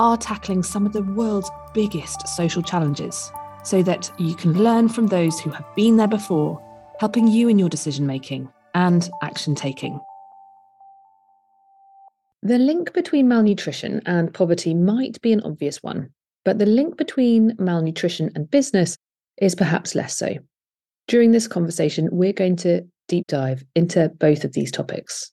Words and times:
are 0.00 0.16
tackling 0.16 0.62
some 0.62 0.86
of 0.86 0.94
the 0.94 1.02
world's 1.02 1.50
biggest 1.74 2.26
social 2.26 2.62
challenges 2.62 3.30
so 3.64 3.82
that 3.82 4.10
you 4.18 4.34
can 4.34 4.54
learn 4.54 4.88
from 4.88 5.08
those 5.08 5.38
who 5.38 5.50
have 5.50 5.66
been 5.76 5.98
there 5.98 6.08
before, 6.08 6.58
helping 6.98 7.28
you 7.28 7.48
in 7.48 7.58
your 7.58 7.68
decision 7.68 8.06
making 8.06 8.48
and 8.74 9.10
action 9.22 9.54
taking. 9.54 10.00
The 12.42 12.56
link 12.56 12.94
between 12.94 13.28
malnutrition 13.28 14.00
and 14.06 14.32
poverty 14.32 14.72
might 14.72 15.20
be 15.20 15.34
an 15.34 15.42
obvious 15.42 15.82
one, 15.82 16.08
but 16.46 16.58
the 16.58 16.64
link 16.64 16.96
between 16.96 17.54
malnutrition 17.58 18.30
and 18.34 18.50
business 18.50 18.96
is 19.36 19.54
perhaps 19.54 19.94
less 19.94 20.16
so. 20.16 20.36
During 21.08 21.32
this 21.32 21.46
conversation, 21.46 22.08
we're 22.10 22.32
going 22.32 22.56
to 22.56 22.86
deep 23.06 23.26
dive 23.26 23.64
into 23.74 24.08
both 24.18 24.44
of 24.44 24.54
these 24.54 24.72
topics. 24.72 25.30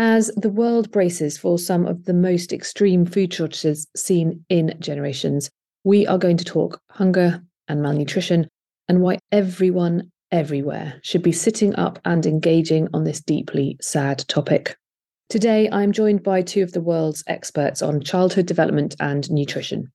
As 0.00 0.28
the 0.36 0.48
world 0.48 0.92
braces 0.92 1.36
for 1.36 1.58
some 1.58 1.84
of 1.84 2.04
the 2.04 2.14
most 2.14 2.52
extreme 2.52 3.04
food 3.04 3.34
shortages 3.34 3.88
seen 3.96 4.44
in 4.48 4.76
generations, 4.78 5.50
we 5.82 6.06
are 6.06 6.18
going 6.18 6.36
to 6.36 6.44
talk 6.44 6.80
hunger 6.88 7.42
and 7.66 7.82
malnutrition 7.82 8.46
and 8.88 9.02
why 9.02 9.18
everyone 9.32 10.12
everywhere 10.30 11.00
should 11.02 11.24
be 11.24 11.32
sitting 11.32 11.74
up 11.74 11.98
and 12.04 12.26
engaging 12.26 12.86
on 12.94 13.02
this 13.02 13.20
deeply 13.20 13.76
sad 13.80 14.20
topic. 14.28 14.76
Today, 15.30 15.68
I'm 15.72 15.90
joined 15.90 16.22
by 16.22 16.42
two 16.42 16.62
of 16.62 16.70
the 16.70 16.80
world's 16.80 17.24
experts 17.26 17.82
on 17.82 18.00
childhood 18.00 18.46
development 18.46 18.94
and 19.00 19.28
nutrition. 19.32 19.90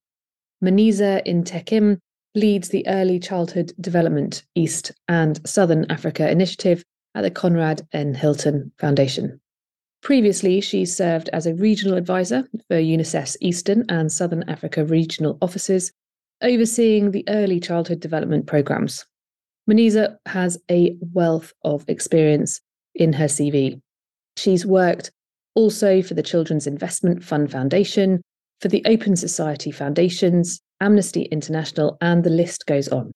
Maniza 0.61 1.25
Ntekim 1.25 1.97
leads 2.35 2.67
the 2.67 2.85
Early 2.87 3.19
Childhood 3.19 3.71
Development 3.79 4.43
East 4.53 4.91
and 5.07 5.39
Southern 5.47 5.89
Africa 5.89 6.29
Initiative 6.29 6.83
at 7.15 7.21
the 7.21 7.31
Conrad 7.31 7.87
N. 7.93 8.13
Hilton 8.13 8.73
Foundation. 8.79 9.39
Previously, 10.03 10.59
she 10.59 10.83
served 10.83 11.29
as 11.29 11.45
a 11.45 11.55
regional 11.55 11.97
advisor 11.97 12.45
for 12.67 12.75
UNICEF's 12.75 13.37
Eastern 13.39 13.85
and 13.87 14.11
Southern 14.11 14.43
Africa 14.49 14.83
regional 14.83 15.37
offices, 15.41 15.93
overseeing 16.41 17.11
the 17.11 17.23
early 17.29 17.61
childhood 17.61 18.01
development 18.01 18.45
programs. 18.45 19.05
Maniza 19.69 20.17
has 20.25 20.57
a 20.69 20.97
wealth 21.13 21.53
of 21.63 21.85
experience 21.87 22.59
in 22.93 23.13
her 23.13 23.27
CV. 23.27 23.79
She's 24.35 24.65
worked 24.65 25.09
also 25.55 26.01
for 26.01 26.15
the 26.15 26.23
Children's 26.23 26.67
Investment 26.67 27.23
Fund 27.23 27.49
Foundation, 27.49 28.21
for 28.59 28.67
the 28.67 28.83
Open 28.85 29.15
Society 29.15 29.71
Foundations, 29.71 30.59
Amnesty 30.81 31.23
International, 31.23 31.97
and 32.01 32.25
the 32.25 32.29
list 32.29 32.65
goes 32.65 32.89
on. 32.89 33.13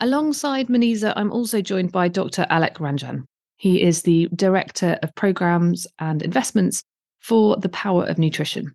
Alongside 0.00 0.66
Maniza, 0.66 1.12
I'm 1.14 1.30
also 1.30 1.60
joined 1.60 1.92
by 1.92 2.08
Dr. 2.08 2.46
Alec 2.50 2.78
Ranjan. 2.78 3.26
He 3.56 3.82
is 3.82 4.02
the 4.02 4.28
Director 4.34 4.98
of 5.02 5.14
Programs 5.14 5.86
and 5.98 6.22
Investments 6.22 6.82
for 7.20 7.56
the 7.56 7.68
Power 7.70 8.04
of 8.04 8.18
Nutrition. 8.18 8.74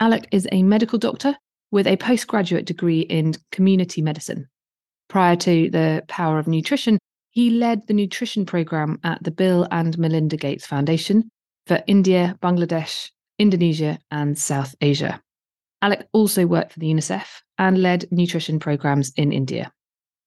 Alec 0.00 0.26
is 0.32 0.48
a 0.50 0.62
medical 0.62 0.98
doctor 0.98 1.36
with 1.70 1.86
a 1.86 1.96
postgraduate 1.96 2.64
degree 2.64 3.00
in 3.00 3.34
community 3.52 4.00
medicine. 4.00 4.48
Prior 5.08 5.36
to 5.36 5.70
the 5.70 6.02
Power 6.08 6.38
of 6.38 6.48
Nutrition, 6.48 6.98
he 7.30 7.50
led 7.50 7.86
the 7.86 7.94
nutrition 7.94 8.46
program 8.46 8.98
at 9.04 9.22
the 9.22 9.30
Bill 9.30 9.66
and 9.70 9.98
Melinda 9.98 10.36
Gates 10.36 10.66
Foundation 10.66 11.28
for 11.66 11.82
India, 11.86 12.38
Bangladesh, 12.40 13.10
Indonesia, 13.38 13.98
and 14.10 14.38
South 14.38 14.74
Asia. 14.80 15.20
Alec 15.82 16.06
also 16.12 16.46
worked 16.46 16.72
for 16.72 16.80
the 16.80 16.90
UNICEF 16.90 17.42
and 17.58 17.82
led 17.82 18.06
nutrition 18.10 18.58
programs 18.58 19.12
in 19.16 19.32
India. 19.32 19.70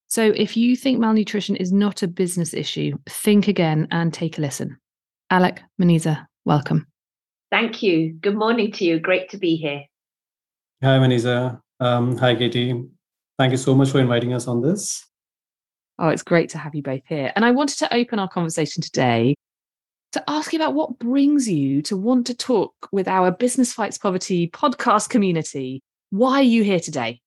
So 0.10 0.24
if 0.24 0.56
you 0.56 0.76
think 0.76 1.00
malnutrition 1.00 1.58
is 1.58 1.72
not 1.74 2.02
a 2.02 2.08
business 2.08 2.54
issue, 2.54 2.98
think 3.08 3.48
again 3.48 3.88
and 3.92 4.14
take 4.14 4.38
a 4.38 4.42
listen. 4.42 4.78
Alec, 5.30 5.62
Maniza, 5.82 6.26
welcome. 6.46 6.88
Thank 7.52 7.84
you. 7.84 8.14
Good 8.14 8.36
morning 8.36 8.72
to 8.74 8.86
you. 8.86 9.00
Great 9.00 9.30
to 9.32 9.38
be 9.38 9.58
here. 9.58 9.84
Hi, 10.82 10.98
Maniza. 10.98 11.60
Um, 11.80 12.18
hi, 12.18 12.36
Katie. 12.36 12.84
Thank 13.38 13.52
you 13.52 13.58
so 13.58 13.76
much 13.76 13.92
for 13.92 14.00
inviting 14.00 14.34
us 14.34 14.48
on 14.48 14.62
this. 14.62 15.06
Oh, 16.00 16.10
it's 16.10 16.24
great 16.24 16.50
to 16.52 16.58
have 16.58 16.74
you 16.74 16.84
both 16.84 17.02
here. 17.08 17.34
And 17.36 17.44
I 17.44 17.52
wanted 17.52 17.80
to 17.80 17.94
open 17.94 18.20
our 18.20 18.30
conversation 18.30 18.82
today 18.82 19.36
to 20.14 20.24
ask 20.30 20.54
you 20.54 20.60
about 20.60 20.74
what 20.74 21.00
brings 21.00 21.50
you 21.50 21.82
to 21.84 21.98
want 21.98 22.28
to 22.28 22.34
talk 22.34 22.74
with 22.92 23.08
our 23.08 23.32
Business 23.32 23.74
Fights 23.74 23.98
Poverty 23.98 24.50
podcast 24.50 25.10
community. 25.10 25.82
Why 26.12 26.40
are 26.40 26.44
you 26.44 26.64
here 26.64 26.80
today? 26.80 27.22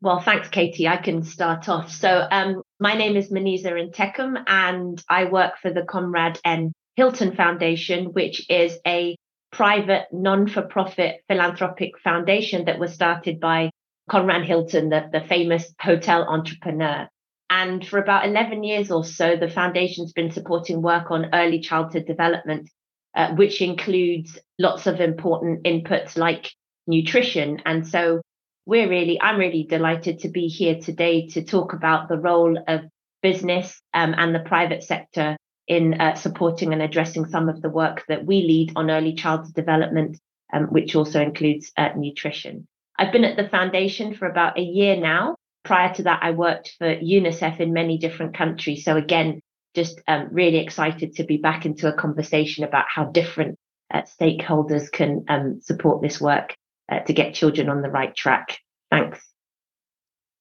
Well, 0.00 0.20
thanks, 0.20 0.48
Katie. 0.48 0.86
I 0.86 0.96
can 0.96 1.24
start 1.24 1.68
off. 1.68 1.90
So, 1.90 2.26
um, 2.30 2.62
my 2.78 2.94
name 2.94 3.16
is 3.16 3.32
Maniza 3.32 3.72
Ntekim, 3.72 4.44
and 4.46 5.02
I 5.08 5.24
work 5.24 5.54
for 5.60 5.72
the 5.72 5.82
Conrad 5.82 6.38
N. 6.44 6.72
Hilton 6.94 7.34
Foundation, 7.34 8.12
which 8.12 8.48
is 8.48 8.78
a 8.86 9.16
private, 9.50 10.06
non 10.12 10.46
for 10.46 10.62
profit 10.62 11.22
philanthropic 11.26 11.98
foundation 11.98 12.66
that 12.66 12.78
was 12.78 12.94
started 12.94 13.40
by 13.40 13.70
Conrad 14.08 14.44
Hilton, 14.44 14.88
the, 14.88 15.08
the 15.12 15.20
famous 15.20 15.74
hotel 15.80 16.24
entrepreneur. 16.28 17.08
And 17.50 17.84
for 17.84 17.98
about 17.98 18.26
11 18.26 18.62
years 18.62 18.92
or 18.92 19.04
so, 19.04 19.36
the 19.36 19.48
foundation's 19.48 20.12
been 20.12 20.30
supporting 20.30 20.80
work 20.80 21.10
on 21.10 21.34
early 21.34 21.58
childhood 21.58 22.06
development, 22.06 22.70
uh, 23.16 23.34
which 23.34 23.60
includes 23.60 24.38
lots 24.60 24.86
of 24.86 25.00
important 25.00 25.64
inputs 25.64 26.16
like 26.16 26.52
nutrition. 26.86 27.60
And 27.64 27.86
so 27.86 28.20
we're 28.68 28.88
really, 28.90 29.18
I'm 29.18 29.38
really 29.38 29.62
delighted 29.62 30.18
to 30.20 30.28
be 30.28 30.46
here 30.46 30.78
today 30.78 31.26
to 31.28 31.42
talk 31.42 31.72
about 31.72 32.10
the 32.10 32.18
role 32.18 32.62
of 32.68 32.82
business 33.22 33.80
um, 33.94 34.14
and 34.18 34.34
the 34.34 34.40
private 34.40 34.82
sector 34.82 35.38
in 35.66 35.98
uh, 35.98 36.14
supporting 36.16 36.74
and 36.74 36.82
addressing 36.82 37.24
some 37.24 37.48
of 37.48 37.62
the 37.62 37.70
work 37.70 38.04
that 38.08 38.26
we 38.26 38.42
lead 38.42 38.72
on 38.76 38.90
early 38.90 39.14
childhood 39.14 39.54
development, 39.54 40.18
um, 40.52 40.64
which 40.64 40.94
also 40.94 41.18
includes 41.18 41.72
uh, 41.78 41.88
nutrition. 41.96 42.68
I've 42.98 43.10
been 43.10 43.24
at 43.24 43.38
the 43.38 43.48
foundation 43.48 44.14
for 44.14 44.28
about 44.28 44.58
a 44.58 44.62
year 44.62 44.96
now. 44.96 45.36
Prior 45.64 45.94
to 45.94 46.02
that, 46.02 46.20
I 46.22 46.32
worked 46.32 46.74
for 46.76 46.94
UNICEF 46.94 47.60
in 47.60 47.72
many 47.72 47.96
different 47.96 48.36
countries. 48.36 48.84
So, 48.84 48.98
again, 48.98 49.40
just 49.74 49.98
um, 50.06 50.28
really 50.30 50.58
excited 50.58 51.14
to 51.14 51.24
be 51.24 51.38
back 51.38 51.64
into 51.64 51.88
a 51.88 51.96
conversation 51.96 52.64
about 52.64 52.84
how 52.94 53.04
different 53.04 53.56
uh, 53.94 54.02
stakeholders 54.02 54.92
can 54.92 55.24
um, 55.28 55.60
support 55.62 56.02
this 56.02 56.20
work 56.20 56.54
uh, 56.90 57.00
to 57.00 57.12
get 57.12 57.34
children 57.34 57.68
on 57.68 57.82
the 57.82 57.90
right 57.90 58.14
track. 58.14 58.58
Thanks. 58.90 59.20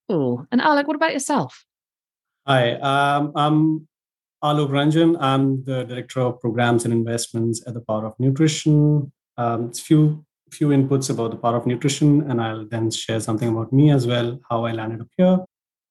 Cool. 0.09 0.47
And 0.52 0.62
Alec, 0.62 0.88
what 0.88 0.96
about 0.96 1.13
yourself? 1.13 1.66
Hi, 2.47 2.74
um, 2.75 3.34
I'm 3.35 3.88
Alok 4.44 4.69
Ranjan. 4.69 5.18
I'm 5.19 5.63
the 5.66 5.84
Director 5.84 6.22
of 6.22 6.40
Programs 6.40 6.85
and 6.85 6.94
Investments 6.94 7.62
at 7.68 7.74
the 7.74 7.81
Power 7.81 8.06
of 8.06 8.13
Nutrition. 8.19 9.12
Um, 9.35 9.66
it's 9.66 9.80
few 9.80 10.24
few 10.50 10.69
inputs 10.69 11.09
about 11.09 11.31
the 11.31 11.38
Power 11.38 11.58
of 11.58 11.68
Nutrition, 11.68 12.31
and 12.31 12.41
I'll 12.41 12.66
then 12.66 12.90
share 12.90 13.19
something 13.19 13.50
about 13.50 13.74
me 13.74 13.91
as 13.91 14.08
well, 14.08 14.40
how 14.50 14.64
I 14.64 14.72
landed 14.72 15.02
up 15.02 15.09
here. 15.18 15.40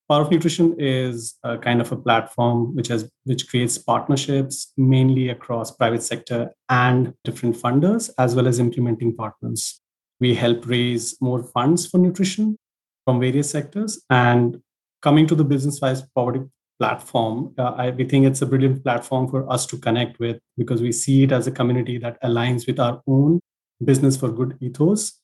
Power 0.09 0.23
of 0.23 0.31
Nutrition 0.31 0.75
is 0.79 1.35
a 1.43 1.59
kind 1.59 1.83
of 1.83 1.93
a 1.93 1.97
platform 1.97 2.75
which 2.75 2.89
has 2.89 3.11
which 3.25 3.49
creates 3.49 3.77
partnerships 3.77 4.73
mainly 4.79 5.29
across 5.29 5.73
private 5.73 6.03
sector 6.03 6.53
and 6.71 7.13
different 7.25 7.57
funders, 7.57 8.09
as 8.19 8.35
well 8.35 8.49
as 8.49 8.61
implementing 8.61 9.15
partners. 9.15 9.83
We 10.21 10.35
help 10.35 10.67
raise 10.67 11.17
more 11.21 11.43
funds 11.43 11.87
for 11.87 11.99
nutrition 11.99 12.57
from 13.05 13.21
various 13.21 13.51
sectors. 13.51 14.03
And 14.11 14.61
coming 15.03 15.27
to 15.29 15.35
the 15.35 15.45
business 15.45 15.79
Fights 15.79 16.03
Poverty 16.15 16.41
platform, 16.79 17.55
uh, 17.59 17.75
I, 17.77 17.91
we 17.91 18.05
think 18.05 18.27
it's 18.27 18.43
a 18.43 18.47
brilliant 18.47 18.83
platform 18.83 19.29
for 19.29 19.51
us 19.51 19.67
to 19.67 19.79
connect 19.79 20.19
with 20.19 20.39
because 20.57 20.83
we 20.83 20.93
see 20.93 21.23
it 21.25 21.33
as 21.33 21.47
a 21.47 21.51
community 21.51 21.99
that 21.99 22.23
aligns 22.23 22.67
with 22.67 22.81
our 22.81 23.03
own 23.07 23.41
business 23.85 24.17
for 24.17 24.31
good 24.31 24.57
ethos. 24.61 25.21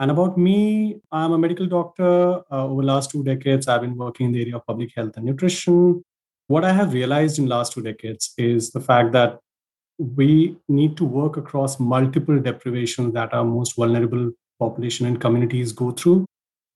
And 0.00 0.12
about 0.12 0.38
me, 0.38 1.00
I'm 1.10 1.32
a 1.32 1.38
medical 1.38 1.66
doctor. 1.66 2.42
Uh, 2.50 2.66
over 2.66 2.82
the 2.82 2.86
last 2.86 3.10
two 3.10 3.24
decades, 3.24 3.66
I've 3.66 3.80
been 3.80 3.96
working 3.96 4.26
in 4.26 4.32
the 4.32 4.42
area 4.42 4.56
of 4.56 4.66
public 4.66 4.92
health 4.94 5.16
and 5.16 5.26
nutrition. 5.26 6.04
What 6.46 6.64
I 6.64 6.72
have 6.72 6.92
realized 6.92 7.38
in 7.38 7.46
last 7.46 7.72
two 7.72 7.82
decades 7.82 8.32
is 8.38 8.70
the 8.70 8.80
fact 8.80 9.12
that 9.12 9.40
we 9.98 10.56
need 10.68 10.96
to 10.96 11.04
work 11.04 11.36
across 11.36 11.80
multiple 11.80 12.38
deprivations 12.38 13.14
that 13.14 13.34
our 13.34 13.44
most 13.44 13.76
vulnerable 13.76 14.30
population 14.58 15.06
and 15.06 15.20
communities 15.20 15.72
go 15.72 15.90
through. 15.90 16.24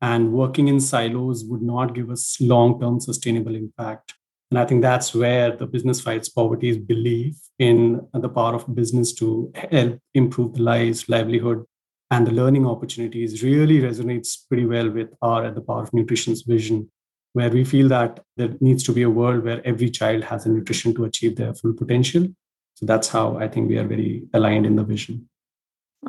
And 0.01 0.33
working 0.33 0.67
in 0.67 0.81
silos 0.81 1.45
would 1.45 1.63
not 1.63 1.95
give 1.95 2.11
us 2.11 2.37
long 2.41 2.81
term 2.81 2.99
sustainable 2.99 3.55
impact. 3.55 4.15
And 4.51 4.59
I 4.59 4.67
think 4.67 4.83
that's 4.83 5.15
where 5.15 5.57
the 5.57 5.67
Business 5.67 6.01
Fights 6.01 6.29
Poverty's 6.29 6.77
belief 6.77 7.37
in 7.59 8.07
the 8.13 8.29
power 8.29 8.55
of 8.55 8.75
business 8.75 9.13
to 9.15 9.51
help 9.71 9.99
improve 10.15 10.55
the 10.55 10.63
lives, 10.63 11.09
livelihood, 11.09 11.65
and 12.11 12.27
the 12.27 12.33
learning 12.33 12.67
opportunities 12.67 13.43
really 13.43 13.81
resonates 13.81 14.37
pretty 14.49 14.67
well 14.67 14.91
with 14.91 15.09
our 15.23 15.47
at 15.47 15.55
the 15.55 15.63
power 15.63 15.85
of 15.85 15.95
nutrition's 15.95 16.43
vision 16.43 16.91
where 17.33 17.49
we 17.49 17.65
feel 17.65 17.89
that 17.89 18.21
there 18.37 18.51
needs 18.61 18.83
to 18.83 18.93
be 18.93 19.03
a 19.03 19.09
world 19.09 19.45
where 19.45 19.67
every 19.67 19.89
child 19.89 20.23
has 20.25 20.45
a 20.45 20.51
nutrition 20.51 20.93
to 20.95 21.05
achieve 21.05 21.37
their 21.37 21.55
full 21.55 21.73
potential 21.73 22.27
so 22.75 22.87
that's 22.87 23.09
how 23.09 23.37
i 23.37 23.49
think 23.49 23.69
we 23.69 23.79
are 23.79 23.87
very 23.87 24.23
aligned 24.35 24.67
in 24.67 24.77
the 24.77 24.85
vision 24.85 25.29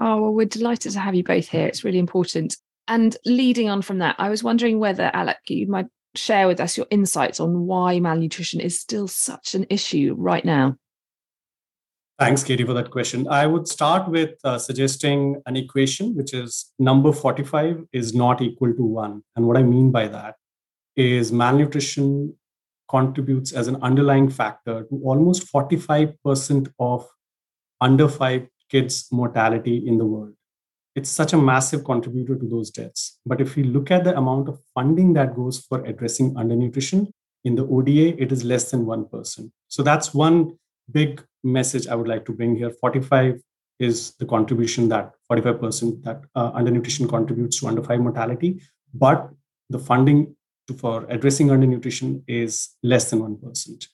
oh 0.01 0.21
well 0.21 0.33
we're 0.33 0.45
delighted 0.45 0.91
to 0.91 0.99
have 0.99 1.15
you 1.15 1.23
both 1.23 1.47
here 1.49 1.67
it's 1.67 1.83
really 1.83 1.99
important 1.99 2.57
and 2.87 3.17
leading 3.25 3.69
on 3.69 3.81
from 3.81 3.99
that 3.99 4.15
i 4.19 4.29
was 4.29 4.43
wondering 4.43 4.79
whether 4.79 5.09
alec 5.13 5.37
you 5.47 5.67
might 5.67 5.87
share 6.15 6.47
with 6.47 6.59
us 6.59 6.77
your 6.77 6.87
insights 6.91 7.39
on 7.39 7.65
why 7.65 7.99
malnutrition 7.99 8.59
is 8.59 8.79
still 8.79 9.07
such 9.07 9.55
an 9.55 9.65
issue 9.69 10.15
right 10.17 10.45
now 10.45 10.75
Thanks, 12.19 12.43
Katie, 12.43 12.63
for 12.63 12.73
that 12.73 12.91
question. 12.91 13.27
I 13.27 13.47
would 13.47 13.67
start 13.67 14.07
with 14.07 14.35
uh, 14.43 14.59
suggesting 14.59 15.41
an 15.47 15.57
equation, 15.57 16.15
which 16.15 16.33
is 16.33 16.71
number 16.77 17.11
45 17.11 17.85
is 17.91 18.13
not 18.13 18.39
equal 18.39 18.71
to 18.73 18.83
one. 18.83 19.23
And 19.35 19.47
what 19.47 19.57
I 19.57 19.63
mean 19.63 19.91
by 19.91 20.07
that 20.09 20.35
is 20.95 21.31
malnutrition 21.31 22.35
contributes 22.93 23.51
as 23.51 23.67
an 23.67 23.77
underlying 23.81 24.29
factor 24.29 24.83
to 24.89 25.01
almost 25.03 25.51
45% 25.51 26.71
of 26.79 27.07
under 27.81 28.07
five 28.07 28.47
kids' 28.69 29.07
mortality 29.11 29.77
in 29.87 29.97
the 29.97 30.05
world. 30.05 30.33
It's 30.95 31.09
such 31.09 31.33
a 31.33 31.37
massive 31.37 31.83
contributor 31.83 32.35
to 32.35 32.47
those 32.47 32.69
deaths. 32.69 33.19
But 33.25 33.41
if 33.41 33.55
we 33.55 33.63
look 33.63 33.89
at 33.89 34.03
the 34.03 34.15
amount 34.15 34.47
of 34.47 34.59
funding 34.75 35.13
that 35.13 35.35
goes 35.35 35.59
for 35.67 35.83
addressing 35.85 36.35
undernutrition 36.35 37.07
in 37.43 37.55
the 37.55 37.65
ODA, 37.65 38.21
it 38.21 38.31
is 38.31 38.43
less 38.43 38.69
than 38.69 38.85
1%. 38.85 39.51
So 39.69 39.81
that's 39.81 40.13
one 40.13 40.57
big 40.91 41.23
message 41.43 41.87
I 41.87 41.95
would 41.95 42.07
like 42.07 42.25
to 42.25 42.31
bring 42.31 42.55
here. 42.55 42.69
45 42.69 43.41
is 43.79 44.13
the 44.19 44.25
contribution 44.25 44.87
that 44.89 45.13
45% 45.31 46.03
that 46.03 46.21
uh, 46.35 46.51
undernutrition 46.51 47.09
contributes 47.09 47.59
to 47.59 47.67
under 47.67 47.83
five 47.83 47.99
mortality, 47.99 48.61
but 48.93 49.29
the 49.71 49.79
funding 49.79 50.35
for 50.77 51.05
addressing 51.09 51.47
undernutrition 51.47 52.23
is 52.27 52.69
less 52.83 53.09
than 53.09 53.19
1%. 53.19 53.87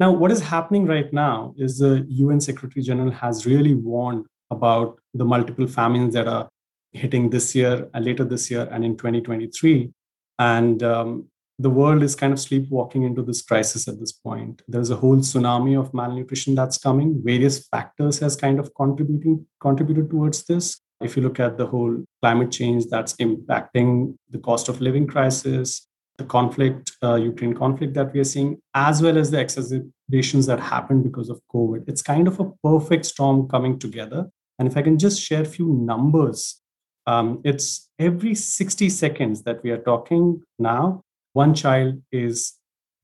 Now, 0.00 0.10
what 0.10 0.32
is 0.32 0.40
happening 0.40 0.86
right 0.86 1.12
now 1.12 1.54
is 1.56 1.78
the 1.78 2.04
UN 2.08 2.40
Secretary 2.40 2.82
General 2.82 3.10
has 3.12 3.46
really 3.46 3.74
warned 3.74 4.26
about 4.50 4.98
the 5.14 5.24
multiple 5.24 5.66
famines 5.66 6.14
that 6.14 6.26
are 6.26 6.48
hitting 6.92 7.30
this 7.30 7.54
year 7.54 7.88
and 7.94 8.04
later 8.04 8.24
this 8.24 8.50
year 8.50 8.68
and 8.70 8.84
in 8.84 8.96
2023. 8.96 9.90
And 10.38 10.82
um, 10.82 11.28
the 11.58 11.70
world 11.70 12.02
is 12.02 12.16
kind 12.16 12.32
of 12.32 12.40
sleepwalking 12.40 13.04
into 13.04 13.22
this 13.22 13.42
crisis 13.42 13.86
at 13.86 14.00
this 14.00 14.12
point. 14.12 14.62
There's 14.66 14.90
a 14.90 14.96
whole 14.96 15.18
tsunami 15.18 15.78
of 15.78 15.94
malnutrition 15.94 16.54
that's 16.54 16.78
coming. 16.78 17.20
Various 17.24 17.68
factors 17.68 18.18
has 18.18 18.34
kind 18.34 18.58
of 18.58 18.74
contributing 18.74 19.46
contributed 19.60 20.10
towards 20.10 20.44
this. 20.44 20.80
If 21.00 21.16
you 21.16 21.22
look 21.22 21.38
at 21.38 21.58
the 21.58 21.66
whole 21.66 22.02
climate 22.22 22.50
change 22.50 22.86
that's 22.86 23.14
impacting 23.16 24.16
the 24.30 24.38
cost 24.38 24.68
of 24.68 24.80
living 24.80 25.06
crisis, 25.06 25.86
the 26.16 26.24
conflict, 26.24 26.92
uh, 27.02 27.16
Ukraine 27.16 27.54
conflict 27.54 27.94
that 27.94 28.12
we 28.12 28.20
are 28.20 28.24
seeing, 28.24 28.60
as 28.74 29.02
well 29.02 29.18
as 29.18 29.30
the 29.30 29.40
exacerbations 29.40 30.46
that 30.46 30.60
happened 30.60 31.02
because 31.02 31.28
of 31.28 31.40
COVID, 31.52 31.88
it's 31.88 32.02
kind 32.02 32.28
of 32.28 32.38
a 32.40 32.50
perfect 32.62 33.06
storm 33.06 33.48
coming 33.48 33.78
together. 33.78 34.30
And 34.58 34.68
if 34.68 34.76
I 34.76 34.82
can 34.82 34.98
just 34.98 35.20
share 35.20 35.42
a 35.42 35.46
few 35.56 35.72
numbers, 35.72 36.60
um, 37.06 37.40
it's 37.44 37.90
every 37.98 38.34
60 38.34 38.88
seconds 38.88 39.42
that 39.42 39.62
we 39.62 39.70
are 39.70 39.78
talking 39.78 40.42
now, 40.58 41.02
one 41.32 41.54
child 41.54 42.00
is 42.12 42.54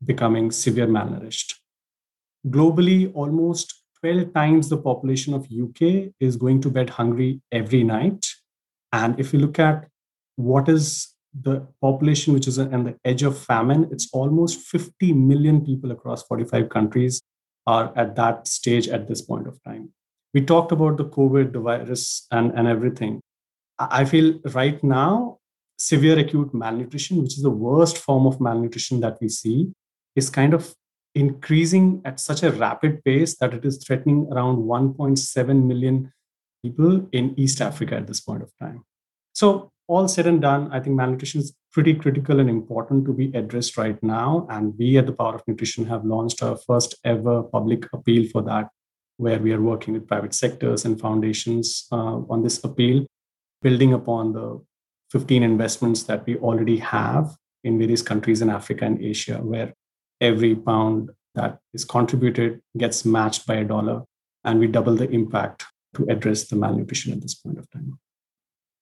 becoming 0.05 0.51
severe 0.51 0.87
malnourished. 0.87 1.55
Globally, 2.47 3.11
almost 3.15 3.75
12 4.01 4.33
times 4.33 4.69
the 4.69 4.79
population 4.79 5.35
of 5.35 5.47
UK 5.51 6.13
is 6.21 6.37
going 6.37 6.61
to 6.63 6.71
bed 6.71 6.91
hungry 6.91 7.41
every 7.53 7.85
night. 7.85 8.27
And 8.93 9.19
if 9.21 9.33
you 9.33 9.41
look 9.41 9.59
at 9.59 9.89
what 10.37 10.69
is 10.69 11.10
the 11.39 11.67
population 11.81 12.35
which 12.35 12.49
is 12.49 12.59
on 12.59 12.85
the 12.85 12.97
edge 13.05 13.23
of 13.23 13.39
famine, 13.39 13.89
it's 13.93 14.09
almost 14.13 14.61
50 14.61 15.13
million 15.13 15.65
people 15.65 15.91
across 15.91 16.23
45 16.25 16.69
countries 16.69 17.23
are 17.67 17.93
at 17.97 18.17
that 18.17 18.49
stage 18.49 18.89
at 18.89 19.07
this 19.07 19.23
point 19.23 19.47
of 19.47 19.63
time. 19.63 19.93
We 20.35 20.41
talked 20.43 20.73
about 20.73 20.97
the 20.97 21.05
COVID, 21.05 21.53
the 21.53 21.61
virus, 21.61 22.27
and, 22.31 22.53
and 22.53 22.67
everything. 22.69 23.21
I 23.79 24.05
feel 24.05 24.39
right 24.53 24.83
now 24.83 25.39
severe 25.79 26.19
acute 26.19 26.53
malnutrition, 26.53 27.23
which 27.23 27.37
is 27.37 27.43
the 27.43 27.51
worst 27.51 27.99
form 27.99 28.27
of 28.27 28.41
malnutrition 28.41 29.01
that 29.01 29.19
we 29.21 29.29
see, 29.29 29.73
is 30.15 30.31
kind 30.31 30.53
of 30.53 30.75
increasing 31.15 32.03
at 32.05 32.21
such 32.21 32.43
a 32.43 32.53
rapid 32.53 33.03
pace 33.05 33.37
that 33.39 33.55
it 33.55 33.65
is 33.65 33.83
threatening 33.85 34.29
around 34.31 34.59
1.7 34.59 35.65
million 35.65 36.13
people 36.63 37.09
in 37.13 37.35
East 37.39 37.61
Africa 37.61 37.97
at 37.97 38.07
this 38.07 38.21
point 38.21 38.43
of 38.43 38.53
time. 38.61 38.85
So, 39.33 39.73
all 39.91 40.07
said 40.07 40.27
and 40.27 40.41
done, 40.41 40.71
I 40.73 40.79
think 40.79 40.95
malnutrition 40.95 41.41
is 41.41 41.53
pretty 41.73 41.95
critical 41.95 42.39
and 42.39 42.49
important 42.49 43.05
to 43.07 43.13
be 43.13 43.33
addressed 43.35 43.77
right 43.77 44.01
now. 44.03 44.47
And 44.49 44.73
we 44.79 44.97
at 44.99 45.07
the 45.07 45.13
Power 45.13 45.35
of 45.35 45.43
Nutrition 45.49 45.85
have 45.87 46.05
launched 46.05 46.43
our 46.45 46.57
first 46.57 46.95
ever 47.05 47.43
public 47.43 47.87
appeal 47.93 48.29
for 48.31 48.41
that, 48.43 48.69
where 49.17 49.41
we 49.41 49.53
are 49.53 49.61
working 49.61 49.95
with 49.95 50.07
private 50.07 50.33
sectors 50.33 50.85
and 50.85 51.01
foundations 51.01 51.89
uh, 51.91 52.19
on 52.31 52.45
this 52.45 52.63
appeal, 52.63 53.05
building 53.63 53.93
upon 53.93 54.33
the 54.33 54.63
15 55.11 55.43
investments 55.43 56.05
that 56.05 56.25
we 56.25 56.37
already 56.37 56.77
have 56.79 57.37
in 57.65 57.77
various 57.77 58.01
countries 58.01 58.43
in 58.43 58.49
Africa 58.49 58.85
and 58.85 59.03
Asia, 59.03 59.39
where 59.39 59.75
every 60.21 60.55
pound 60.55 61.11
that 61.35 61.59
is 61.75 61.85
contributed 61.85 62.61
gets 62.79 63.05
matched 63.05 63.45
by 63.45 63.57
a 63.57 63.65
dollar, 63.65 64.05
and 64.45 64.61
we 64.61 64.69
double 64.69 64.95
the 64.95 65.11
impact 65.11 65.67
to 65.97 66.07
address 66.09 66.45
the 66.45 66.55
malnutrition 66.55 67.13
at 67.13 67.21
this 67.21 67.35
point 67.35 67.59
of 67.59 67.69
time. 67.73 67.99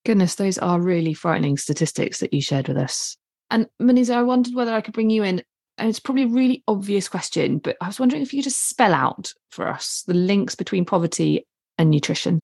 Goodness, 0.05 0.37
those 0.37 0.59
are 0.59 0.81
really 0.81 1.15
frightening 1.15 1.57
statistics 1.57 2.21
that 2.21 2.33
you 2.33 2.41
shared 2.41 2.69
with 2.69 2.77
us. 2.77 3.17
And 3.51 3.67
Maniza, 3.81 4.15
I 4.15 4.23
wondered 4.23 4.55
whether 4.55 4.73
I 4.73 4.81
could 4.81 4.95
bring 4.95 5.11
you 5.11 5.23
in. 5.23 5.43
And 5.77 5.89
it's 5.89 6.01
probably 6.01 6.25
a 6.25 6.29
really 6.29 6.65
obvious 6.67 7.09
question, 7.09 7.59
but 7.59 7.77
I 7.81 7.87
was 7.87 8.01
wondering 8.01 8.23
if 8.23 8.33
you 8.33 8.39
could 8.41 8.51
just 8.51 8.69
spell 8.69 8.93
out 8.93 9.33
for 9.51 9.69
us 9.69 10.03
the 10.07 10.15
links 10.15 10.57
between 10.57 10.85
poverty 10.85 11.47
and 11.79 11.89
nutrition. 11.89 12.41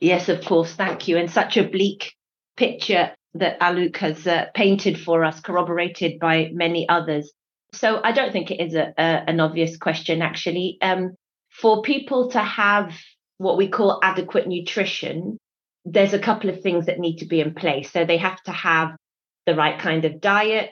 Yes, 0.00 0.28
of 0.28 0.44
course. 0.44 0.72
Thank 0.72 1.08
you. 1.08 1.18
And 1.18 1.30
such 1.30 1.56
a 1.56 1.68
bleak 1.68 2.14
picture 2.56 3.12
that 3.34 3.60
Alok 3.60 3.96
has 3.98 4.26
uh, 4.26 4.46
painted 4.54 4.98
for 4.98 5.24
us, 5.24 5.40
corroborated 5.40 6.18
by 6.18 6.50
many 6.52 6.88
others. 6.88 7.30
So 7.72 8.00
I 8.02 8.12
don't 8.12 8.32
think 8.32 8.50
it 8.50 8.60
is 8.60 8.74
a, 8.74 8.94
a 8.96 9.24
an 9.28 9.40
obvious 9.40 9.76
question, 9.76 10.22
actually. 10.22 10.78
Um, 10.80 11.14
for 11.50 11.82
people 11.82 12.30
to 12.30 12.40
have 12.40 12.94
what 13.36 13.58
we 13.58 13.68
call 13.68 14.00
adequate 14.02 14.46
nutrition, 14.46 15.38
there's 15.92 16.14
a 16.14 16.18
couple 16.18 16.50
of 16.50 16.62
things 16.62 16.86
that 16.86 16.98
need 16.98 17.18
to 17.18 17.26
be 17.26 17.40
in 17.40 17.54
place. 17.54 17.90
So 17.90 18.04
they 18.04 18.18
have 18.18 18.42
to 18.44 18.52
have 18.52 18.96
the 19.46 19.54
right 19.54 19.78
kind 19.78 20.04
of 20.04 20.20
diet. 20.20 20.70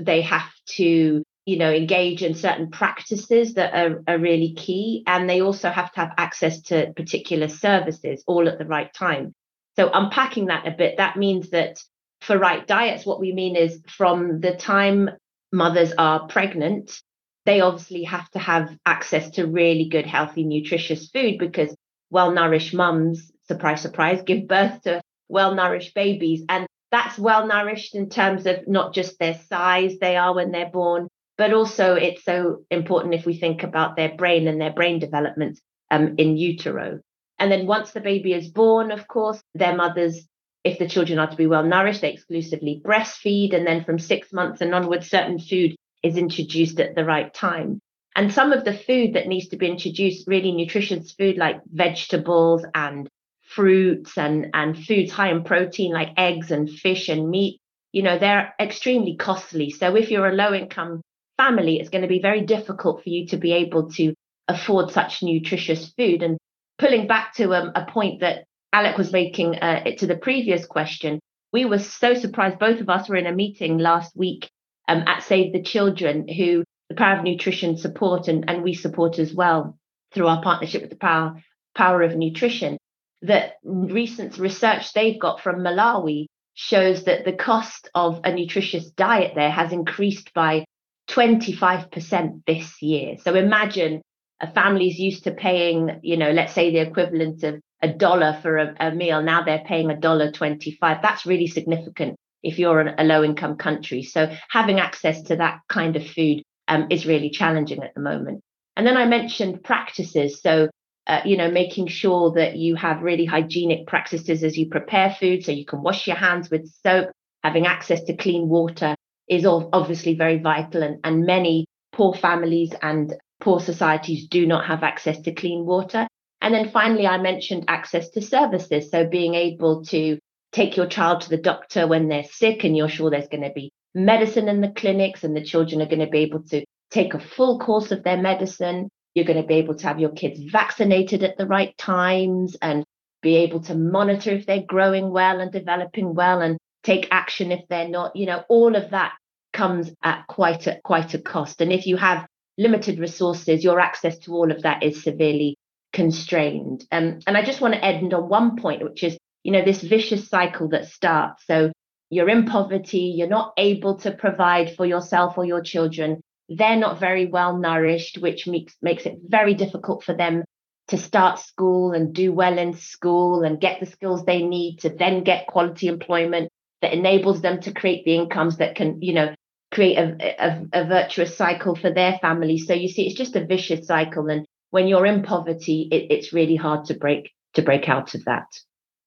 They 0.00 0.22
have 0.22 0.50
to, 0.76 1.22
you 1.46 1.56
know, 1.56 1.72
engage 1.72 2.22
in 2.22 2.34
certain 2.34 2.70
practices 2.70 3.54
that 3.54 3.74
are, 3.74 4.02
are 4.06 4.18
really 4.18 4.54
key. 4.54 5.02
And 5.06 5.28
they 5.28 5.40
also 5.40 5.70
have 5.70 5.92
to 5.92 6.00
have 6.00 6.14
access 6.18 6.60
to 6.62 6.92
particular 6.94 7.48
services 7.48 8.22
all 8.26 8.48
at 8.48 8.58
the 8.58 8.66
right 8.66 8.92
time. 8.92 9.32
So, 9.76 9.90
unpacking 9.92 10.46
that 10.46 10.66
a 10.66 10.72
bit, 10.72 10.98
that 10.98 11.16
means 11.16 11.50
that 11.50 11.78
for 12.20 12.36
right 12.36 12.66
diets, 12.66 13.06
what 13.06 13.20
we 13.20 13.32
mean 13.32 13.56
is 13.56 13.80
from 13.88 14.40
the 14.40 14.54
time 14.54 15.10
mothers 15.52 15.92
are 15.96 16.26
pregnant, 16.28 17.00
they 17.46 17.60
obviously 17.60 18.04
have 18.04 18.28
to 18.32 18.38
have 18.38 18.76
access 18.84 19.30
to 19.30 19.46
really 19.46 19.88
good, 19.88 20.06
healthy, 20.06 20.44
nutritious 20.44 21.08
food 21.08 21.38
because 21.38 21.74
well 22.10 22.32
nourished 22.32 22.74
mums, 22.74 23.30
surprise, 23.50 23.80
surprise, 23.80 24.22
give 24.22 24.46
birth 24.46 24.82
to 24.82 25.02
well 25.28 25.54
nourished 25.54 25.94
babies. 25.94 26.44
And 26.48 26.66
that's 26.92 27.18
well 27.18 27.46
nourished 27.46 27.94
in 27.94 28.08
terms 28.08 28.46
of 28.46 28.68
not 28.68 28.94
just 28.94 29.18
their 29.18 29.38
size 29.48 29.98
they 29.98 30.16
are 30.16 30.34
when 30.34 30.52
they're 30.52 30.70
born, 30.70 31.08
but 31.36 31.52
also 31.52 31.94
it's 31.94 32.24
so 32.24 32.64
important 32.70 33.14
if 33.14 33.26
we 33.26 33.36
think 33.36 33.62
about 33.62 33.96
their 33.96 34.14
brain 34.14 34.46
and 34.46 34.60
their 34.60 34.72
brain 34.72 34.98
development 35.00 35.58
um, 35.90 36.14
in 36.18 36.36
utero. 36.36 37.00
And 37.38 37.50
then 37.50 37.66
once 37.66 37.90
the 37.90 38.00
baby 38.00 38.32
is 38.34 38.48
born, 38.48 38.92
of 38.92 39.08
course, 39.08 39.42
their 39.54 39.74
mothers, 39.74 40.28
if 40.62 40.78
the 40.78 40.88
children 40.88 41.18
are 41.18 41.30
to 41.30 41.36
be 41.36 41.46
well 41.46 41.64
nourished, 41.64 42.02
they 42.02 42.12
exclusively 42.12 42.80
breastfeed. 42.84 43.54
And 43.54 43.66
then 43.66 43.84
from 43.84 43.98
six 43.98 44.32
months 44.32 44.60
and 44.60 44.74
onwards, 44.74 45.08
certain 45.08 45.38
food 45.38 45.74
is 46.02 46.16
introduced 46.16 46.78
at 46.78 46.94
the 46.94 47.04
right 47.04 47.32
time. 47.32 47.80
And 48.16 48.32
some 48.32 48.52
of 48.52 48.64
the 48.64 48.76
food 48.76 49.14
that 49.14 49.28
needs 49.28 49.48
to 49.48 49.56
be 49.56 49.68
introduced, 49.68 50.26
really 50.28 50.52
nutritious 50.52 51.12
food 51.12 51.36
like 51.38 51.60
vegetables 51.72 52.64
and 52.74 53.08
fruits 53.54 54.16
and, 54.16 54.48
and 54.54 54.78
foods 54.78 55.12
high 55.12 55.30
in 55.30 55.44
protein 55.44 55.92
like 55.92 56.10
eggs 56.16 56.50
and 56.50 56.70
fish 56.70 57.08
and 57.08 57.28
meat, 57.28 57.60
you 57.92 58.02
know, 58.02 58.18
they're 58.18 58.54
extremely 58.60 59.16
costly. 59.16 59.70
So 59.70 59.96
if 59.96 60.10
you're 60.10 60.28
a 60.28 60.34
low 60.34 60.54
income 60.54 61.02
family, 61.36 61.78
it's 61.78 61.90
going 61.90 62.02
to 62.02 62.08
be 62.08 62.20
very 62.20 62.42
difficult 62.42 63.02
for 63.02 63.08
you 63.08 63.26
to 63.28 63.36
be 63.36 63.52
able 63.52 63.90
to 63.92 64.14
afford 64.46 64.90
such 64.92 65.22
nutritious 65.22 65.92
food. 65.96 66.22
And 66.22 66.38
pulling 66.78 67.06
back 67.06 67.34
to 67.34 67.54
um, 67.54 67.72
a 67.74 67.86
point 67.90 68.20
that 68.20 68.44
Alec 68.72 68.96
was 68.96 69.12
making 69.12 69.56
uh, 69.56 69.84
to 69.98 70.06
the 70.06 70.16
previous 70.16 70.64
question, 70.66 71.18
we 71.52 71.64
were 71.64 71.80
so 71.80 72.14
surprised. 72.14 72.60
Both 72.60 72.80
of 72.80 72.88
us 72.88 73.08
were 73.08 73.16
in 73.16 73.26
a 73.26 73.32
meeting 73.32 73.78
last 73.78 74.16
week 74.16 74.48
um, 74.86 75.02
at 75.06 75.24
Save 75.24 75.52
the 75.52 75.62
Children, 75.62 76.28
who 76.28 76.62
the 76.88 76.94
Power 76.94 77.18
of 77.18 77.24
Nutrition 77.24 77.76
support, 77.76 78.28
and, 78.28 78.48
and 78.48 78.62
we 78.62 78.74
support 78.74 79.18
as 79.18 79.34
well 79.34 79.76
through 80.12 80.28
our 80.28 80.42
partnership 80.42 80.82
with 80.82 80.90
the 80.90 80.96
Power 80.96 81.42
Power 81.74 82.02
of 82.02 82.16
Nutrition. 82.16 82.78
That 83.22 83.54
recent 83.64 84.38
research 84.38 84.92
they've 84.92 85.20
got 85.20 85.40
from 85.40 85.60
Malawi 85.60 86.26
shows 86.54 87.04
that 87.04 87.24
the 87.24 87.32
cost 87.32 87.88
of 87.94 88.20
a 88.24 88.32
nutritious 88.32 88.90
diet 88.90 89.32
there 89.34 89.50
has 89.50 89.72
increased 89.72 90.32
by 90.34 90.64
25% 91.08 92.42
this 92.46 92.82
year. 92.82 93.16
So 93.22 93.34
imagine 93.34 94.02
a 94.40 94.50
family's 94.52 94.98
used 94.98 95.24
to 95.24 95.32
paying, 95.32 96.00
you 96.02 96.16
know, 96.16 96.30
let's 96.30 96.52
say 96.52 96.70
the 96.70 96.80
equivalent 96.80 97.42
of 97.42 97.60
a 97.82 97.88
dollar 97.88 98.38
for 98.42 98.58
a, 98.58 98.74
a 98.80 98.94
meal. 98.94 99.22
Now 99.22 99.42
they're 99.42 99.64
paying 99.66 99.90
a 99.90 99.96
dollar 99.98 100.30
25. 100.30 100.98
That's 101.02 101.26
really 101.26 101.46
significant 101.46 102.16
if 102.42 102.58
you're 102.58 102.80
a 102.80 103.04
low 103.04 103.22
income 103.22 103.56
country. 103.56 104.02
So 104.02 104.34
having 104.48 104.80
access 104.80 105.22
to 105.22 105.36
that 105.36 105.60
kind 105.68 105.96
of 105.96 106.06
food 106.06 106.42
um, 106.68 106.86
is 106.90 107.06
really 107.06 107.30
challenging 107.30 107.82
at 107.82 107.94
the 107.94 108.00
moment. 108.00 108.42
And 108.76 108.86
then 108.86 108.96
I 108.96 109.04
mentioned 109.06 109.62
practices. 109.62 110.40
So, 110.40 110.70
uh, 111.06 111.20
you 111.24 111.36
know, 111.36 111.50
making 111.50 111.86
sure 111.86 112.32
that 112.32 112.56
you 112.56 112.76
have 112.76 113.02
really 113.02 113.24
hygienic 113.24 113.86
practices 113.86 114.44
as 114.44 114.56
you 114.56 114.68
prepare 114.68 115.16
food 115.18 115.44
so 115.44 115.52
you 115.52 115.64
can 115.64 115.82
wash 115.82 116.06
your 116.06 116.16
hands 116.16 116.50
with 116.50 116.72
soap, 116.82 117.10
having 117.42 117.66
access 117.66 118.02
to 118.04 118.16
clean 118.16 118.48
water 118.48 118.94
is 119.28 119.46
obviously 119.46 120.14
very 120.14 120.38
vital. 120.38 120.82
And, 120.82 121.00
and 121.04 121.24
many 121.24 121.66
poor 121.92 122.14
families 122.14 122.72
and 122.82 123.14
poor 123.40 123.60
societies 123.60 124.28
do 124.28 124.46
not 124.46 124.66
have 124.66 124.82
access 124.82 125.18
to 125.20 125.32
clean 125.32 125.64
water. 125.64 126.06
And 126.42 126.54
then 126.54 126.70
finally, 126.70 127.06
I 127.06 127.18
mentioned 127.18 127.64
access 127.68 128.10
to 128.10 128.22
services. 128.22 128.90
So 128.90 129.06
being 129.06 129.34
able 129.34 129.84
to 129.86 130.18
take 130.52 130.76
your 130.76 130.86
child 130.86 131.22
to 131.22 131.30
the 131.30 131.36
doctor 131.36 131.86
when 131.86 132.08
they're 132.08 132.24
sick 132.24 132.64
and 132.64 132.76
you're 132.76 132.88
sure 132.88 133.10
there's 133.10 133.28
going 133.28 133.44
to 133.44 133.52
be 133.52 133.70
medicine 133.94 134.48
in 134.48 134.60
the 134.60 134.72
clinics 134.72 135.24
and 135.24 135.36
the 135.36 135.44
children 135.44 135.80
are 135.82 135.86
going 135.86 136.00
to 136.00 136.06
be 136.06 136.20
able 136.20 136.42
to 136.44 136.64
take 136.90 137.14
a 137.14 137.20
full 137.20 137.58
course 137.58 137.92
of 137.92 138.02
their 138.02 138.16
medicine. 138.16 138.88
You're 139.14 139.24
going 139.24 139.40
to 139.40 139.46
be 139.46 139.54
able 139.54 139.74
to 139.76 139.86
have 139.86 140.00
your 140.00 140.10
kids 140.10 140.40
vaccinated 140.40 141.22
at 141.22 141.36
the 141.36 141.46
right 141.46 141.76
times 141.76 142.56
and 142.62 142.84
be 143.22 143.36
able 143.36 143.60
to 143.60 143.74
monitor 143.74 144.30
if 144.30 144.46
they're 144.46 144.62
growing 144.62 145.10
well 145.10 145.40
and 145.40 145.52
developing 145.52 146.14
well 146.14 146.40
and 146.40 146.58
take 146.84 147.08
action 147.10 147.52
if 147.52 147.66
they're 147.68 147.88
not. 147.88 148.16
You 148.16 148.26
know, 148.26 148.44
all 148.48 148.76
of 148.76 148.90
that 148.90 149.12
comes 149.52 149.90
at 150.02 150.26
quite 150.26 150.66
a 150.66 150.80
quite 150.84 151.14
a 151.14 151.18
cost. 151.18 151.60
And 151.60 151.72
if 151.72 151.86
you 151.86 151.96
have 151.96 152.26
limited 152.56 152.98
resources, 152.98 153.64
your 153.64 153.80
access 153.80 154.18
to 154.18 154.32
all 154.32 154.50
of 154.50 154.62
that 154.62 154.82
is 154.82 155.02
severely 155.02 155.56
constrained. 155.92 156.84
Um, 156.92 157.20
and 157.26 157.36
I 157.36 157.42
just 157.42 157.60
want 157.60 157.74
to 157.74 157.84
end 157.84 158.14
on 158.14 158.28
one 158.28 158.56
point, 158.56 158.82
which 158.82 159.02
is, 159.02 159.18
you 159.42 159.52
know, 159.52 159.64
this 159.64 159.82
vicious 159.82 160.28
cycle 160.28 160.68
that 160.68 160.86
starts. 160.86 161.44
So 161.46 161.72
you're 162.10 162.28
in 162.28 162.44
poverty, 162.44 163.14
you're 163.16 163.28
not 163.28 163.52
able 163.56 163.96
to 163.98 164.12
provide 164.12 164.76
for 164.76 164.86
yourself 164.86 165.38
or 165.38 165.44
your 165.44 165.62
children. 165.62 166.20
They're 166.50 166.76
not 166.76 166.98
very 166.98 167.26
well 167.26 167.56
nourished, 167.56 168.18
which 168.18 168.46
makes 168.46 168.74
makes 168.82 169.06
it 169.06 169.18
very 169.26 169.54
difficult 169.54 170.04
for 170.04 170.14
them 170.14 170.44
to 170.88 170.98
start 170.98 171.38
school 171.38 171.92
and 171.92 172.12
do 172.12 172.32
well 172.32 172.58
in 172.58 172.74
school 172.74 173.44
and 173.44 173.60
get 173.60 173.78
the 173.78 173.86
skills 173.86 174.24
they 174.24 174.42
need 174.42 174.78
to 174.80 174.88
then 174.88 175.22
get 175.22 175.46
quality 175.46 175.86
employment 175.86 176.50
that 176.82 176.92
enables 176.92 177.40
them 177.40 177.60
to 177.60 177.72
create 177.72 178.04
the 178.04 178.16
incomes 178.16 178.56
that 178.56 178.74
can, 178.74 179.00
you 179.00 179.14
know, 179.14 179.32
create 179.70 179.96
a, 179.96 180.44
a, 180.44 180.66
a 180.72 180.84
virtuous 180.86 181.36
cycle 181.36 181.76
for 181.76 181.92
their 181.92 182.18
family. 182.20 182.58
So 182.58 182.74
you 182.74 182.88
see, 182.88 183.06
it's 183.06 183.16
just 183.16 183.36
a 183.36 183.46
vicious 183.46 183.86
cycle. 183.86 184.28
And 184.28 184.44
when 184.70 184.88
you're 184.88 185.06
in 185.06 185.22
poverty, 185.22 185.88
it, 185.92 186.06
it's 186.10 186.32
really 186.32 186.56
hard 186.56 186.86
to 186.86 186.94
break 186.94 187.30
to 187.54 187.62
break 187.62 187.88
out 187.88 188.14
of 188.14 188.24
that. 188.24 188.46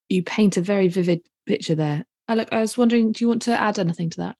You 0.07 0.23
paint 0.23 0.55
a 0.57 0.61
very 0.61 0.87
vivid 0.87 1.21
picture 1.45 1.75
there. 1.75 2.05
Alok, 2.29 2.49
I 2.51 2.59
was 2.59 2.77
wondering, 2.77 3.11
do 3.11 3.23
you 3.23 3.27
want 3.27 3.41
to 3.43 3.59
add 3.59 3.79
anything 3.79 4.09
to 4.11 4.17
that? 4.17 4.35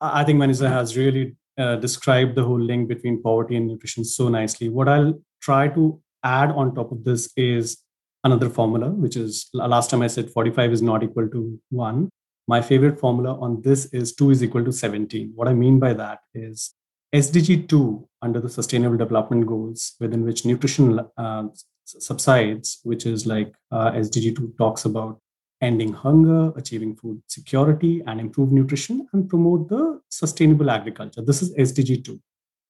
I 0.00 0.24
think 0.24 0.38
Maniza 0.38 0.68
has 0.68 0.96
really 0.96 1.36
uh, 1.58 1.76
described 1.76 2.34
the 2.34 2.44
whole 2.44 2.60
link 2.60 2.88
between 2.88 3.22
poverty 3.22 3.56
and 3.56 3.68
nutrition 3.68 4.04
so 4.04 4.28
nicely. 4.28 4.68
What 4.68 4.88
I'll 4.88 5.20
try 5.40 5.68
to 5.68 6.00
add 6.24 6.50
on 6.50 6.74
top 6.74 6.92
of 6.92 7.04
this 7.04 7.30
is 7.36 7.78
another 8.24 8.48
formula, 8.48 8.90
which 8.90 9.16
is 9.16 9.48
last 9.52 9.90
time 9.90 10.02
I 10.02 10.06
said 10.06 10.30
45 10.30 10.72
is 10.72 10.82
not 10.82 11.02
equal 11.02 11.28
to 11.28 11.60
1. 11.70 12.08
My 12.48 12.60
favorite 12.60 12.98
formula 12.98 13.38
on 13.40 13.62
this 13.62 13.86
is 13.86 14.14
2 14.14 14.30
is 14.30 14.42
equal 14.42 14.64
to 14.64 14.72
17. 14.72 15.32
What 15.34 15.48
I 15.48 15.54
mean 15.54 15.78
by 15.78 15.92
that 15.94 16.20
is 16.34 16.74
SDG 17.14 17.68
2 17.68 18.08
under 18.22 18.40
the 18.40 18.48
Sustainable 18.48 18.96
Development 18.96 19.46
Goals, 19.46 19.94
within 20.00 20.24
which 20.24 20.44
nutrition 20.44 21.00
uh, 21.16 21.44
subsides, 21.84 22.80
which 22.84 23.06
is 23.06 23.26
like 23.26 23.54
uh, 23.70 23.92
SDG 23.92 24.36
2 24.36 24.54
talks 24.58 24.84
about 24.84 25.20
ending 25.62 25.92
hunger, 25.92 26.52
achieving 26.56 26.94
food 26.94 27.22
security, 27.28 28.02
and 28.06 28.20
improve 28.20 28.52
nutrition 28.52 29.08
and 29.12 29.28
promote 29.28 29.68
the 29.68 30.00
sustainable 30.10 30.70
agriculture. 30.70 31.22
This 31.22 31.40
is 31.40 31.54
SDG 31.54 32.04
2. 32.04 32.20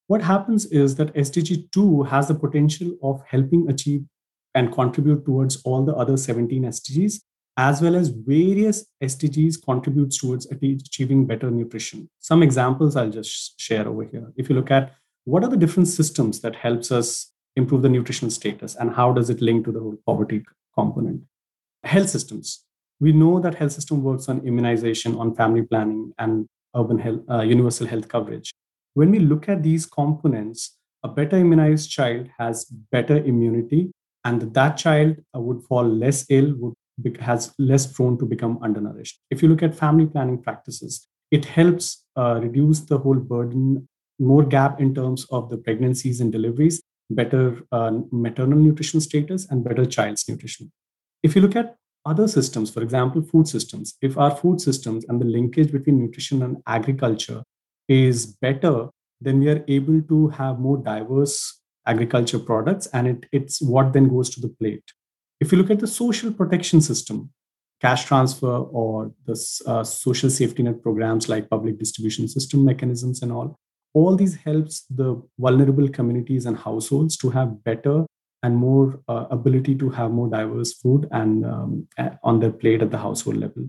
What 0.07 0.23
happens 0.23 0.67
is 0.67 0.95
that 0.97 1.15
SDG 1.15 1.71
2 1.73 2.05
has 2.05 2.29
the 2.29 2.35
potential 2.35 2.97
of 3.03 3.23
helping 3.27 3.69
achieve 3.69 4.05
and 4.55 4.71
contribute 4.73 5.25
towards 5.25 5.63
all 5.63 5.85
the 5.85 5.95
other 5.95 6.17
17 6.17 6.63
SDGs 6.63 7.21
as 7.57 7.83
well 7.83 7.95
as 7.95 8.09
various 8.09 8.87
SDGs 9.03 9.63
contributes 9.63 10.19
towards 10.19 10.47
achieving 10.47 11.27
better 11.27 11.51
nutrition. 11.51 12.09
Some 12.19 12.43
examples 12.43 12.97
I'll 12.97 13.11
just 13.11 13.61
share 13.61 13.87
over 13.87 14.05
here. 14.05 14.33
If 14.37 14.49
you 14.49 14.55
look 14.55 14.71
at 14.71 14.95
what 15.25 15.45
are 15.45 15.51
the 15.51 15.57
different 15.57 15.89
systems 15.89 16.41
that 16.41 16.57
helps 16.57 16.91
us 16.91 17.31
improve 17.57 17.83
the 17.83 17.89
nutritional 17.89 18.31
status 18.31 18.75
and 18.77 18.95
how 18.95 19.13
does 19.13 19.29
it 19.29 19.43
link 19.43 19.67
to 19.67 19.73
the 19.73 19.81
whole 19.81 19.99
poverty 20.07 20.45
component? 20.75 21.23
Health 21.85 22.09
systems. 22.09 22.65
We 23.03 23.11
know 23.11 23.41
that 23.41 23.57
health 23.57 23.73
system 23.73 24.05
works 24.05 24.29
on 24.29 24.47
immunization, 24.47 25.17
on 25.17 25.35
family 25.35 25.63
planning, 25.63 26.13
and 26.19 26.47
urban 26.77 27.01
health, 27.01 27.23
uh, 27.29 27.41
universal 27.41 27.89
health 27.89 28.07
coverage. 28.07 28.53
When 28.95 29.11
we 29.11 29.19
look 29.19 29.49
at 29.49 29.65
these 29.65 29.87
components, 29.87 30.79
a 31.03 31.09
better 31.09 31.37
immunized 31.37 31.91
child 31.91 32.29
has 32.39 32.65
better 32.93 33.17
immunity, 33.17 33.91
and 34.25 34.55
that 34.55 34.77
child 34.77 35.17
uh, 35.35 35.41
would 35.41 35.65
fall 35.65 35.83
less 35.83 36.25
ill, 36.31 36.55
would 36.59 36.75
has 37.19 37.53
less 37.59 37.93
prone 37.93 38.17
to 38.19 38.25
become 38.25 38.61
undernourished. 38.63 39.19
If 39.33 39.43
you 39.43 39.49
look 39.49 39.65
at 39.65 39.75
family 39.75 40.07
planning 40.07 40.41
practices, 40.41 41.09
it 41.33 41.45
helps 41.45 42.05
uh, 42.17 42.39
reduce 42.41 42.81
the 42.81 42.99
whole 42.99 43.17
burden, 43.35 43.89
more 44.21 44.45
gap 44.45 44.81
in 44.81 44.95
terms 44.95 45.27
of 45.33 45.51
the 45.51 45.57
pregnancies 45.57 46.21
and 46.21 46.31
deliveries, 46.31 46.81
better 47.11 47.63
uh, 47.73 47.99
maternal 48.13 48.61
nutrition 48.61 49.01
status, 49.01 49.51
and 49.51 49.65
better 49.65 49.87
child's 49.87 50.29
nutrition. 50.29 50.71
If 51.25 51.35
you 51.35 51.43
look 51.43 51.57
at 51.57 51.77
other 52.05 52.27
systems, 52.27 52.71
for 52.71 52.83
example, 52.83 53.23
food 53.23 53.47
systems, 53.49 53.95
if 54.03 54.19
our 54.19 54.35
food 54.35 54.61
systems 54.61 55.05
and 55.09 55.21
the 55.21 55.25
linkage 55.25 55.71
between 55.71 55.99
nutrition 55.99 56.43
and 56.43 56.57
agriculture 56.67 57.43
is 57.89 58.27
better, 58.27 58.89
then 59.21 59.39
we 59.39 59.49
are 59.49 59.65
able 59.69 60.03
to 60.03 60.29
have 60.29 60.59
more 60.59 60.79
diverse 60.79 61.61
agriculture 61.87 62.39
products, 62.39 62.87
and 62.93 63.07
it, 63.09 63.27
it's 63.33 63.61
what 63.61 63.93
then 63.93 64.09
goes 64.09 64.31
to 64.31 64.41
the 64.41 64.49
plate. 64.49 64.85
If 65.41 65.53
you 65.53 65.59
look 65.59 65.71
at 65.71 65.81
the 65.81 65.87
social 65.87 66.33
protection 66.33 66.81
system, 66.81 67.31
cash 67.81 68.05
transfer 68.05 68.47
or 68.47 69.13
the 69.27 69.33
uh, 69.67 69.83
social 69.83 70.31
safety 70.31 70.63
net 70.63 70.83
programs 70.83 71.29
like 71.29 71.51
public 71.51 71.79
distribution 71.79 72.29
system 72.29 72.65
mechanisms 72.65 73.23
and 73.23 73.33
all, 73.33 73.59
all 73.95 74.15
these 74.17 74.37
helps 74.37 74.87
the 74.89 75.21
vulnerable 75.39 75.89
communities 75.89 76.47
and 76.47 76.57
households 76.57 77.17
to 77.17 77.31
have 77.31 77.63
better 77.65 78.07
and 78.43 78.57
more 78.57 79.01
uh, 79.09 79.27
ability 79.31 79.75
to 79.75 79.89
have 79.91 80.11
more 80.11 80.29
diverse 80.29 80.73
food 80.73 81.09
and 81.13 81.47
um, 81.47 81.87
on 82.23 82.41
their 82.41 82.51
plate 82.51 82.83
at 82.83 82.91
the 82.91 82.99
household 82.99 83.37
level 83.37 83.69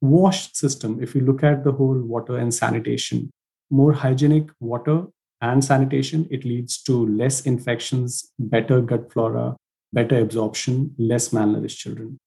wash 0.00 0.52
system 0.52 1.00
if 1.00 1.14
you 1.14 1.20
look 1.20 1.42
at 1.44 1.64
the 1.64 1.72
whole 1.72 1.98
water 1.98 2.36
and 2.36 2.52
sanitation 2.52 3.30
more 3.70 3.92
hygienic 3.92 4.48
water 4.60 5.06
and 5.40 5.64
sanitation 5.64 6.26
it 6.30 6.44
leads 6.44 6.82
to 6.82 7.06
less 7.06 7.42
infections 7.42 8.32
better 8.38 8.80
gut 8.80 9.12
flora 9.12 9.56
better 9.92 10.18
absorption, 10.18 10.94
less 10.98 11.28
malnourished 11.28 11.76
children. 11.76 12.18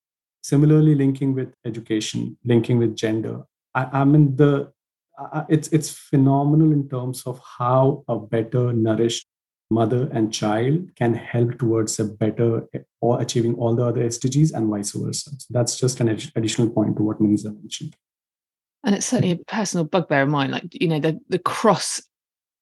Similarly, 0.43 0.95
linking 0.95 1.33
with 1.33 1.53
education, 1.65 2.37
linking 2.45 2.77
with 2.77 2.95
gender. 2.95 3.43
I, 3.73 4.01
I 4.01 4.03
mean, 4.03 4.35
the 4.35 4.71
uh, 5.17 5.45
it's 5.49 5.69
it's 5.69 5.89
phenomenal 5.89 6.71
in 6.71 6.87
terms 6.89 7.23
of 7.25 7.41
how 7.57 8.03
a 8.07 8.19
better 8.19 8.73
nourished 8.73 9.24
mother 9.69 10.09
and 10.13 10.33
child 10.33 10.89
can 10.95 11.13
help 11.13 11.57
towards 11.57 11.99
a 11.99 12.05
better 12.05 12.67
or 13.01 13.21
achieving 13.21 13.55
all 13.55 13.75
the 13.75 13.83
other 13.83 14.01
SDGs 14.01 14.53
and 14.53 14.69
vice 14.69 14.91
versa. 14.91 15.31
So 15.37 15.47
that's 15.49 15.79
just 15.79 15.99
an 15.99 16.09
additional 16.35 16.69
point 16.69 16.97
to 16.97 17.03
what 17.03 17.19
Maniza 17.19 17.55
mentioned. 17.55 17.95
And 18.83 18.93
it's 18.93 19.07
certainly 19.07 19.31
a 19.31 19.37
personal 19.45 19.85
bugbear 19.85 20.21
of 20.21 20.29
mine, 20.29 20.51
like 20.51 20.65
you 20.71 20.87
know 20.87 20.99
the 20.99 21.19
the 21.29 21.39
cross 21.39 22.01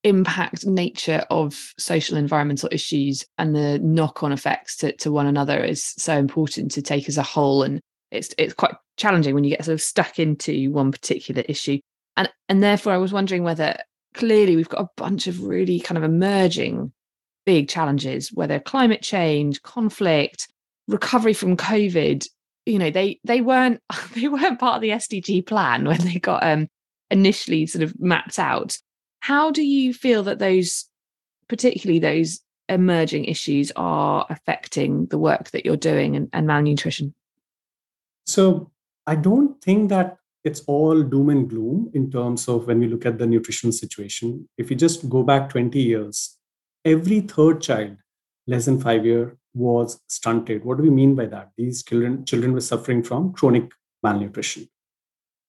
impact 0.03 0.65
nature 0.65 1.25
of 1.29 1.73
social 1.77 2.17
environmental 2.17 2.69
issues 2.71 3.25
and 3.37 3.55
the 3.55 3.79
knock-on 3.79 4.33
effects 4.33 4.75
to, 4.77 4.91
to 4.97 5.11
one 5.11 5.27
another 5.27 5.63
is 5.63 5.83
so 5.83 6.17
important 6.17 6.71
to 6.71 6.81
take 6.81 7.07
as 7.07 7.17
a 7.17 7.23
whole 7.23 7.63
and 7.63 7.79
it's 8.11 8.35
it's 8.37 8.53
quite 8.53 8.75
challenging 8.97 9.33
when 9.33 9.45
you 9.45 9.51
get 9.51 9.63
sort 9.63 9.73
of 9.73 9.81
stuck 9.81 10.19
into 10.19 10.71
one 10.71 10.91
particular 10.91 11.41
issue 11.47 11.79
and 12.17 12.29
and 12.49 12.61
therefore 12.61 12.91
i 12.91 12.97
was 12.97 13.13
wondering 13.13 13.43
whether 13.43 13.77
clearly 14.13 14.55
we've 14.55 14.69
got 14.69 14.83
a 14.83 14.89
bunch 14.97 15.27
of 15.27 15.43
really 15.43 15.79
kind 15.79 15.97
of 15.97 16.03
emerging 16.03 16.91
big 17.45 17.67
challenges 17.67 18.31
whether 18.31 18.59
climate 18.59 19.01
change 19.01 19.61
conflict 19.61 20.47
recovery 20.87 21.33
from 21.33 21.57
covid 21.57 22.27
you 22.65 22.79
know 22.79 22.89
they 22.89 23.19
they 23.23 23.41
weren't 23.41 23.81
they 24.15 24.27
weren't 24.27 24.59
part 24.59 24.75
of 24.75 24.81
the 24.81 24.89
sdg 24.89 25.45
plan 25.45 25.85
when 25.85 25.99
they 26.05 26.19
got 26.19 26.43
um 26.43 26.67
initially 27.11 27.65
sort 27.65 27.83
of 27.83 27.99
mapped 27.99 28.39
out 28.39 28.77
how 29.23 29.51
do 29.51 29.63
you 29.63 29.93
feel 29.93 30.23
that 30.23 30.39
those, 30.39 30.89
particularly 31.47 31.97
those 31.97 32.41
emerging 32.67 33.23
issues, 33.23 33.71
are 33.77 34.25
affecting 34.29 35.05
the 35.05 35.17
work 35.17 35.51
that 35.51 35.65
you're 35.65 35.77
doing 35.77 36.17
and, 36.17 36.27
and 36.33 36.45
malnutrition? 36.45 37.13
So 38.25 38.69
I 39.07 39.15
don't 39.15 39.61
think 39.61 39.87
that 39.91 40.17
it's 40.43 40.61
all 40.67 41.01
doom 41.01 41.29
and 41.29 41.49
gloom 41.49 41.89
in 41.93 42.11
terms 42.11 42.47
of 42.47 42.67
when 42.67 42.79
we 42.79 42.87
look 42.87 43.05
at 43.05 43.17
the 43.17 43.25
nutrition 43.25 43.71
situation. 43.71 44.47
If 44.57 44.69
you 44.69 44.75
just 44.75 45.09
go 45.09 45.23
back 45.23 45.49
20 45.49 45.79
years, 45.79 46.37
every 46.83 47.21
third 47.21 47.61
child 47.61 47.97
less 48.45 48.65
than 48.65 48.79
five 48.79 49.05
year 49.05 49.37
was 49.53 50.01
stunted. 50.07 50.65
What 50.65 50.77
do 50.77 50.83
we 50.83 50.89
mean 50.89 51.15
by 51.15 51.27
that? 51.27 51.51
These 51.57 51.83
children, 51.83 52.25
children 52.25 52.53
were 52.53 52.61
suffering 52.61 53.03
from 53.03 53.33
chronic 53.33 53.71
malnutrition. 54.01 54.67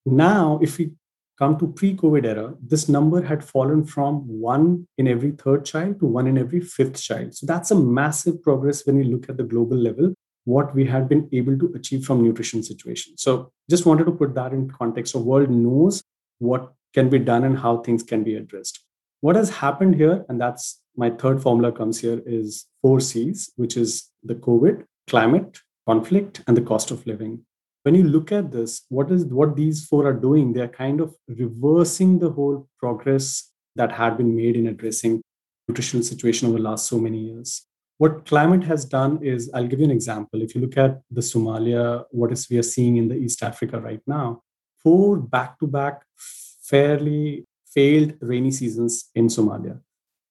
Now, 0.06 0.60
if 0.62 0.78
we 0.78 0.92
come 1.38 1.58
to 1.58 1.66
pre-COVID 1.66 2.24
era, 2.24 2.54
this 2.62 2.88
number 2.88 3.22
had 3.22 3.42
fallen 3.42 3.84
from 3.84 4.16
one 4.28 4.86
in 4.98 5.08
every 5.08 5.32
third 5.32 5.64
child 5.64 5.98
to 5.98 6.06
one 6.06 6.26
in 6.26 6.38
every 6.38 6.60
fifth 6.60 7.02
child. 7.02 7.34
So 7.34 7.46
that's 7.46 7.70
a 7.70 7.74
massive 7.74 8.42
progress 8.42 8.86
when 8.86 8.96
we 8.96 9.04
look 9.04 9.28
at 9.28 9.36
the 9.36 9.42
global 9.42 9.76
level, 9.76 10.14
what 10.44 10.74
we 10.74 10.84
had 10.84 11.08
been 11.08 11.28
able 11.32 11.58
to 11.58 11.72
achieve 11.74 12.04
from 12.04 12.22
nutrition 12.22 12.62
situation. 12.62 13.16
So 13.16 13.50
just 13.70 13.86
wanted 13.86 14.04
to 14.04 14.12
put 14.12 14.34
that 14.34 14.52
in 14.52 14.70
context. 14.70 15.12
So 15.12 15.20
world 15.20 15.50
knows 15.50 16.02
what 16.38 16.72
can 16.92 17.08
be 17.08 17.18
done 17.18 17.44
and 17.44 17.58
how 17.58 17.78
things 17.78 18.02
can 18.02 18.22
be 18.22 18.36
addressed. 18.36 18.80
What 19.20 19.36
has 19.36 19.50
happened 19.50 19.94
here, 19.94 20.24
and 20.28 20.40
that's 20.40 20.80
my 20.96 21.10
third 21.10 21.42
formula 21.42 21.72
comes 21.72 22.00
here, 22.00 22.22
is 22.26 22.66
four 22.82 23.00
C's, 23.00 23.50
which 23.56 23.76
is 23.76 24.10
the 24.22 24.34
COVID, 24.34 24.84
climate, 25.08 25.60
conflict, 25.86 26.42
and 26.46 26.56
the 26.56 26.62
cost 26.62 26.90
of 26.90 27.06
living 27.06 27.44
when 27.84 27.94
you 27.94 28.04
look 28.04 28.32
at 28.32 28.50
this, 28.50 28.86
what 28.88 29.10
is 29.10 29.26
what 29.26 29.56
these 29.56 29.84
four 29.84 30.06
are 30.06 30.14
doing? 30.14 30.52
They 30.52 30.62
are 30.62 30.68
kind 30.68 31.00
of 31.00 31.14
reversing 31.28 32.18
the 32.18 32.30
whole 32.30 32.66
progress 32.80 33.50
that 33.76 33.92
had 33.92 34.16
been 34.16 34.34
made 34.34 34.56
in 34.56 34.66
addressing 34.66 35.20
nutritional 35.68 36.02
situation 36.02 36.48
over 36.48 36.56
the 36.56 36.64
last 36.64 36.88
so 36.88 36.98
many 36.98 37.18
years. 37.18 37.66
What 37.98 38.26
climate 38.26 38.64
has 38.64 38.84
done 38.84 39.22
is, 39.22 39.50
I'll 39.54 39.68
give 39.68 39.78
you 39.78 39.84
an 39.84 39.92
example. 39.92 40.42
If 40.42 40.54
you 40.54 40.60
look 40.60 40.76
at 40.76 41.00
the 41.10 41.20
Somalia, 41.20 42.04
what 42.10 42.32
is 42.32 42.50
we 42.50 42.58
are 42.58 42.62
seeing 42.62 42.96
in 42.96 43.08
the 43.08 43.14
East 43.14 43.42
Africa 43.42 43.80
right 43.80 44.00
now, 44.06 44.42
four 44.82 45.16
back-to-back 45.16 46.02
fairly 46.16 47.46
failed 47.66 48.14
rainy 48.20 48.50
seasons 48.50 49.10
in 49.14 49.28
Somalia. 49.28 49.80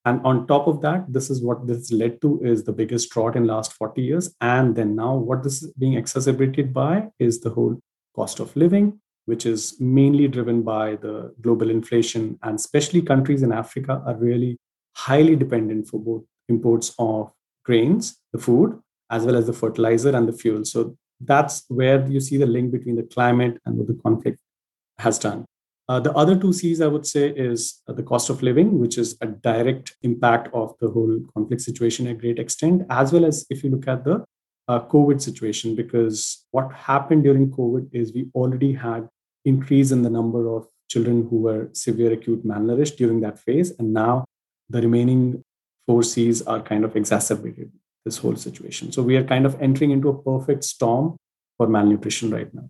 And 0.06 0.20
on 0.26 0.48
top 0.48 0.68
of 0.68 0.82
that 0.82 1.12
this 1.12 1.30
is 1.30 1.42
what 1.42 1.66
this 1.66 1.92
led 1.92 2.22
to 2.22 2.42
is 2.44 2.64
the 2.64 2.74
biggest 2.74 3.10
drought 3.12 3.38
in 3.38 3.48
last 3.48 3.74
40 3.74 4.02
years. 4.02 4.36
And 4.42 4.76
then 4.76 4.96
now 4.96 5.16
what 5.16 5.44
this 5.44 5.64
is 5.64 5.72
being 5.74 5.94
exacerbated 5.94 6.74
by 6.74 7.10
is 7.20 7.40
the 7.40 7.50
whole 7.50 7.80
cost 8.16 8.40
of 8.40 8.56
living 8.56 9.00
which 9.26 9.46
is 9.46 9.80
mainly 9.80 10.28
driven 10.28 10.62
by 10.64 10.98
the 10.98 11.34
global 11.40 11.70
inflation. 11.70 12.38
And 12.44 12.56
especially 12.56 13.02
countries 13.02 13.42
in 13.42 13.54
africa 13.54 14.04
are 14.06 14.16
really 14.16 14.58
highly 14.96 15.38
dependent 15.38 15.88
for 15.88 16.00
both 16.00 16.24
imports 16.50 16.94
of 17.00 17.32
grains 17.64 18.18
the 18.32 18.40
food 18.40 18.80
as 19.10 19.26
well 19.26 19.36
as 19.36 19.48
the 19.48 19.54
fertilizer 19.54 20.16
and 20.16 20.28
the 20.28 20.34
fuel. 20.34 20.66
So 20.66 20.98
that's 21.20 21.64
where 21.68 22.06
you 22.08 22.20
see 22.20 22.38
the 22.38 22.46
link 22.46 22.72
between 22.72 22.96
the 22.96 23.04
climate 23.04 23.60
and 23.66 23.78
what 23.78 23.88
the 23.88 24.00
conflict 24.06 24.40
has 24.98 25.20
done. 25.20 25.46
Uh, 25.90 26.00
the 26.00 26.14
other 26.14 26.38
two 26.38 26.54
C's, 26.54 26.80
I 26.80 26.88
would 26.88 27.06
say, 27.06 27.30
is 27.30 27.82
uh, 27.88 27.94
the 27.94 28.04
cost 28.04 28.30
of 28.30 28.42
living, 28.42 28.80
which 28.80 28.98
is 28.98 29.18
a 29.22 29.28
direct 29.28 29.96
impact 30.02 30.48
of 30.54 30.74
the 30.80 30.90
whole 30.90 31.20
conflict 31.34 31.62
situation 31.62 32.08
a 32.08 32.14
great 32.14 32.40
extent, 32.40 32.84
as 32.90 33.12
well 33.12 33.26
as 33.26 33.46
if 33.50 33.64
you 33.64 33.70
look 33.70 33.88
at 33.88 34.06
the 34.06 34.24
uh, 34.70 34.80
COVID 34.80 35.22
situation, 35.22 35.76
because 35.76 36.46
what 36.52 36.72
happened 36.72 37.24
during 37.24 37.52
COVID 37.52 37.90
is 37.92 38.14
we 38.14 38.30
already 38.34 38.72
had 38.72 39.10
increase 39.44 39.92
in 39.92 40.04
the 40.04 40.10
number 40.10 40.48
of 40.56 40.68
children 40.90 41.28
who 41.30 41.40
were 41.40 41.70
severe 41.74 42.14
acute 42.14 42.46
malnourished 42.46 42.96
during 42.96 43.20
that 43.22 43.38
phase, 43.38 43.72
and 43.78 43.92
now 43.94 44.24
the 44.70 44.82
remaining 44.82 45.44
four 45.88 46.04
C's 46.04 46.42
are 46.44 46.62
kind 46.62 46.86
of 46.86 46.96
exacerbated 46.96 47.72
this 48.06 48.18
whole 48.18 48.36
situation. 48.36 48.92
So 48.92 49.02
we 49.02 49.16
are 49.16 49.24
kind 49.24 49.46
of 49.46 49.62
entering 49.62 49.92
into 49.92 50.10
a 50.10 50.22
perfect 50.22 50.64
storm 50.64 51.18
for 51.58 51.68
malnutrition 51.68 52.32
right 52.32 52.54
now. 52.54 52.70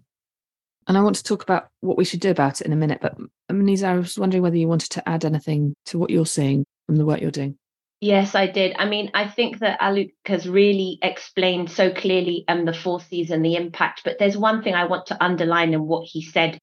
And 0.88 0.98
I 0.98 1.02
want 1.02 1.16
to 1.16 1.24
talk 1.24 1.44
about 1.44 1.70
what 1.80 1.98
we 1.98 2.06
should 2.06 2.20
do 2.20 2.30
about 2.30 2.62
it 2.62 2.68
in 2.68 2.74
a 2.74 2.78
minute. 2.78 3.00
But 3.02 3.18
Maniza, 3.52 3.86
I 3.86 3.96
was 3.96 4.18
wondering 4.18 4.44
whether 4.44 4.58
you 4.58 4.68
wanted 4.68 4.92
to 4.92 5.10
add 5.10 5.26
anything 5.26 5.76
to 5.86 5.98
what 5.98 6.10
you're 6.10 6.26
seeing 6.26 6.66
from 6.86 6.98
the 6.98 7.06
work 7.06 7.22
you're 7.22 7.32
doing. 7.32 7.58
Yes, 8.02 8.36
I 8.36 8.48
did. 8.48 8.76
I 8.78 8.86
mean, 8.86 9.12
I 9.14 9.30
think 9.30 9.60
that 9.60 9.80
Alok 9.80 10.12
has 10.26 10.48
really 10.48 11.00
explained 11.02 11.72
so 11.72 11.90
clearly 11.90 12.44
um, 12.50 12.66
the 12.66 12.74
four 12.74 13.00
C's 13.00 13.32
and 13.32 13.46
the 13.46 13.56
impact. 13.56 14.02
But 14.04 14.20
there's 14.20 14.36
one 14.36 14.62
thing 14.62 14.74
I 14.74 14.86
want 14.86 15.06
to 15.06 15.24
underline 15.24 15.74
in 15.74 15.88
what 15.88 16.06
he 16.06 16.22
said, 16.22 16.60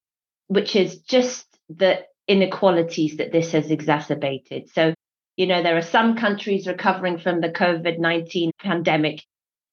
which 0.49 0.75
is 0.75 0.99
just 0.99 1.47
the 1.67 2.05
inequalities 2.27 3.17
that 3.17 3.31
this 3.31 3.53
has 3.53 3.71
exacerbated. 3.71 4.69
So, 4.69 4.93
you 5.37 5.47
know, 5.47 5.63
there 5.63 5.77
are 5.77 5.81
some 5.81 6.15
countries 6.15 6.67
recovering 6.67 7.17
from 7.17 7.41
the 7.41 7.49
COVID 7.49 7.99
19 7.99 8.51
pandemic 8.59 9.23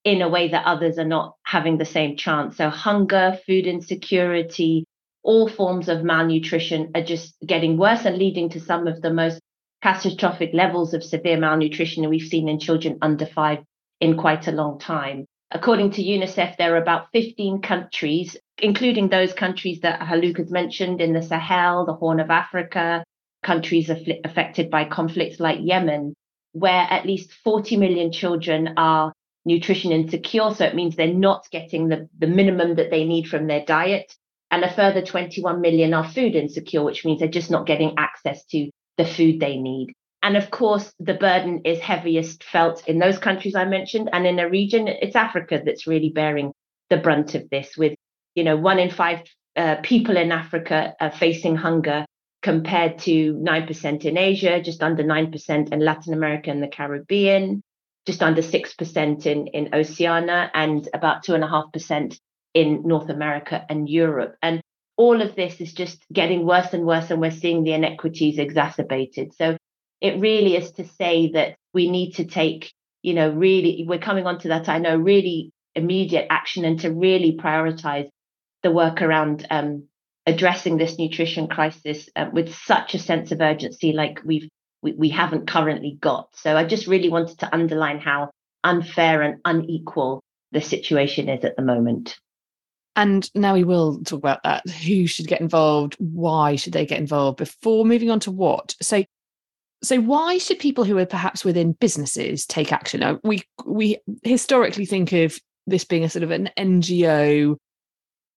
in 0.05 0.23
a 0.23 0.29
way 0.29 0.49
that 0.49 0.67
others 0.67 0.99
are 0.99 1.05
not 1.05 1.35
having 1.43 1.79
the 1.79 1.85
same 1.85 2.17
chance. 2.17 2.57
So, 2.57 2.71
hunger, 2.71 3.39
food 3.47 3.67
insecurity, 3.67 4.85
all 5.23 5.49
forms 5.49 5.89
of 5.89 6.05
malnutrition 6.05 6.93
are 6.95 7.03
just 7.03 7.37
getting 7.45 7.77
worse 7.77 8.05
and 8.05 8.17
leading 8.17 8.49
to 8.51 8.61
some 8.61 8.87
of 8.87 9.03
the 9.03 9.13
most 9.13 9.41
catastrophic 9.83 10.51
levels 10.53 10.95
of 10.95 11.05
severe 11.05 11.39
malnutrition 11.39 12.09
we've 12.09 12.23
seen 12.23 12.49
in 12.49 12.59
children 12.59 12.99
under 13.03 13.27
five 13.27 13.59
in 14.01 14.17
quite 14.17 14.49
a 14.49 14.53
long 14.53 14.79
time. 14.79 15.27
According 15.51 15.93
to 15.93 16.03
UNICEF, 16.03 16.57
there 16.57 16.75
are 16.75 16.83
about 16.83 17.09
15 17.13 17.63
countries, 17.63 18.37
including 18.59 19.09
those 19.09 19.33
countries 19.33 19.81
that 19.81 20.01
Alok 20.01 20.37
has 20.39 20.51
mentioned 20.51 21.01
in 21.01 21.13
the 21.13 21.23
Sahel, 21.23 21.87
the 21.87 21.95
Horn 21.95 22.21
of 22.21 22.31
Africa, 22.31 23.03
countries 23.43 23.91
affected 23.91 24.71
by 24.71 24.85
conflicts 24.85 25.41
like 25.41 25.59
Yemen, 25.63 26.15
where 26.53 26.87
at 26.91 27.07
least 27.07 27.33
40 27.45 27.77
million 27.77 28.13
children 28.13 28.75
are 28.77 29.13
nutrition 29.45 29.93
insecure. 29.93 30.53
So 30.55 30.65
it 30.65 30.75
means 30.75 30.97
they're 30.97 31.13
not 31.13 31.47
getting 31.51 31.89
the, 31.89 32.09
the 32.19 32.27
minimum 32.27 32.77
that 32.77 32.91
they 32.91 33.05
need 33.05 33.29
from 33.29 33.47
their 33.47 33.65
diet. 33.65 34.15
And 34.51 34.65
a 34.65 34.73
further 34.73 35.03
21 35.03 35.61
million 35.61 35.95
are 35.95 36.09
food 36.09 36.35
insecure, 36.35 36.83
which 36.83 37.05
means 37.05 37.21
they're 37.21 37.29
just 37.29 37.51
not 37.51 37.67
getting 37.67 37.95
access 37.99 38.45
to 38.47 38.71
the 38.97 39.05
food 39.05 39.41
they 39.41 39.57
need. 39.57 39.93
And 40.23 40.37
of 40.37 40.51
course, 40.51 40.93
the 40.99 41.15
burden 41.15 41.63
is 41.65 41.79
heaviest 41.79 42.43
felt 42.43 42.87
in 42.89 42.99
those 42.99 43.19
countries 43.19 43.55
I 43.55 43.67
mentioned. 43.67 44.11
And 44.13 44.27
in 44.27 44.39
a 44.39 44.49
region, 44.49 44.89
it's 44.89 45.17
Africa 45.17 45.63
that's 45.65 45.87
really 45.87 46.11
bearing 46.11 46.53
the 46.91 46.97
brunt 46.97 47.35
of 47.35 47.49
this, 47.51 47.77
with, 47.77 47.95
you 48.35 48.43
know, 48.43 48.57
one 48.57 48.79
in 48.79 48.91
five 48.91 49.21
uh, 49.55 49.77
people 49.83 50.17
in 50.17 50.33
Africa 50.33 50.95
facing 51.19 51.57
hunger 51.57 52.07
compared 52.43 52.99
to 53.01 53.35
9% 53.35 54.05
in 54.05 54.17
Asia, 54.17 54.63
just 54.63 54.83
under 54.83 55.03
9% 55.03 55.73
in 55.73 55.81
Latin 55.81 56.15
America 56.15 56.51
and 56.51 56.63
the 56.63 56.69
Caribbean 56.69 57.63
just 58.09 58.23
under 58.23 58.41
6% 58.41 59.27
in, 59.27 59.49
in 59.49 59.69
Oceania 59.75 60.51
and 60.55 60.89
about 60.95 61.27
2.5% 61.27 62.19
in 62.55 62.83
North 62.87 63.11
America 63.11 63.67
and 63.69 63.87
Europe. 63.87 64.35
And 64.41 64.63
all 64.97 65.21
of 65.21 65.37
this 65.37 65.61
is 65.61 65.75
just 65.75 66.03
getting 66.11 66.47
worse 66.47 66.73
and 66.73 66.87
worse, 66.87 67.11
and 67.11 67.21
we're 67.21 67.31
seeing 67.31 67.65
the 67.65 67.75
inequities 67.75 68.39
exacerbated. 68.39 69.35
So 69.35 69.59
it 70.01 70.19
really 70.21 70.57
is 70.57 70.73
to 70.73 70.89
say 70.89 71.33
that 71.33 71.57
we 71.75 71.91
need 71.91 72.13
to 72.13 72.25
take, 72.25 72.73
you 73.03 73.13
know, 73.13 73.31
really, 73.31 73.85
we're 73.87 73.99
coming 73.99 74.27
on 74.27 74.39
to 74.39 74.49
that, 74.49 74.71
I 74.71 74.79
know, 74.79 74.97
really 74.97 75.53
immediate 75.75 76.29
action 76.31 76.65
and 76.65 76.81
to 76.81 76.91
really 76.91 77.37
prioritize 77.37 78.09
the 78.63 78.71
work 78.71 79.03
around 79.03 79.47
um, 79.51 79.87
addressing 80.29 80.77
this 80.77 80.99
nutrition 80.99 81.49
crisis 81.49 82.09
uh, 82.15 82.27
with 82.31 82.55
such 82.55 82.95
a 82.95 82.99
sense 82.99 83.33
of 83.33 83.41
urgency, 83.41 83.93
like 83.93 84.21
we've 84.25 84.49
we, 84.83 84.93
we 84.93 85.09
haven't 85.09 85.49
currently 85.49 85.97
got. 86.01 86.29
So 86.35 86.57
I 86.57 86.65
just 86.65 86.87
really 86.87 87.09
wanted 87.09 87.39
to 87.41 87.53
underline 87.53 87.99
how 87.99 88.31
unfair 88.63 89.23
and 89.23 89.41
unequal 89.45 90.23
the 90.53 90.61
situation 90.61 91.29
is 91.29 91.45
at 91.45 91.57
the 91.57 91.63
moment. 91.63 92.17
And 92.95 93.29
now 93.35 93.55
we 93.55 93.65
will 93.65 94.01
talk 94.05 94.19
about 94.19 94.43
that. 94.45 94.69
Who 94.69 95.07
should 95.07 95.27
get 95.27 95.41
involved? 95.41 95.97
Why 95.99 96.57
should 96.57 96.75
they 96.75 96.87
get 96.87 97.01
involved? 97.01 97.39
Before 97.39 97.85
moving 97.85 98.11
on 98.11 98.21
to 98.21 98.31
what? 98.31 98.77
So, 98.83 99.05
so 99.83 100.01
why 100.01 100.39
should 100.39 100.59
people 100.59 100.85
who 100.85 100.99
are 100.99 101.07
perhaps 101.07 101.45
within 101.45 101.73
businesses 101.73 102.47
take 102.47 102.73
action? 102.73 103.19
We 103.25 103.43
we 103.65 103.99
historically 104.23 104.85
think 104.85 105.13
of 105.13 105.39
this 105.67 105.85
being 105.85 106.05
a 106.05 106.11
sort 106.11 106.23
of 106.23 106.31
an 106.31 106.51
NGO 106.59 107.57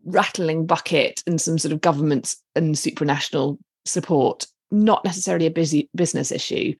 rattling 0.05 0.65
bucket 0.65 1.23
and 1.27 1.39
some 1.39 1.57
sort 1.57 1.71
of 1.71 1.81
government 1.81 2.35
and 2.55 2.75
supranational 2.75 3.57
support 3.85 4.47
not 4.71 5.03
necessarily 5.03 5.45
a 5.45 5.51
busy 5.51 5.89
business 5.95 6.31
issue. 6.31 6.73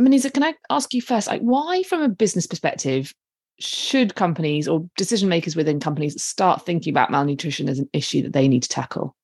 Maniza, 0.00 0.32
can 0.32 0.44
I 0.44 0.54
ask 0.70 0.94
you 0.94 1.02
first, 1.02 1.26
like, 1.26 1.40
why, 1.40 1.82
from 1.82 2.02
a 2.02 2.08
business 2.08 2.46
perspective, 2.46 3.12
should 3.58 4.14
companies 4.14 4.68
or 4.68 4.86
decision 4.96 5.28
makers 5.28 5.56
within 5.56 5.80
companies 5.80 6.22
start 6.22 6.64
thinking 6.64 6.92
about 6.92 7.10
malnutrition 7.10 7.68
as 7.68 7.80
an 7.80 7.88
issue 7.92 8.22
that 8.22 8.32
they 8.32 8.46
need 8.46 8.62
to 8.62 8.68
tackle? 8.68 9.16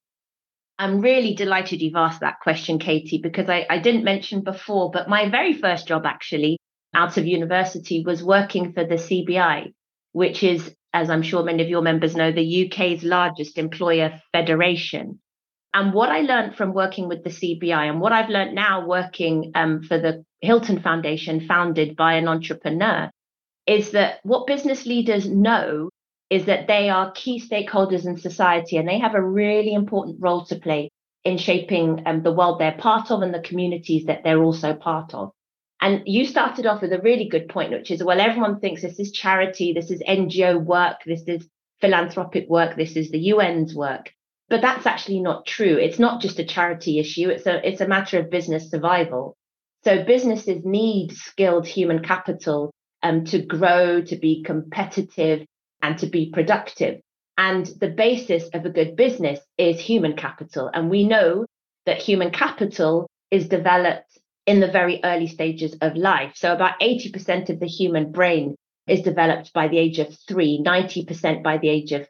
I'm 0.78 1.00
really 1.00 1.34
delighted 1.34 1.80
you've 1.80 1.94
asked 1.94 2.20
that 2.20 2.40
question, 2.40 2.80
Katie, 2.80 3.18
because 3.18 3.48
I, 3.48 3.64
I 3.70 3.78
didn't 3.78 4.02
mention 4.02 4.40
before, 4.40 4.90
but 4.90 5.08
my 5.08 5.28
very 5.28 5.52
first 5.52 5.86
job 5.86 6.04
actually 6.04 6.58
out 6.94 7.16
of 7.16 7.26
university 7.26 8.02
was 8.04 8.24
working 8.24 8.72
for 8.72 8.84
the 8.84 8.96
CBI, 8.96 9.72
which 10.12 10.42
is, 10.42 10.74
as 10.94 11.10
I'm 11.10 11.22
sure 11.22 11.42
many 11.42 11.62
of 11.62 11.68
your 11.68 11.82
members 11.82 12.14
know, 12.14 12.30
the 12.30 12.66
UK's 12.66 13.02
largest 13.02 13.58
employer 13.58 14.22
federation. 14.32 15.18
And 15.74 15.92
what 15.92 16.08
I 16.08 16.20
learned 16.20 16.54
from 16.54 16.72
working 16.72 17.08
with 17.08 17.24
the 17.24 17.30
CBI 17.30 17.90
and 17.90 18.00
what 18.00 18.12
I've 18.12 18.30
learned 18.30 18.54
now 18.54 18.86
working 18.86 19.50
um, 19.56 19.82
for 19.82 19.98
the 19.98 20.24
Hilton 20.40 20.80
Foundation, 20.80 21.48
founded 21.48 21.96
by 21.96 22.14
an 22.14 22.28
entrepreneur, 22.28 23.10
is 23.66 23.90
that 23.90 24.20
what 24.22 24.46
business 24.46 24.86
leaders 24.86 25.28
know 25.28 25.90
is 26.30 26.44
that 26.44 26.68
they 26.68 26.88
are 26.90 27.10
key 27.10 27.40
stakeholders 27.40 28.06
in 28.06 28.16
society 28.16 28.76
and 28.76 28.88
they 28.88 29.00
have 29.00 29.16
a 29.16 29.22
really 29.22 29.74
important 29.74 30.18
role 30.20 30.44
to 30.46 30.56
play 30.56 30.90
in 31.24 31.38
shaping 31.38 32.02
um, 32.06 32.22
the 32.22 32.32
world 32.32 32.60
they're 32.60 32.78
part 32.78 33.10
of 33.10 33.22
and 33.22 33.34
the 33.34 33.40
communities 33.40 34.04
that 34.06 34.22
they're 34.22 34.42
also 34.42 34.74
part 34.74 35.12
of. 35.12 35.32
And 35.84 36.02
you 36.06 36.24
started 36.24 36.64
off 36.64 36.80
with 36.80 36.94
a 36.94 37.00
really 37.00 37.28
good 37.28 37.46
point, 37.46 37.70
which 37.70 37.90
is 37.90 38.02
well, 38.02 38.18
everyone 38.18 38.58
thinks 38.58 38.80
this 38.80 38.98
is 38.98 39.12
charity, 39.12 39.74
this 39.74 39.90
is 39.90 40.00
NGO 40.08 40.58
work, 40.58 41.00
this 41.04 41.24
is 41.26 41.46
philanthropic 41.82 42.48
work, 42.48 42.74
this 42.74 42.96
is 42.96 43.10
the 43.10 43.32
UN's 43.32 43.74
work. 43.74 44.10
But 44.48 44.62
that's 44.62 44.86
actually 44.86 45.20
not 45.20 45.44
true. 45.44 45.76
It's 45.76 45.98
not 45.98 46.22
just 46.22 46.38
a 46.38 46.44
charity 46.44 46.98
issue, 47.00 47.28
it's 47.28 47.46
a, 47.46 47.68
it's 47.68 47.82
a 47.82 47.86
matter 47.86 48.18
of 48.18 48.30
business 48.30 48.70
survival. 48.70 49.36
So 49.84 50.02
businesses 50.04 50.64
need 50.64 51.12
skilled 51.12 51.66
human 51.66 52.02
capital 52.02 52.70
um, 53.02 53.26
to 53.26 53.42
grow, 53.42 54.00
to 54.00 54.16
be 54.16 54.42
competitive, 54.42 55.44
and 55.82 55.98
to 55.98 56.06
be 56.06 56.30
productive. 56.32 57.02
And 57.36 57.66
the 57.66 57.90
basis 57.90 58.48
of 58.54 58.64
a 58.64 58.70
good 58.70 58.96
business 58.96 59.38
is 59.58 59.78
human 59.78 60.16
capital. 60.16 60.70
And 60.72 60.88
we 60.88 61.04
know 61.04 61.44
that 61.84 62.00
human 62.00 62.30
capital 62.30 63.06
is 63.30 63.48
developed 63.48 64.03
in 64.46 64.60
the 64.60 64.70
very 64.70 65.00
early 65.02 65.26
stages 65.26 65.76
of 65.80 65.96
life. 65.96 66.32
So 66.36 66.52
about 66.52 66.80
80% 66.80 67.50
of 67.50 67.60
the 67.60 67.66
human 67.66 68.12
brain 68.12 68.56
is 68.86 69.02
developed 69.02 69.52
by 69.52 69.68
the 69.68 69.78
age 69.78 69.98
of 69.98 70.14
three, 70.28 70.62
90% 70.64 71.42
by 71.42 71.58
the 71.58 71.68
age 71.68 71.92
of 71.92 72.06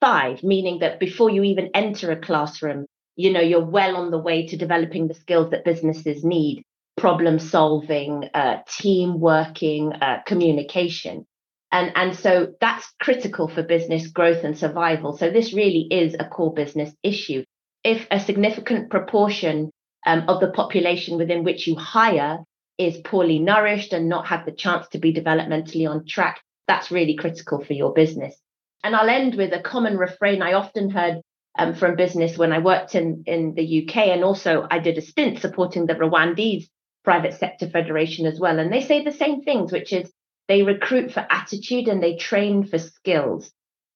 five, 0.00 0.42
meaning 0.42 0.80
that 0.80 0.98
before 1.00 1.30
you 1.30 1.42
even 1.42 1.70
enter 1.74 2.10
a 2.10 2.20
classroom, 2.20 2.86
you 3.16 3.32
know, 3.32 3.40
you're 3.40 3.64
well 3.64 3.96
on 3.96 4.10
the 4.10 4.18
way 4.18 4.46
to 4.46 4.56
developing 4.56 5.08
the 5.08 5.14
skills 5.14 5.50
that 5.50 5.64
businesses 5.64 6.24
need 6.24 6.62
problem 6.96 7.38
solving, 7.38 8.28
uh, 8.34 8.58
team 8.68 9.20
working, 9.20 9.92
uh, 9.92 10.22
communication. 10.26 11.26
And, 11.72 11.92
and 11.96 12.16
so 12.16 12.54
that's 12.60 12.92
critical 13.00 13.48
for 13.48 13.62
business 13.62 14.06
growth 14.06 14.44
and 14.44 14.56
survival. 14.56 15.16
So 15.16 15.30
this 15.30 15.52
really 15.52 15.88
is 15.90 16.14
a 16.18 16.24
core 16.24 16.54
business 16.54 16.94
issue. 17.02 17.44
If 17.82 18.06
a 18.10 18.20
significant 18.20 18.90
proportion 18.90 19.70
um, 20.06 20.24
of 20.28 20.40
the 20.40 20.50
population 20.50 21.16
within 21.16 21.44
which 21.44 21.66
you 21.66 21.76
hire 21.76 22.38
is 22.78 22.96
poorly 22.98 23.38
nourished 23.38 23.92
and 23.92 24.08
not 24.08 24.26
have 24.26 24.44
the 24.44 24.52
chance 24.52 24.88
to 24.88 24.98
be 24.98 25.12
developmentally 25.12 25.88
on 25.88 26.06
track, 26.06 26.40
that's 26.66 26.90
really 26.90 27.14
critical 27.14 27.64
for 27.64 27.72
your 27.72 27.92
business. 27.92 28.34
And 28.82 28.94
I'll 28.94 29.08
end 29.08 29.36
with 29.36 29.52
a 29.52 29.60
common 29.60 29.96
refrain 29.96 30.42
I 30.42 30.54
often 30.54 30.90
heard 30.90 31.20
um, 31.56 31.74
from 31.74 31.96
business 31.96 32.36
when 32.36 32.52
I 32.52 32.58
worked 32.58 32.94
in, 32.94 33.22
in 33.26 33.54
the 33.54 33.86
UK. 33.86 34.08
And 34.08 34.24
also, 34.24 34.66
I 34.70 34.78
did 34.78 34.98
a 34.98 35.02
stint 35.02 35.38
supporting 35.38 35.86
the 35.86 35.94
Rwandese 35.94 36.68
private 37.04 37.34
sector 37.34 37.68
federation 37.68 38.26
as 38.26 38.40
well. 38.40 38.58
And 38.58 38.72
they 38.72 38.82
say 38.82 39.02
the 39.04 39.12
same 39.12 39.42
things, 39.42 39.72
which 39.72 39.92
is 39.92 40.12
they 40.48 40.62
recruit 40.62 41.12
for 41.12 41.26
attitude 41.30 41.88
and 41.88 42.02
they 42.02 42.16
train 42.16 42.66
for 42.66 42.78
skills. 42.78 43.50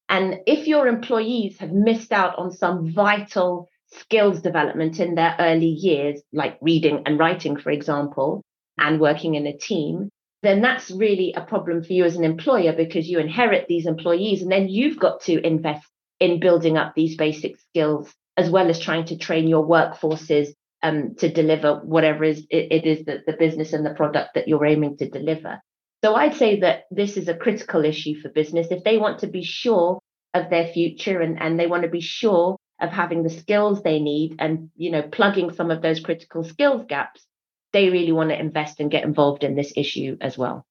And 0.08 0.40
if 0.46 0.66
your 0.66 0.86
employees 0.86 1.58
have 1.58 1.72
missed 1.72 2.12
out 2.12 2.38
on 2.38 2.52
some 2.52 2.92
vital 2.92 3.68
skills 3.90 4.40
development 4.40 5.00
in 5.00 5.14
their 5.14 5.34
early 5.38 5.66
years, 5.66 6.20
like 6.32 6.58
reading 6.60 7.02
and 7.06 7.18
writing, 7.18 7.56
for 7.56 7.70
example, 7.70 8.42
and 8.78 9.00
working 9.00 9.34
in 9.34 9.46
a 9.46 9.56
team, 9.56 10.10
then 10.42 10.60
that's 10.60 10.90
really 10.90 11.32
a 11.36 11.40
problem 11.40 11.82
for 11.82 11.92
you 11.92 12.04
as 12.04 12.16
an 12.16 12.24
employer 12.24 12.72
because 12.72 13.08
you 13.08 13.18
inherit 13.18 13.66
these 13.66 13.86
employees 13.86 14.42
and 14.42 14.52
then 14.52 14.68
you've 14.68 14.98
got 14.98 15.20
to 15.22 15.44
invest 15.44 15.86
in 16.20 16.40
building 16.40 16.76
up 16.76 16.94
these 16.94 17.16
basic 17.16 17.56
skills 17.58 18.12
as 18.36 18.48
well 18.50 18.70
as 18.70 18.78
trying 18.78 19.04
to 19.04 19.18
train 19.18 19.48
your 19.48 19.66
workforces 19.66 20.48
um, 20.82 21.16
to 21.16 21.28
deliver 21.28 21.80
whatever 21.80 22.22
is 22.22 22.46
it, 22.50 22.70
it 22.70 22.86
is 22.86 23.04
that 23.06 23.26
the 23.26 23.32
business 23.32 23.72
and 23.72 23.84
the 23.84 23.94
product 23.94 24.30
that 24.34 24.46
you're 24.46 24.64
aiming 24.64 24.96
to 24.98 25.08
deliver. 25.08 25.60
So 26.04 26.14
I'd 26.14 26.36
say 26.36 26.60
that 26.60 26.84
this 26.92 27.16
is 27.16 27.26
a 27.26 27.34
critical 27.34 27.84
issue 27.84 28.20
for 28.20 28.28
business. 28.28 28.68
If 28.70 28.84
they 28.84 28.98
want 28.98 29.20
to 29.20 29.26
be 29.26 29.42
sure 29.42 29.98
of 30.34 30.50
their 30.50 30.68
future 30.68 31.20
and, 31.20 31.40
and 31.42 31.58
they 31.58 31.66
want 31.66 31.82
to 31.82 31.88
be 31.88 32.00
sure 32.00 32.56
of 32.80 32.90
having 32.90 33.22
the 33.22 33.30
skills 33.30 33.82
they 33.82 33.98
need 33.98 34.36
and 34.38 34.70
you 34.76 34.90
know 34.90 35.02
plugging 35.02 35.52
some 35.52 35.70
of 35.70 35.82
those 35.82 36.00
critical 36.00 36.44
skills 36.44 36.84
gaps, 36.88 37.26
they 37.72 37.90
really 37.90 38.12
want 38.12 38.30
to 38.30 38.38
invest 38.38 38.80
and 38.80 38.90
get 38.90 39.04
involved 39.04 39.44
in 39.44 39.56
this 39.56 39.72
issue 39.76 40.16
as 40.20 40.38
well. 40.38 40.66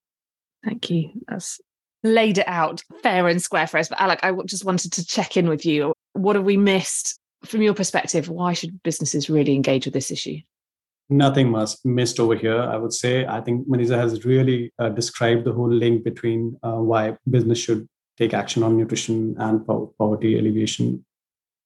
Thank 0.63 0.89
you. 0.89 1.11
That's 1.27 1.59
laid 2.03 2.37
it 2.37 2.47
out 2.47 2.83
fair 3.01 3.27
and 3.27 3.41
square 3.41 3.67
for 3.67 3.77
us. 3.77 3.89
But 3.89 3.99
Alec, 3.99 4.19
I 4.23 4.31
just 4.45 4.65
wanted 4.65 4.93
to 4.93 5.05
check 5.05 5.37
in 5.37 5.49
with 5.49 5.65
you. 5.65 5.93
What 6.13 6.35
have 6.35 6.45
we 6.45 6.57
missed 6.57 7.19
from 7.45 7.61
your 7.61 7.73
perspective? 7.73 8.29
Why 8.29 8.53
should 8.53 8.81
businesses 8.83 9.29
really 9.29 9.53
engage 9.53 9.85
with 9.85 9.93
this 9.93 10.11
issue? 10.11 10.37
nothing 11.09 11.49
must 11.49 11.85
missed 11.85 12.19
over 12.19 12.35
here 12.35 12.61
i 12.61 12.75
would 12.75 12.93
say 12.93 13.25
i 13.27 13.39
think 13.39 13.67
Maniza 13.67 13.97
has 13.97 14.25
really 14.25 14.71
uh, 14.79 14.89
described 14.89 15.45
the 15.45 15.53
whole 15.53 15.71
link 15.71 16.03
between 16.03 16.57
uh, 16.63 16.73
why 16.73 17.15
business 17.29 17.59
should 17.59 17.87
take 18.17 18.33
action 18.33 18.63
on 18.63 18.75
nutrition 18.75 19.35
and 19.39 19.65
poverty 19.97 20.37
alleviation 20.37 21.05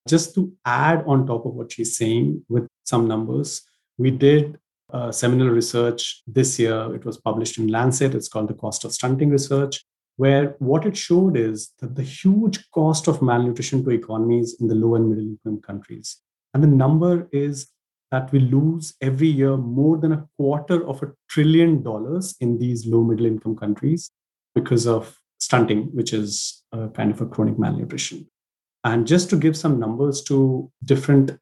just 0.07 0.33
to 0.35 0.51
add 0.65 1.03
on 1.05 1.27
top 1.27 1.45
of 1.45 1.53
what 1.53 1.71
she's 1.71 1.95
saying 1.97 2.43
with 2.49 2.67
some 2.83 3.07
numbers 3.07 3.61
we 3.97 4.11
did 4.11 4.57
uh, 4.91 5.11
seminal 5.11 5.49
research 5.49 6.23
this 6.27 6.59
year. 6.59 6.93
It 6.93 7.05
was 7.05 7.17
published 7.17 7.57
in 7.57 7.67
lancet. 7.67 8.15
It's 8.15 8.27
called 8.27 8.49
the 8.49 8.55
cost 8.55 8.83
of 8.83 8.93
stunting 8.93 9.29
research 9.29 9.83
where 10.17 10.55
what 10.59 10.85
it 10.85 10.95
showed 10.97 11.37
is 11.37 11.71
that 11.79 11.95
the 11.95 12.03
huge 12.03 12.69
cost 12.71 13.07
of 13.07 13.21
malnutrition 13.21 13.83
to 13.83 13.91
economies 13.91 14.57
in 14.59 14.67
the 14.67 14.75
low 14.75 14.95
and 14.95 15.09
middle 15.09 15.23
income 15.23 15.61
countries. 15.61 16.17
And 16.53 16.61
the 16.61 16.67
number 16.67 17.29
is 17.31 17.67
that 18.11 18.31
we 18.31 18.39
lose 18.39 18.93
every 19.01 19.29
year 19.29 19.55
more 19.55 19.97
than 19.97 20.11
a 20.11 20.27
quarter 20.37 20.85
of 20.85 21.01
a 21.01 21.13
trillion 21.29 21.81
dollars 21.81 22.35
in 22.41 22.59
these 22.59 22.85
low 22.85 23.03
middle 23.03 23.25
income 23.25 23.55
countries 23.55 24.11
because 24.53 24.85
of 24.85 25.17
stunting, 25.39 25.83
which 25.93 26.11
is 26.11 26.63
a 26.73 26.89
kind 26.89 27.09
of 27.09 27.21
a 27.21 27.25
chronic 27.25 27.57
malnutrition. 27.57 28.27
And 28.83 29.05
just 29.05 29.29
to 29.29 29.35
give 29.35 29.55
some 29.55 29.79
numbers 29.79 30.23
to 30.23 30.71
different 30.83 31.37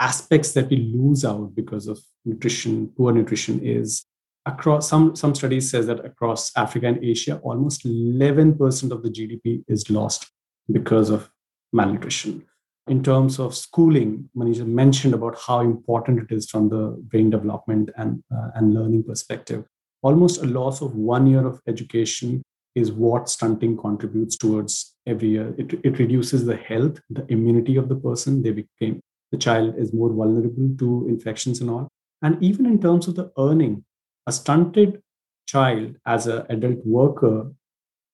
aspects 0.00 0.52
that 0.52 0.68
we 0.70 0.76
lose 0.76 1.24
out 1.24 1.54
because 1.54 1.86
of 1.86 2.00
nutrition, 2.24 2.88
poor 2.96 3.12
nutrition 3.12 3.60
is 3.62 4.04
across 4.46 4.88
some 4.88 5.14
some 5.14 5.34
studies 5.34 5.70
says 5.70 5.86
that 5.86 6.04
across 6.04 6.50
Africa 6.56 6.86
and 6.86 7.04
Asia, 7.04 7.36
almost 7.42 7.84
11% 7.84 8.90
of 8.90 9.02
the 9.02 9.10
GDP 9.10 9.62
is 9.68 9.90
lost 9.90 10.30
because 10.70 11.10
of 11.10 11.30
malnutrition 11.72 12.44
in 12.90 13.04
terms 13.04 13.38
of 13.38 13.54
schooling, 13.54 14.28
Manisha 14.36 14.66
mentioned 14.66 15.14
about 15.14 15.38
how 15.38 15.60
important 15.60 16.18
it 16.18 16.34
is 16.34 16.50
from 16.50 16.68
the 16.68 16.96
brain 17.10 17.30
development 17.30 17.88
and, 17.96 18.22
uh, 18.34 18.48
and 18.56 18.74
learning 18.74 19.04
perspective. 19.04 19.64
Almost 20.02 20.42
a 20.42 20.46
loss 20.46 20.80
of 20.80 20.96
one 20.96 21.28
year 21.28 21.46
of 21.46 21.60
education 21.68 22.42
is 22.74 22.92
what 22.92 23.28
stunting 23.28 23.76
contributes 23.76 24.36
towards 24.36 24.94
every 25.06 25.30
year. 25.30 25.54
It, 25.58 25.80
it 25.84 25.98
reduces 25.98 26.44
the 26.44 26.56
health, 26.56 27.00
the 27.10 27.26
immunity 27.28 27.76
of 27.76 27.88
the 27.88 27.96
person. 27.96 28.42
They 28.42 28.52
became 28.52 29.00
the 29.32 29.38
child 29.38 29.76
is 29.78 29.92
more 29.92 30.12
vulnerable 30.12 30.74
to 30.78 31.06
infections 31.08 31.60
and 31.60 31.70
all. 31.70 31.88
And 32.22 32.42
even 32.42 32.66
in 32.66 32.80
terms 32.80 33.08
of 33.08 33.14
the 33.14 33.30
earning, 33.38 33.84
a 34.26 34.32
stunted 34.32 35.02
child 35.46 35.96
as 36.06 36.26
an 36.26 36.46
adult 36.48 36.84
worker 36.84 37.50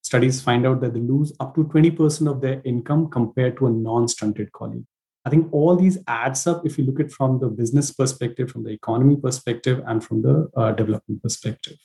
studies 0.03 0.41
find 0.41 0.67
out 0.67 0.81
that 0.81 0.95
they 0.95 1.01
lose 1.01 1.33
up 1.41 1.55
to 1.55 1.65
20% 1.65 2.31
of 2.31 2.41
their 2.41 2.63
income 2.65 3.11
compared 3.11 3.57
to 3.59 3.67
a 3.67 3.71
non-stunted 3.71 4.53
colleague. 4.53 4.85
I 5.25 5.31
think 5.31 5.53
all 5.53 5.75
these 5.75 5.99
adds 6.07 6.47
up 6.47 6.65
if 6.65 6.79
you 6.79 6.85
look 6.85 7.01
at 7.01 7.11
from 7.11 7.41
the 7.41 7.49
business 7.49 7.93
perspective, 7.93 8.49
from 8.49 8.63
the 8.63 8.71
economy 8.71 9.17
perspective, 9.17 9.83
and 9.87 10.05
from 10.05 10.23
the 10.23 10.49
uh, 10.57 10.71
development 10.71 11.21
perspective. 11.21 11.77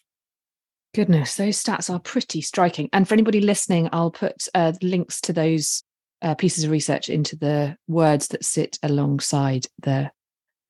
Goodness, 0.94 1.36
those 1.36 1.64
stats 1.64 1.90
are 1.90 2.00
pretty 2.00 2.42
striking. 2.42 2.90
And 2.92 3.08
for 3.08 3.14
anybody 3.14 3.40
listening, 3.40 3.88
I'll 3.94 4.12
put 4.12 4.48
uh, 4.54 4.74
links 4.82 5.22
to 5.22 5.34
those 5.34 5.84
uh, 6.22 6.36
pieces 6.36 6.66
of 6.66 6.72
research 6.72 7.10
into 7.10 7.38
the 7.38 7.78
words 7.88 8.28
that 8.30 8.44
sit 8.44 8.78
alongside 8.84 9.68
the 9.82 10.12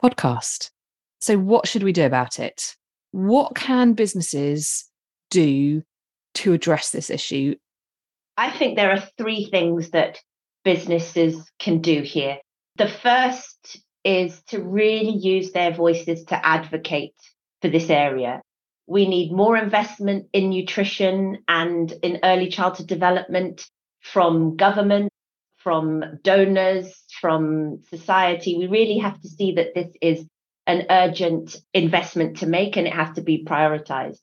podcast. 0.04 0.70
So, 1.22 1.38
what 1.38 1.68
should 1.68 1.84
we 1.84 1.92
do 1.92 2.06
about 2.06 2.40
it? 2.40 2.76
What 3.12 3.56
can 3.56 3.94
businesses 3.94 4.86
do 5.32 5.82
to 6.36 6.54
address 6.54 6.92
this 6.92 7.10
issue? 7.10 7.56
I 8.38 8.52
think 8.52 8.76
there 8.76 8.92
are 8.92 9.04
three 9.18 9.50
things 9.50 9.90
that 9.90 10.20
businesses 10.64 11.52
can 11.60 11.82
do 11.82 12.02
here. 12.02 12.38
The 12.78 12.88
first 12.88 13.82
is 14.04 14.42
to 14.50 14.62
really 14.62 15.16
use 15.18 15.52
their 15.52 15.74
voices 15.74 16.24
to 16.26 16.46
advocate 16.46 17.16
for 17.62 17.70
this 17.70 17.90
area. 17.90 18.42
We 18.92 19.08
need 19.08 19.32
more 19.32 19.56
investment 19.56 20.28
in 20.34 20.50
nutrition 20.50 21.44
and 21.48 21.92
in 22.04 22.20
early 22.24 22.50
childhood 22.50 22.88
development 22.88 23.66
from 24.02 24.58
government, 24.58 25.12
from 25.58 26.20
donors, 26.24 26.94
from 27.22 27.82
society. 27.90 28.58
We 28.58 28.68
really 28.68 28.98
have 28.98 29.20
to 29.22 29.30
see 29.30 29.54
that 29.54 29.74
this 29.74 29.92
is 30.02 30.26
an 30.68 30.88
urgent 30.90 31.56
investment 31.74 32.38
to 32.38 32.48
make 32.48 32.78
and 32.78 32.88
it 32.88 32.94
has 32.94 33.16
to 33.16 33.22
be 33.22 33.46
prioritized 33.46 34.20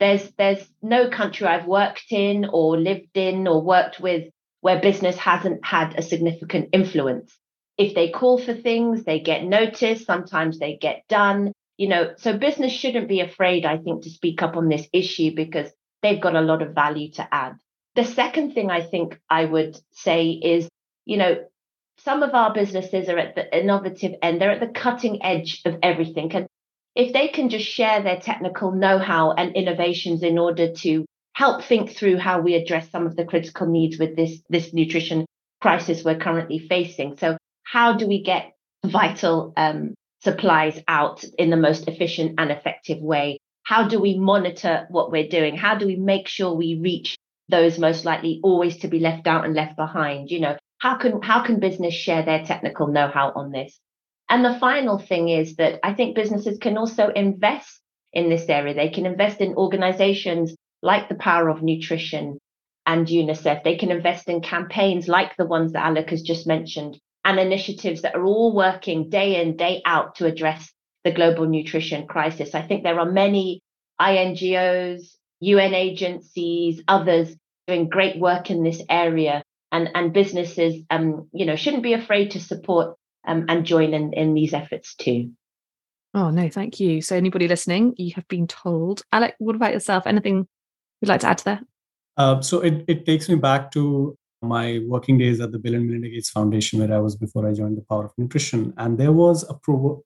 there's 0.00 0.30
there's 0.38 0.64
no 0.82 1.10
country 1.10 1.46
I've 1.46 1.66
worked 1.66 2.06
in 2.10 2.46
or 2.52 2.78
lived 2.78 3.16
in 3.16 3.48
or 3.48 3.62
worked 3.62 4.00
with 4.00 4.28
where 4.60 4.80
business 4.80 5.16
hasn't 5.16 5.64
had 5.64 5.98
a 5.98 6.02
significant 6.02 6.70
influence. 6.72 7.36
If 7.76 7.94
they 7.94 8.10
call 8.10 8.38
for 8.38 8.54
things, 8.54 9.04
they 9.04 9.20
get 9.20 9.44
noticed, 9.44 10.06
sometimes 10.06 10.58
they 10.58 10.76
get 10.76 11.04
done. 11.08 11.52
You 11.78 11.88
know, 11.88 12.12
so 12.18 12.36
business 12.36 12.72
shouldn't 12.72 13.08
be 13.08 13.20
afraid, 13.20 13.64
I 13.64 13.78
think, 13.78 14.02
to 14.02 14.10
speak 14.10 14.42
up 14.42 14.56
on 14.56 14.68
this 14.68 14.86
issue 14.92 15.34
because 15.34 15.70
they've 16.02 16.20
got 16.20 16.36
a 16.36 16.40
lot 16.40 16.60
of 16.60 16.74
value 16.74 17.10
to 17.12 17.28
add. 17.32 17.56
The 17.94 18.04
second 18.04 18.52
thing 18.52 18.70
I 18.70 18.82
think 18.82 19.18
I 19.30 19.44
would 19.44 19.80
say 19.92 20.30
is, 20.30 20.68
you 21.06 21.16
know, 21.16 21.36
some 21.98 22.22
of 22.22 22.34
our 22.34 22.52
businesses 22.52 23.08
are 23.08 23.18
at 23.18 23.34
the 23.34 23.58
innovative 23.58 24.14
end, 24.22 24.40
they're 24.40 24.52
at 24.52 24.60
the 24.60 24.80
cutting 24.80 25.24
edge 25.24 25.62
of 25.64 25.76
everything. 25.82 26.32
And 26.34 26.46
if 26.94 27.12
they 27.12 27.28
can 27.28 27.48
just 27.48 27.66
share 27.66 28.02
their 28.02 28.20
technical 28.20 28.72
know 28.72 28.98
how 28.98 29.32
and 29.32 29.54
innovations 29.54 30.22
in 30.22 30.38
order 30.38 30.72
to 30.72 31.04
help 31.34 31.62
think 31.62 31.90
through 31.90 32.18
how 32.18 32.40
we 32.40 32.54
address 32.54 32.90
some 32.90 33.06
of 33.06 33.16
the 33.16 33.24
critical 33.24 33.66
needs 33.66 33.98
with 33.98 34.16
this, 34.16 34.40
this 34.48 34.72
nutrition 34.72 35.26
crisis 35.60 36.04
we're 36.04 36.18
currently 36.18 36.58
facing. 36.58 37.16
So, 37.16 37.36
how 37.62 37.96
do 37.96 38.08
we 38.08 38.22
get 38.22 38.52
vital 38.84 39.52
um, 39.56 39.94
supplies 40.20 40.80
out 40.88 41.24
in 41.38 41.50
the 41.50 41.56
most 41.56 41.88
efficient 41.88 42.34
and 42.38 42.50
effective 42.50 42.98
way? 43.00 43.38
How 43.62 43.86
do 43.86 44.00
we 44.00 44.18
monitor 44.18 44.86
what 44.90 45.12
we're 45.12 45.28
doing? 45.28 45.56
How 45.56 45.76
do 45.76 45.86
we 45.86 45.96
make 45.96 46.28
sure 46.28 46.54
we 46.54 46.80
reach 46.82 47.16
those 47.48 47.78
most 47.78 48.04
likely 48.04 48.40
always 48.42 48.78
to 48.78 48.88
be 48.88 48.98
left 48.98 49.26
out 49.26 49.44
and 49.44 49.54
left 49.54 49.76
behind? 49.76 50.30
You 50.30 50.40
know 50.40 50.56
how 50.78 50.96
can 50.96 51.20
how 51.22 51.42
can 51.42 51.60
business 51.60 51.94
share 51.94 52.24
their 52.24 52.44
technical 52.44 52.86
know-how 52.86 53.32
on 53.34 53.50
this? 53.50 53.78
And 54.28 54.44
the 54.44 54.58
final 54.58 54.98
thing 54.98 55.28
is 55.28 55.56
that 55.56 55.80
i 55.82 55.94
think 55.94 56.14
businesses 56.14 56.58
can 56.58 56.76
also 56.76 57.08
invest 57.08 57.80
in 58.12 58.28
this 58.28 58.48
area. 58.48 58.74
They 58.74 58.88
can 58.88 59.06
invest 59.06 59.40
in 59.40 59.54
organizations 59.54 60.54
like 60.82 61.08
the 61.08 61.14
power 61.14 61.48
of 61.48 61.62
nutrition 61.62 62.38
and 62.86 63.06
unicef. 63.06 63.62
They 63.62 63.76
can 63.76 63.90
invest 63.90 64.28
in 64.28 64.40
campaigns 64.40 65.08
like 65.08 65.36
the 65.36 65.46
ones 65.46 65.72
that 65.72 65.84
Alec 65.84 66.10
has 66.10 66.22
just 66.22 66.46
mentioned 66.46 66.98
and 67.28 67.38
initiatives 67.38 68.02
that 68.02 68.16
are 68.16 68.24
all 68.24 68.54
working 68.54 69.10
day 69.10 69.40
in 69.40 69.56
day 69.56 69.82
out 69.84 70.16
to 70.16 70.26
address 70.26 70.72
the 71.04 71.12
global 71.12 71.46
nutrition 71.46 72.06
crisis 72.06 72.54
i 72.54 72.62
think 72.62 72.82
there 72.82 72.98
are 72.98 73.10
many 73.10 73.62
ingos 74.00 75.18
UN 75.40 75.74
agencies, 75.74 76.82
others 76.88 77.34
doing 77.66 77.88
great 77.88 78.18
work 78.18 78.50
in 78.50 78.62
this 78.62 78.82
area, 78.88 79.42
and 79.70 79.88
and 79.94 80.12
businesses, 80.12 80.82
um, 80.90 81.28
you 81.32 81.46
know, 81.46 81.56
shouldn't 81.56 81.82
be 81.82 81.92
afraid 81.92 82.32
to 82.32 82.40
support 82.40 82.96
um, 83.26 83.46
and 83.48 83.64
join 83.64 83.94
in 83.94 84.12
in 84.12 84.34
these 84.34 84.52
efforts 84.54 84.94
too. 84.94 85.32
Oh 86.14 86.30
no, 86.30 86.48
thank 86.48 86.80
you. 86.80 87.02
So 87.02 87.16
anybody 87.16 87.46
listening, 87.48 87.94
you 87.96 88.12
have 88.14 88.26
been 88.28 88.46
told. 88.46 89.02
Alec, 89.12 89.34
what 89.38 89.56
about 89.56 89.72
yourself? 89.72 90.06
Anything 90.06 90.48
you'd 91.00 91.08
like 91.08 91.20
to 91.20 91.28
add 91.28 91.38
to 91.38 91.44
that? 91.44 91.64
Uh, 92.16 92.40
so 92.40 92.60
it, 92.60 92.84
it 92.88 93.06
takes 93.06 93.28
me 93.28 93.36
back 93.36 93.70
to 93.72 94.16
my 94.42 94.80
working 94.86 95.18
days 95.18 95.40
at 95.40 95.52
the 95.52 95.58
Bill 95.58 95.74
and 95.74 95.86
Melinda 95.86 96.08
Gates 96.08 96.30
Foundation, 96.30 96.78
where 96.78 96.92
I 96.92 97.00
was 97.00 97.16
before 97.16 97.46
I 97.48 97.52
joined 97.52 97.76
the 97.76 97.84
Power 97.88 98.06
of 98.06 98.12
Nutrition. 98.16 98.72
And 98.76 98.98
there 98.98 99.12
was 99.12 99.48
a 99.48 99.54
proverb, 99.54 100.00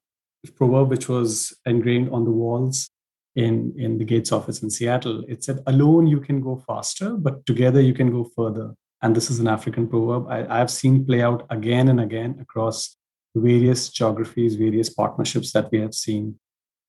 proverb 0.55 0.89
which 0.89 1.07
was 1.07 1.53
ingrained 1.65 2.09
on 2.09 2.25
the 2.25 2.31
walls 2.31 2.89
in, 3.35 3.73
in 3.77 3.97
the 3.97 4.05
Gates 4.05 4.31
office 4.31 4.63
in 4.63 4.69
Seattle. 4.69 5.23
It 5.27 5.43
said, 5.43 5.59
alone 5.67 6.07
you 6.07 6.19
can 6.19 6.41
go 6.41 6.63
faster, 6.67 7.15
but 7.15 7.45
together 7.45 7.81
you 7.81 7.93
can 7.93 8.11
go 8.11 8.29
further. 8.35 8.73
And 9.01 9.15
this 9.15 9.29
is 9.29 9.39
an 9.39 9.47
African 9.47 9.87
proverb 9.87 10.27
I, 10.29 10.61
I've 10.61 10.71
seen 10.71 11.05
play 11.05 11.21
out 11.21 11.45
again 11.49 11.89
and 11.89 11.99
again 11.99 12.37
across 12.39 12.95
various 13.35 13.89
geographies, 13.89 14.55
various 14.55 14.89
partnerships 14.89 15.51
that 15.53 15.71
we 15.71 15.79
have 15.79 15.93
seen. 15.93 16.39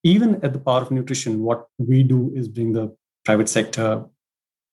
Even 0.03 0.35
at 0.45 0.53
the 0.53 0.61
Power 0.61 0.83
of 0.83 0.91
Nutrition, 0.91 1.41
what 1.41 1.67
we 1.79 2.03
do 2.03 2.31
is 2.35 2.47
bring 2.47 2.73
the 2.73 2.95
private 3.25 3.49
sector, 3.49 4.05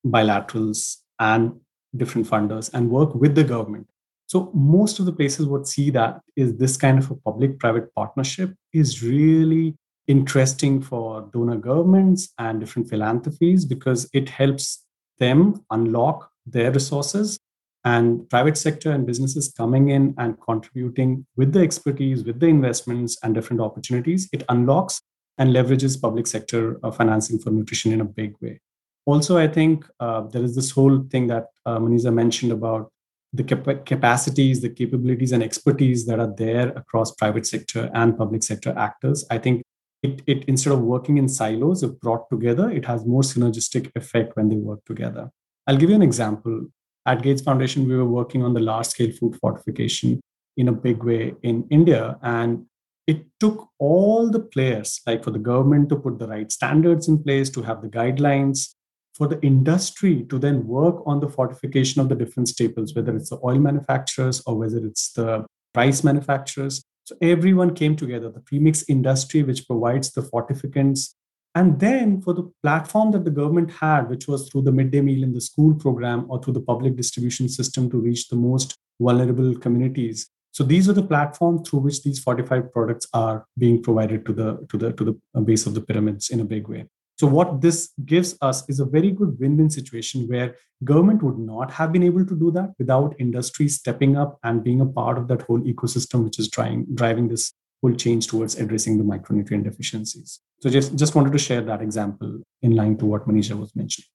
bilaterals, 0.05 0.97
and 1.19 1.53
different 1.95 2.27
funders 2.27 2.73
and 2.73 2.89
work 2.89 3.13
with 3.15 3.35
the 3.35 3.43
government. 3.43 3.87
So 4.27 4.49
most 4.53 4.99
of 4.99 5.05
the 5.05 5.11
places 5.11 5.45
would 5.45 5.67
see 5.67 5.89
that 5.91 6.21
is 6.35 6.55
this 6.55 6.77
kind 6.77 6.97
of 6.97 7.11
a 7.11 7.15
public-private 7.15 7.93
partnership 7.93 8.53
is 8.71 9.03
really 9.03 9.75
interesting 10.07 10.81
for 10.81 11.29
donor 11.33 11.57
governments 11.57 12.33
and 12.37 12.59
different 12.59 12.89
philanthropies 12.89 13.65
because 13.65 14.09
it 14.13 14.29
helps 14.29 14.85
them 15.19 15.63
unlock 15.69 16.31
their 16.45 16.71
resources 16.71 17.39
and 17.83 18.29
private 18.29 18.57
sector 18.57 18.91
and 18.91 19.05
businesses 19.05 19.53
coming 19.55 19.89
in 19.89 20.13
and 20.17 20.39
contributing 20.41 21.25
with 21.35 21.51
the 21.53 21.59
expertise 21.59 22.23
with 22.23 22.39
the 22.39 22.47
investments 22.47 23.17
and 23.23 23.33
different 23.35 23.61
opportunities 23.61 24.29
it 24.31 24.43
unlocks 24.49 25.01
and 25.37 25.51
leverages 25.51 25.99
public 25.99 26.27
sector 26.27 26.79
uh, 26.83 26.91
financing 26.91 27.39
for 27.39 27.49
nutrition 27.51 27.91
in 27.91 28.01
a 28.01 28.05
big 28.05 28.35
way 28.41 28.59
also 29.05 29.37
i 29.37 29.47
think 29.47 29.85
uh, 29.99 30.21
there 30.21 30.43
is 30.43 30.55
this 30.55 30.71
whole 30.71 30.99
thing 31.11 31.27
that 31.27 31.47
uh, 31.65 31.79
Maniza 31.79 32.13
mentioned 32.13 32.51
about 32.51 32.91
the 33.33 33.43
cap- 33.43 33.85
capacities 33.85 34.61
the 34.61 34.69
capabilities 34.69 35.31
and 35.31 35.41
expertise 35.41 36.05
that 36.05 36.19
are 36.19 36.33
there 36.37 36.69
across 36.69 37.11
private 37.15 37.45
sector 37.47 37.89
and 37.93 38.17
public 38.17 38.43
sector 38.43 38.73
actors. 38.77 39.25
I 39.31 39.37
think 39.37 39.63
it, 40.03 40.21
it 40.27 40.45
instead 40.45 40.73
of 40.73 40.81
working 40.81 41.17
in 41.17 41.29
silos 41.29 41.83
if 41.83 41.99
brought 41.99 42.29
together 42.29 42.69
it 42.71 42.85
has 42.85 43.05
more 43.05 43.21
synergistic 43.21 43.91
effect 43.95 44.35
when 44.35 44.49
they 44.49 44.55
work 44.55 44.83
together. 44.85 45.29
I'll 45.67 45.77
give 45.77 45.89
you 45.89 45.95
an 45.95 46.01
example. 46.01 46.67
At 47.05 47.21
gates 47.21 47.41
foundation 47.41 47.87
we 47.87 47.95
were 47.95 48.05
working 48.05 48.43
on 48.43 48.53
the 48.53 48.59
large 48.59 48.87
scale 48.87 49.11
food 49.11 49.37
fortification 49.39 50.19
in 50.57 50.67
a 50.67 50.71
big 50.71 51.03
way 51.03 51.33
in 51.43 51.65
india 51.69 52.17
and 52.21 52.65
it 53.07 53.25
took 53.39 53.67
all 53.79 54.29
the 54.29 54.39
players 54.39 55.01
like 55.07 55.23
for 55.23 55.31
the 55.31 55.39
government 55.39 55.89
to 55.89 55.95
put 55.95 56.19
the 56.19 56.27
right 56.27 56.51
standards 56.51 57.07
in 57.07 57.21
place 57.23 57.49
to 57.49 57.61
have 57.61 57.81
the 57.81 57.87
guidelines 57.87 58.75
for 59.21 59.27
the 59.27 59.41
industry 59.49 60.13
to 60.31 60.39
then 60.45 60.65
work 60.65 61.01
on 61.05 61.19
the 61.23 61.29
fortification 61.37 62.01
of 62.01 62.09
the 62.09 62.19
different 62.21 62.49
staples 62.53 62.95
whether 62.95 63.15
it's 63.15 63.31
the 63.33 63.39
oil 63.49 63.59
manufacturers 63.69 64.41
or 64.47 64.57
whether 64.61 64.81
it's 64.91 65.11
the 65.19 65.45
rice 65.81 66.03
manufacturers 66.03 66.81
so 67.05 67.15
everyone 67.21 67.73
came 67.73 67.95
together, 67.95 68.29
the 68.29 68.39
premix 68.39 68.85
industry, 68.87 69.43
which 69.43 69.67
provides 69.67 70.11
the 70.11 70.21
fortificants. 70.21 71.13
And 71.55 71.79
then 71.79 72.21
for 72.21 72.33
the 72.33 72.49
platform 72.63 73.11
that 73.11 73.25
the 73.25 73.31
government 73.31 73.71
had, 73.71 74.09
which 74.09 74.27
was 74.27 74.47
through 74.47 74.61
the 74.61 74.71
midday 74.71 75.01
meal 75.01 75.23
in 75.23 75.33
the 75.33 75.41
school 75.41 75.73
program 75.75 76.25
or 76.29 76.41
through 76.41 76.53
the 76.53 76.61
public 76.61 76.95
distribution 76.95 77.49
system 77.49 77.89
to 77.89 77.97
reach 77.97 78.29
the 78.29 78.37
most 78.37 78.77
vulnerable 79.01 79.53
communities. 79.57 80.29
So 80.51 80.63
these 80.63 80.87
are 80.87 80.93
the 80.93 81.03
platforms 81.03 81.69
through 81.69 81.79
which 81.79 82.03
these 82.03 82.19
fortified 82.19 82.71
products 82.71 83.07
are 83.13 83.45
being 83.57 83.81
provided 83.81 84.25
to 84.27 84.33
the 84.33 84.65
to 84.69 84.77
the 84.77 84.93
to 84.93 85.03
the 85.03 85.41
base 85.41 85.65
of 85.65 85.73
the 85.73 85.81
pyramids 85.81 86.29
in 86.29 86.39
a 86.39 86.45
big 86.45 86.67
way. 86.67 86.85
So 87.21 87.27
what 87.27 87.61
this 87.61 87.91
gives 88.03 88.35
us 88.41 88.67
is 88.67 88.79
a 88.79 88.85
very 88.85 89.11
good 89.11 89.39
win-win 89.39 89.69
situation 89.69 90.27
where 90.27 90.55
government 90.83 91.21
would 91.21 91.37
not 91.37 91.69
have 91.69 91.91
been 91.91 92.01
able 92.01 92.25
to 92.25 92.35
do 92.35 92.49
that 92.53 92.73
without 92.79 93.13
industry 93.19 93.67
stepping 93.67 94.17
up 94.17 94.39
and 94.41 94.63
being 94.63 94.81
a 94.81 94.87
part 94.87 95.19
of 95.19 95.27
that 95.27 95.43
whole 95.43 95.59
ecosystem, 95.59 96.23
which 96.23 96.39
is 96.39 96.49
trying 96.49 96.87
driving 96.95 97.27
this 97.27 97.53
whole 97.79 97.93
change 97.93 98.25
towards 98.25 98.55
addressing 98.55 98.97
the 98.97 99.03
micronutrient 99.03 99.65
deficiencies. 99.65 100.39
So 100.61 100.71
just, 100.71 100.95
just 100.95 101.13
wanted 101.13 101.31
to 101.33 101.37
share 101.37 101.61
that 101.61 101.83
example 101.83 102.41
in 102.63 102.75
line 102.75 102.97
to 102.97 103.05
what 103.05 103.27
Manisha 103.27 103.55
was 103.55 103.75
mentioning. 103.75 104.07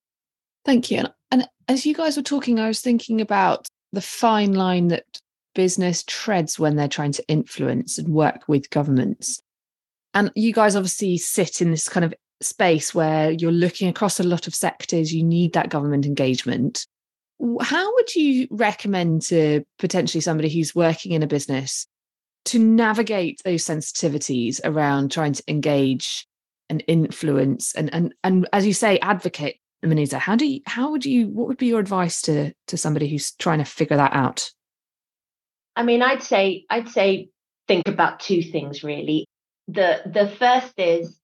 Thank 0.65 0.91
you. 0.91 0.99
And, 0.99 1.13
and 1.31 1.49
as 1.69 1.87
you 1.87 1.95
guys 1.95 2.17
were 2.17 2.25
talking, 2.25 2.59
I 2.59 2.67
was 2.67 2.81
thinking 2.81 3.21
about 3.21 3.69
the 3.93 4.01
fine 4.01 4.55
line 4.55 4.89
that 4.89 5.05
business 5.55 6.03
treads 6.03 6.59
when 6.59 6.75
they're 6.75 6.89
trying 6.89 7.13
to 7.13 7.29
influence 7.29 7.99
and 7.99 8.09
work 8.09 8.49
with 8.49 8.69
governments. 8.71 9.41
And 10.13 10.33
you 10.35 10.53
guys 10.53 10.75
obviously 10.75 11.19
sit 11.19 11.61
in 11.61 11.71
this 11.71 11.89
kind 11.89 12.05
of 12.05 12.13
space 12.41 12.95
where 12.95 13.31
you're 13.31 13.53
looking 13.53 13.89
across 13.89 14.21
a 14.21 14.25
lot 14.25 14.47
of 14.47 14.55
sectors, 14.55 15.13
you 15.13 15.23
need 15.23 15.53
that 15.55 15.71
government 15.71 16.07
engagement. 16.07 16.87
How 17.61 17.93
would 17.95 18.15
you 18.15 18.49
recommend 18.51 19.23
to 19.23 19.65
potentially 19.79 20.21
somebody 20.21 20.49
who's 20.49 20.75
working 20.75 21.13
in 21.13 21.23
a 21.23 21.27
business 21.27 21.87
to 22.47 22.59
navigate 22.59 23.41
those 23.45 23.65
sensitivities 23.65 24.61
around 24.65 25.11
trying 25.11 25.33
to 25.33 25.43
engage 25.49 26.27
and 26.69 26.83
influence 26.89 27.75
and 27.75 27.93
and 27.93 28.15
and 28.25 28.49
as 28.53 28.67
you 28.67 28.73
say, 28.73 28.99
advocate 28.99 29.59
Maniza, 29.85 30.19
how 30.19 30.37
do 30.37 30.47
you 30.47 30.61
how 30.67 30.91
would 30.91 31.05
you 31.05 31.29
what 31.29 31.47
would 31.49 31.59
be 31.59 31.67
your 31.67 31.81
advice 31.81 32.23
to 32.23 32.53
to 32.69 32.77
somebody 32.77 33.09
who's 33.09 33.33
trying 33.33 33.59
to 33.59 33.65
figure 33.65 33.97
that 33.97 34.13
out? 34.13 34.51
I 35.75 35.83
mean, 35.83 36.03
I'd 36.03 36.23
say 36.23 36.65
I'd 36.71 36.89
say 36.89 37.29
think 37.69 37.87
about 37.89 38.21
two 38.21 38.43
things 38.43 38.83
really. 38.83 39.27
The 39.69 40.03
the 40.07 40.29
first 40.39 40.73
is 40.79 41.19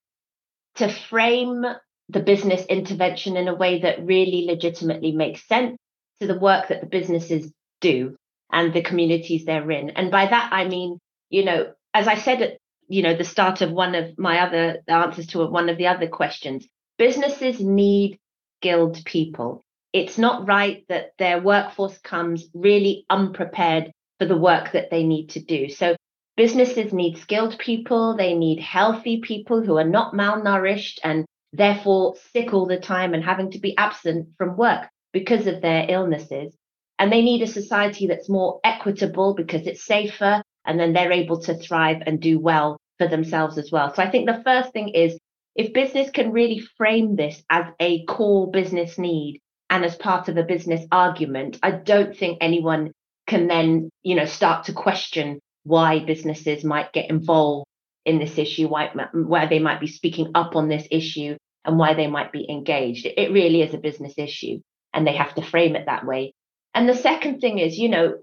to 0.76 0.88
frame 0.88 1.64
the 2.08 2.20
business 2.20 2.64
intervention 2.66 3.36
in 3.36 3.48
a 3.48 3.54
way 3.54 3.80
that 3.80 4.04
really 4.04 4.44
legitimately 4.46 5.12
makes 5.12 5.46
sense 5.46 5.76
to 6.20 6.26
the 6.26 6.38
work 6.38 6.68
that 6.68 6.80
the 6.80 6.86
businesses 6.86 7.50
do 7.80 8.16
and 8.52 8.72
the 8.72 8.82
communities 8.82 9.44
they're 9.44 9.70
in. 9.70 9.90
And 9.90 10.10
by 10.10 10.26
that, 10.26 10.50
I 10.52 10.68
mean, 10.68 10.98
you 11.30 11.44
know, 11.44 11.72
as 11.94 12.06
I 12.06 12.16
said 12.16 12.42
at, 12.42 12.58
you 12.88 13.02
know, 13.02 13.16
the 13.16 13.24
start 13.24 13.62
of 13.62 13.72
one 13.72 13.94
of 13.94 14.18
my 14.18 14.40
other 14.40 14.82
answers 14.86 15.28
to 15.28 15.46
one 15.46 15.68
of 15.68 15.78
the 15.78 15.86
other 15.86 16.08
questions, 16.08 16.66
businesses 16.98 17.60
need 17.60 18.18
skilled 18.60 19.02
people. 19.04 19.64
It's 19.92 20.18
not 20.18 20.46
right 20.46 20.84
that 20.88 21.12
their 21.18 21.40
workforce 21.40 21.96
comes 21.98 22.48
really 22.54 23.04
unprepared 23.08 23.92
for 24.18 24.26
the 24.26 24.36
work 24.36 24.72
that 24.72 24.90
they 24.90 25.04
need 25.04 25.30
to 25.30 25.40
do. 25.40 25.68
So 25.68 25.96
Businesses 26.36 26.92
need 26.92 27.18
skilled 27.18 27.58
people, 27.58 28.16
they 28.16 28.34
need 28.34 28.58
healthy 28.58 29.20
people 29.20 29.62
who 29.62 29.76
are 29.76 29.88
not 29.88 30.14
malnourished 30.14 30.98
and 31.04 31.26
therefore 31.52 32.14
sick 32.32 32.54
all 32.54 32.66
the 32.66 32.78
time 32.78 33.12
and 33.12 33.22
having 33.22 33.50
to 33.50 33.58
be 33.58 33.76
absent 33.76 34.28
from 34.38 34.56
work 34.56 34.88
because 35.12 35.46
of 35.46 35.60
their 35.60 35.84
illnesses. 35.88 36.56
And 36.98 37.12
they 37.12 37.20
need 37.20 37.42
a 37.42 37.46
society 37.46 38.06
that's 38.06 38.30
more 38.30 38.60
equitable 38.64 39.34
because 39.34 39.66
it's 39.66 39.84
safer 39.84 40.42
and 40.64 40.80
then 40.80 40.92
they're 40.92 41.12
able 41.12 41.40
to 41.42 41.54
thrive 41.54 42.02
and 42.06 42.20
do 42.20 42.38
well 42.38 42.78
for 42.98 43.08
themselves 43.08 43.58
as 43.58 43.70
well. 43.70 43.92
So 43.94 44.02
I 44.02 44.10
think 44.10 44.26
the 44.26 44.42
first 44.42 44.72
thing 44.72 44.88
is 44.90 45.18
if 45.54 45.74
business 45.74 46.10
can 46.10 46.32
really 46.32 46.60
frame 46.78 47.14
this 47.16 47.42
as 47.50 47.66
a 47.78 48.04
core 48.06 48.50
business 48.50 48.98
need 48.98 49.40
and 49.68 49.84
as 49.84 49.96
part 49.96 50.28
of 50.28 50.38
a 50.38 50.44
business 50.44 50.86
argument, 50.90 51.58
I 51.62 51.72
don't 51.72 52.16
think 52.16 52.38
anyone 52.40 52.92
can 53.26 53.48
then, 53.48 53.90
you 54.02 54.14
know, 54.14 54.24
start 54.24 54.64
to 54.66 54.72
question 54.72 55.40
why 55.64 56.00
businesses 56.00 56.64
might 56.64 56.92
get 56.92 57.10
involved 57.10 57.66
in 58.04 58.18
this 58.18 58.38
issue, 58.38 58.68
why, 58.68 58.90
why 59.12 59.46
they 59.46 59.58
might 59.58 59.80
be 59.80 59.86
speaking 59.86 60.32
up 60.34 60.56
on 60.56 60.68
this 60.68 60.86
issue, 60.90 61.36
and 61.64 61.78
why 61.78 61.94
they 61.94 62.08
might 62.08 62.32
be 62.32 62.48
engaged. 62.50 63.06
It 63.06 63.32
really 63.32 63.62
is 63.62 63.74
a 63.74 63.78
business 63.78 64.14
issue, 64.16 64.60
and 64.92 65.06
they 65.06 65.14
have 65.14 65.34
to 65.36 65.42
frame 65.42 65.76
it 65.76 65.86
that 65.86 66.04
way. 66.04 66.32
And 66.74 66.88
the 66.88 66.94
second 66.94 67.40
thing 67.40 67.58
is, 67.58 67.78
you 67.78 67.88
know, 67.88 68.14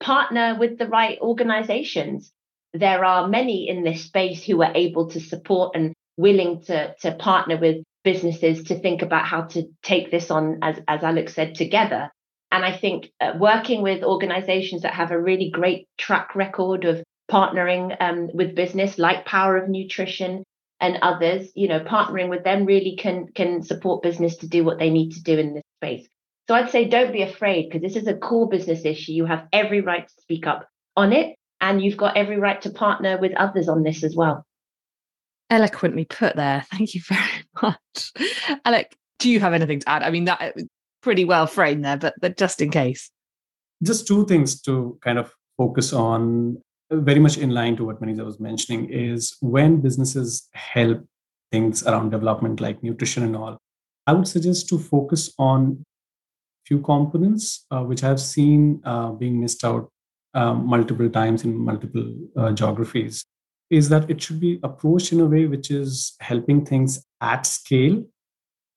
partner 0.00 0.56
with 0.58 0.78
the 0.78 0.86
right 0.86 1.18
organizations. 1.20 2.30
There 2.72 3.04
are 3.04 3.28
many 3.28 3.68
in 3.68 3.84
this 3.84 4.04
space 4.04 4.44
who 4.44 4.62
are 4.62 4.72
able 4.74 5.10
to 5.10 5.20
support 5.20 5.74
and 5.74 5.92
willing 6.16 6.62
to, 6.64 6.94
to 7.02 7.12
partner 7.12 7.58
with 7.58 7.82
businesses 8.04 8.64
to 8.64 8.78
think 8.78 9.02
about 9.02 9.26
how 9.26 9.42
to 9.42 9.64
take 9.82 10.10
this 10.10 10.30
on, 10.30 10.58
as, 10.62 10.78
as 10.86 11.02
Alex 11.02 11.34
said, 11.34 11.54
together. 11.54 12.10
And 12.56 12.64
I 12.64 12.74
think 12.74 13.12
uh, 13.20 13.32
working 13.38 13.82
with 13.82 14.02
organizations 14.02 14.80
that 14.80 14.94
have 14.94 15.10
a 15.10 15.20
really 15.20 15.50
great 15.50 15.88
track 15.98 16.34
record 16.34 16.86
of 16.86 17.04
partnering 17.30 17.94
um, 18.00 18.30
with 18.32 18.54
business, 18.54 18.98
like 18.98 19.26
Power 19.26 19.58
of 19.58 19.68
Nutrition 19.68 20.42
and 20.80 20.96
others, 21.02 21.50
you 21.54 21.68
know, 21.68 21.80
partnering 21.80 22.30
with 22.30 22.44
them 22.44 22.64
really 22.64 22.96
can 22.96 23.26
can 23.34 23.62
support 23.62 24.02
business 24.02 24.38
to 24.38 24.48
do 24.48 24.64
what 24.64 24.78
they 24.78 24.88
need 24.88 25.10
to 25.12 25.22
do 25.22 25.38
in 25.38 25.52
this 25.52 25.64
space. 25.82 26.08
So 26.48 26.54
I'd 26.54 26.70
say 26.70 26.86
don't 26.86 27.12
be 27.12 27.20
afraid 27.20 27.68
because 27.68 27.82
this 27.82 28.02
is 28.02 28.08
a 28.08 28.16
core 28.16 28.48
business 28.48 28.86
issue. 28.86 29.12
You 29.12 29.26
have 29.26 29.48
every 29.52 29.82
right 29.82 30.08
to 30.08 30.22
speak 30.22 30.46
up 30.46 30.66
on 30.96 31.12
it, 31.12 31.36
and 31.60 31.84
you've 31.84 31.98
got 31.98 32.16
every 32.16 32.38
right 32.38 32.62
to 32.62 32.70
partner 32.70 33.18
with 33.18 33.34
others 33.36 33.68
on 33.68 33.82
this 33.82 34.02
as 34.02 34.16
well. 34.16 34.46
Eloquently 35.50 36.06
put 36.06 36.36
there. 36.36 36.64
Thank 36.70 36.94
you 36.94 37.02
very 37.06 37.44
much. 37.62 38.12
Alok, 38.64 38.86
do 39.18 39.28
you 39.28 39.40
have 39.40 39.52
anything 39.52 39.80
to 39.80 39.88
add? 39.90 40.02
I 40.02 40.08
mean, 40.08 40.24
that 40.24 40.54
pretty 41.06 41.24
well 41.24 41.46
framed 41.46 41.84
there, 41.84 41.96
but, 41.96 42.14
but 42.20 42.36
just 42.36 42.60
in 42.60 42.68
case. 42.68 43.12
Just 43.80 44.08
two 44.08 44.26
things 44.26 44.60
to 44.62 44.98
kind 45.04 45.18
of 45.18 45.32
focus 45.56 45.92
on, 45.92 46.60
very 46.90 47.20
much 47.20 47.38
in 47.38 47.50
line 47.50 47.76
to 47.76 47.84
what 47.84 48.02
Maniza 48.02 48.24
was 48.24 48.40
mentioning, 48.40 48.90
is 48.90 49.36
when 49.40 49.80
businesses 49.80 50.48
help 50.54 51.06
things 51.52 51.86
around 51.86 52.10
development 52.10 52.60
like 52.60 52.82
nutrition 52.82 53.22
and 53.22 53.36
all, 53.36 53.56
I 54.08 54.14
would 54.14 54.26
suggest 54.26 54.68
to 54.70 54.80
focus 54.80 55.32
on 55.38 55.84
few 56.66 56.80
components 56.80 57.64
uh, 57.70 57.84
which 57.84 58.02
I've 58.02 58.20
seen 58.20 58.82
uh, 58.84 59.12
being 59.12 59.40
missed 59.40 59.64
out 59.64 59.88
um, 60.34 60.66
multiple 60.66 61.08
times 61.08 61.44
in 61.44 61.56
multiple 61.56 62.12
uh, 62.36 62.50
geographies 62.50 63.24
is 63.70 63.88
that 63.90 64.10
it 64.10 64.20
should 64.20 64.40
be 64.40 64.58
approached 64.64 65.12
in 65.12 65.20
a 65.20 65.26
way 65.26 65.46
which 65.46 65.70
is 65.70 66.16
helping 66.18 66.66
things 66.66 67.06
at 67.20 67.46
scale 67.46 68.04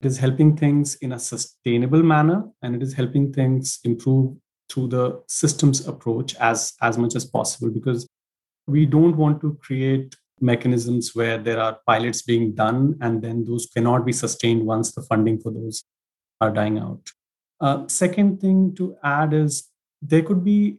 it 0.02 0.08
is 0.08 0.18
helping 0.18 0.56
things 0.56 0.96
in 0.96 1.12
a 1.12 1.20
sustainable 1.20 2.02
manner 2.02 2.44
and 2.62 2.76
it 2.76 2.82
is 2.82 2.94
helping 2.94 3.34
things 3.34 3.80
improve 3.84 4.36
through 4.70 4.88
the 4.88 5.22
systems 5.28 5.88
approach 5.88 6.36
as 6.36 6.74
as 6.82 6.98
much 6.98 7.16
as 7.16 7.26
possible 7.26 7.70
because 7.70 8.08
we 8.68 8.86
don't 8.86 9.18
want 9.18 9.42
to 9.42 9.58
create 9.62 10.16
mechanisms 10.42 11.14
where 11.16 11.38
there 11.38 11.60
are 11.60 11.80
pilots 11.86 12.22
being 12.22 12.54
done 12.54 12.96
and 13.02 13.22
then 13.22 13.44
those 13.44 13.68
cannot 13.74 14.06
be 14.06 14.14
sustained 14.14 14.66
once 14.66 14.94
the 14.94 15.02
funding 15.02 15.40
for 15.40 15.52
those 15.52 15.84
are 16.40 16.52
dying 16.52 16.78
out. 16.78 17.02
Uh, 17.60 17.86
second 17.88 18.40
thing 18.40 18.74
to 18.76 18.96
add 19.04 19.34
is 19.34 19.68
there 20.02 20.22
could 20.22 20.46
be 20.46 20.78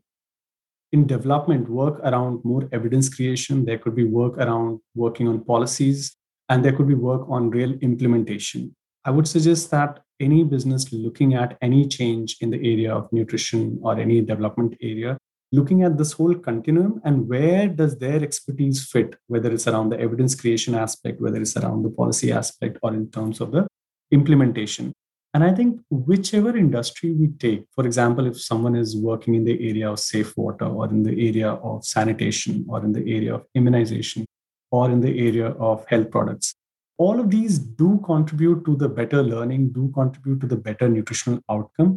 in 0.92 1.06
development 1.06 1.68
work 1.68 1.98
around 2.00 2.42
more 2.42 2.66
evidence 2.72 3.14
creation. 3.14 3.66
There 3.66 3.76
could 3.76 3.94
be 3.94 4.04
work 4.04 4.38
around 4.38 4.80
working 4.94 5.28
on 5.28 5.44
policies 5.44 6.16
and 6.48 6.64
there 6.64 6.72
could 6.72 6.88
be 6.88 6.94
work 6.94 7.28
on 7.28 7.50
real 7.50 7.72
implementation 7.80 8.74
I 9.04 9.10
would 9.10 9.26
suggest 9.26 9.70
that 9.70 10.00
any 10.20 10.44
business 10.44 10.92
looking 10.92 11.34
at 11.34 11.56
any 11.62 11.88
change 11.88 12.36
in 12.40 12.50
the 12.50 12.58
area 12.58 12.94
of 12.94 13.10
nutrition 13.12 13.78
or 13.82 13.98
any 13.98 14.20
development 14.20 14.76
area, 14.82 15.16
looking 15.52 15.82
at 15.82 15.96
this 15.96 16.12
whole 16.12 16.34
continuum 16.34 17.00
and 17.04 17.26
where 17.26 17.66
does 17.66 17.98
their 17.98 18.22
expertise 18.22 18.84
fit, 18.84 19.16
whether 19.26 19.50
it's 19.50 19.66
around 19.66 19.88
the 19.88 19.98
evidence 19.98 20.34
creation 20.34 20.74
aspect, 20.74 21.20
whether 21.20 21.40
it's 21.40 21.56
around 21.56 21.82
the 21.82 21.88
policy 21.88 22.30
aspect, 22.30 22.78
or 22.82 22.92
in 22.92 23.10
terms 23.10 23.40
of 23.40 23.52
the 23.52 23.66
implementation. 24.10 24.92
And 25.32 25.44
I 25.44 25.54
think 25.54 25.80
whichever 25.90 26.54
industry 26.56 27.12
we 27.12 27.28
take, 27.28 27.64
for 27.74 27.86
example, 27.86 28.26
if 28.26 28.38
someone 28.40 28.76
is 28.76 28.96
working 28.96 29.34
in 29.34 29.44
the 29.44 29.68
area 29.68 29.90
of 29.90 30.00
safe 30.00 30.36
water 30.36 30.66
or 30.66 30.88
in 30.88 31.04
the 31.04 31.28
area 31.28 31.52
of 31.52 31.84
sanitation 31.84 32.66
or 32.68 32.84
in 32.84 32.92
the 32.92 33.00
area 33.00 33.36
of 33.36 33.46
immunization 33.54 34.26
or 34.70 34.90
in 34.90 35.00
the 35.00 35.26
area 35.26 35.50
of 35.52 35.86
health 35.86 36.10
products, 36.10 36.54
all 37.00 37.18
of 37.18 37.30
these 37.30 37.58
do 37.58 37.98
contribute 38.04 38.62
to 38.66 38.76
the 38.76 38.86
better 38.86 39.22
learning, 39.22 39.70
do 39.70 39.90
contribute 39.94 40.38
to 40.38 40.46
the 40.46 40.56
better 40.56 40.86
nutritional 40.86 41.40
outcome. 41.50 41.96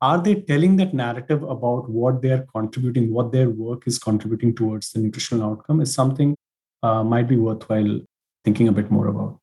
Are 0.00 0.22
they 0.22 0.36
telling 0.36 0.76
that 0.76 0.94
narrative 0.94 1.42
about 1.42 1.90
what 1.90 2.22
they're 2.22 2.46
contributing, 2.54 3.12
what 3.12 3.32
their 3.32 3.50
work 3.50 3.88
is 3.88 3.98
contributing 3.98 4.54
towards 4.54 4.92
the 4.92 5.00
nutritional 5.00 5.50
outcome 5.50 5.80
is 5.80 5.92
something 5.92 6.36
uh, 6.84 7.02
might 7.02 7.26
be 7.26 7.36
worthwhile 7.36 7.98
thinking 8.44 8.68
a 8.68 8.72
bit 8.72 8.88
more 8.88 9.08
about. 9.08 9.40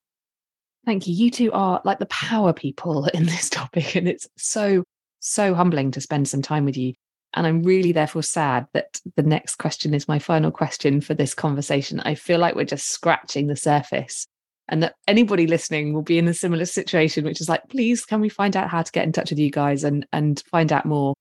Thank 0.85 1.05
you. 1.05 1.13
You 1.13 1.29
two 1.31 1.51
are 1.51 1.81
like 1.83 1.99
the 1.99 2.05
power 2.05 2.53
people 2.53 3.05
in 3.13 3.25
this 3.25 3.49
topic, 3.49 3.95
and 3.97 4.07
it's 4.07 4.29
so, 4.37 4.85
so 5.19 5.53
humbling 5.53 5.91
to 5.91 6.01
spend 6.01 6.29
some 6.29 6.41
time 6.41 6.63
with 6.63 6.77
you. 6.77 6.93
And 7.33 7.45
I'm 7.45 7.63
really 7.63 7.91
therefore 7.91 8.23
sad 8.23 8.67
that 8.73 9.01
the 9.17 9.23
next 9.23 9.55
question 9.55 9.93
is 9.93 10.07
my 10.07 10.19
final 10.19 10.51
question 10.51 11.01
for 11.01 11.13
this 11.13 11.33
conversation. 11.33 11.99
I 11.99 12.15
feel 12.15 12.39
like 12.39 12.55
we're 12.55 12.63
just 12.63 12.87
scratching 12.87 13.47
the 13.47 13.57
surface 13.57 14.27
and 14.69 14.83
that 14.83 14.95
anybody 15.07 15.47
listening 15.47 15.93
will 15.93 16.01
be 16.01 16.17
in 16.17 16.27
a 16.27 16.33
similar 16.33 16.65
situation 16.65 17.25
which 17.25 17.41
is 17.41 17.49
like 17.49 17.67
please 17.69 18.05
can 18.05 18.21
we 18.21 18.29
find 18.29 18.55
out 18.55 18.69
how 18.69 18.81
to 18.81 18.91
get 18.91 19.05
in 19.05 19.11
touch 19.11 19.29
with 19.29 19.39
you 19.39 19.51
guys 19.51 19.83
and 19.83 20.05
and 20.13 20.43
find 20.51 20.71
out 20.71 20.85
more? 20.85 21.13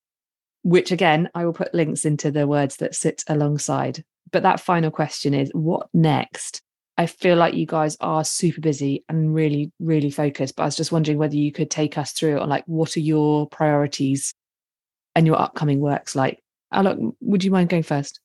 Which 0.62 0.92
again 0.92 1.28
i 1.34 1.44
will 1.44 1.52
put 1.52 1.74
links 1.74 2.04
into 2.04 2.30
the 2.30 2.46
words 2.46 2.76
that 2.76 2.94
sit 2.94 3.24
alongside. 3.28 4.04
But 4.30 4.44
that 4.44 4.60
final 4.60 4.90
question 4.90 5.34
is 5.34 5.50
what 5.52 5.88
next? 5.92 6.62
I 6.96 7.06
feel 7.06 7.36
like 7.36 7.54
you 7.54 7.66
guys 7.66 7.96
are 8.00 8.24
super 8.24 8.60
busy 8.60 9.04
and 9.08 9.34
really 9.34 9.72
really 9.80 10.10
focused 10.10 10.56
but 10.56 10.64
i 10.64 10.66
was 10.66 10.76
just 10.76 10.92
wondering 10.92 11.18
whether 11.18 11.36
you 11.36 11.50
could 11.50 11.70
take 11.70 11.98
us 11.98 12.12
through 12.12 12.38
on 12.38 12.48
like 12.48 12.64
what 12.66 12.96
are 12.96 13.00
your 13.00 13.48
priorities 13.48 14.34
and 15.14 15.26
your 15.26 15.40
upcoming 15.40 15.80
works 15.80 16.14
like? 16.14 16.38
Alok, 16.72 17.14
would 17.20 17.44
you 17.44 17.50
mind 17.50 17.68
going 17.68 17.82
first 17.82 18.20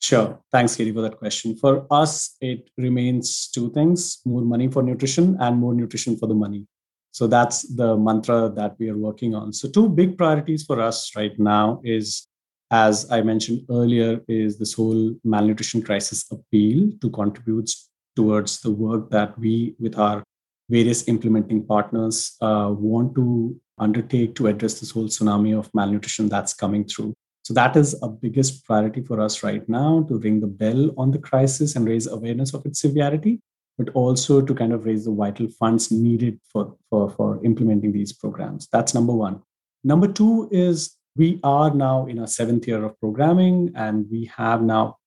Sure. 0.00 0.38
Thanks, 0.52 0.76
Katie, 0.76 0.92
for 0.92 1.00
that 1.02 1.18
question. 1.18 1.56
For 1.56 1.86
us, 1.90 2.36
it 2.40 2.70
remains 2.76 3.48
two 3.48 3.70
things 3.72 4.20
more 4.24 4.42
money 4.42 4.68
for 4.68 4.82
nutrition 4.82 5.36
and 5.40 5.56
more 5.56 5.74
nutrition 5.74 6.16
for 6.16 6.26
the 6.26 6.34
money. 6.34 6.66
So 7.10 7.26
that's 7.26 7.62
the 7.74 7.96
mantra 7.96 8.48
that 8.54 8.76
we 8.78 8.90
are 8.90 8.96
working 8.96 9.34
on. 9.34 9.52
So, 9.52 9.68
two 9.68 9.88
big 9.88 10.16
priorities 10.16 10.64
for 10.64 10.80
us 10.80 11.16
right 11.16 11.36
now 11.38 11.80
is, 11.82 12.28
as 12.70 13.10
I 13.10 13.22
mentioned 13.22 13.62
earlier, 13.70 14.20
is 14.28 14.58
this 14.58 14.74
whole 14.74 15.16
malnutrition 15.24 15.82
crisis 15.82 16.24
appeal 16.30 16.92
to 17.00 17.10
contribute 17.10 17.70
towards 18.14 18.60
the 18.60 18.70
work 18.70 19.10
that 19.10 19.36
we, 19.38 19.74
with 19.80 19.98
our 19.98 20.22
various 20.68 21.08
implementing 21.08 21.64
partners, 21.64 22.36
uh, 22.40 22.72
want 22.72 23.14
to 23.16 23.58
undertake 23.78 24.34
to 24.36 24.46
address 24.48 24.78
this 24.80 24.90
whole 24.90 25.08
tsunami 25.08 25.58
of 25.58 25.70
malnutrition 25.74 26.28
that's 26.28 26.54
coming 26.54 26.84
through. 26.84 27.14
So 27.48 27.54
that 27.54 27.76
is 27.76 27.96
a 28.02 28.08
biggest 28.08 28.66
priority 28.66 29.00
for 29.00 29.22
us 29.22 29.42
right 29.42 29.66
now 29.70 30.04
to 30.08 30.18
ring 30.18 30.38
the 30.38 30.46
bell 30.46 30.90
on 30.98 31.10
the 31.10 31.18
crisis 31.18 31.76
and 31.76 31.88
raise 31.88 32.06
awareness 32.06 32.52
of 32.52 32.66
its 32.66 32.82
severity, 32.82 33.40
but 33.78 33.88
also 33.94 34.42
to 34.42 34.54
kind 34.54 34.74
of 34.74 34.84
raise 34.84 35.06
the 35.06 35.14
vital 35.14 35.48
funds 35.58 35.90
needed 35.90 36.38
for, 36.52 36.76
for, 36.90 37.08
for 37.08 37.42
implementing 37.46 37.90
these 37.90 38.12
programs. 38.12 38.68
That's 38.70 38.92
number 38.92 39.14
one. 39.14 39.40
Number 39.82 40.08
two 40.08 40.50
is 40.52 40.94
we 41.16 41.40
are 41.42 41.72
now 41.72 42.04
in 42.04 42.18
our 42.18 42.26
seventh 42.26 42.68
year 42.68 42.84
of 42.84 43.00
programming, 43.00 43.72
and 43.74 44.04
we 44.10 44.30
have 44.36 44.60
now 44.60 44.98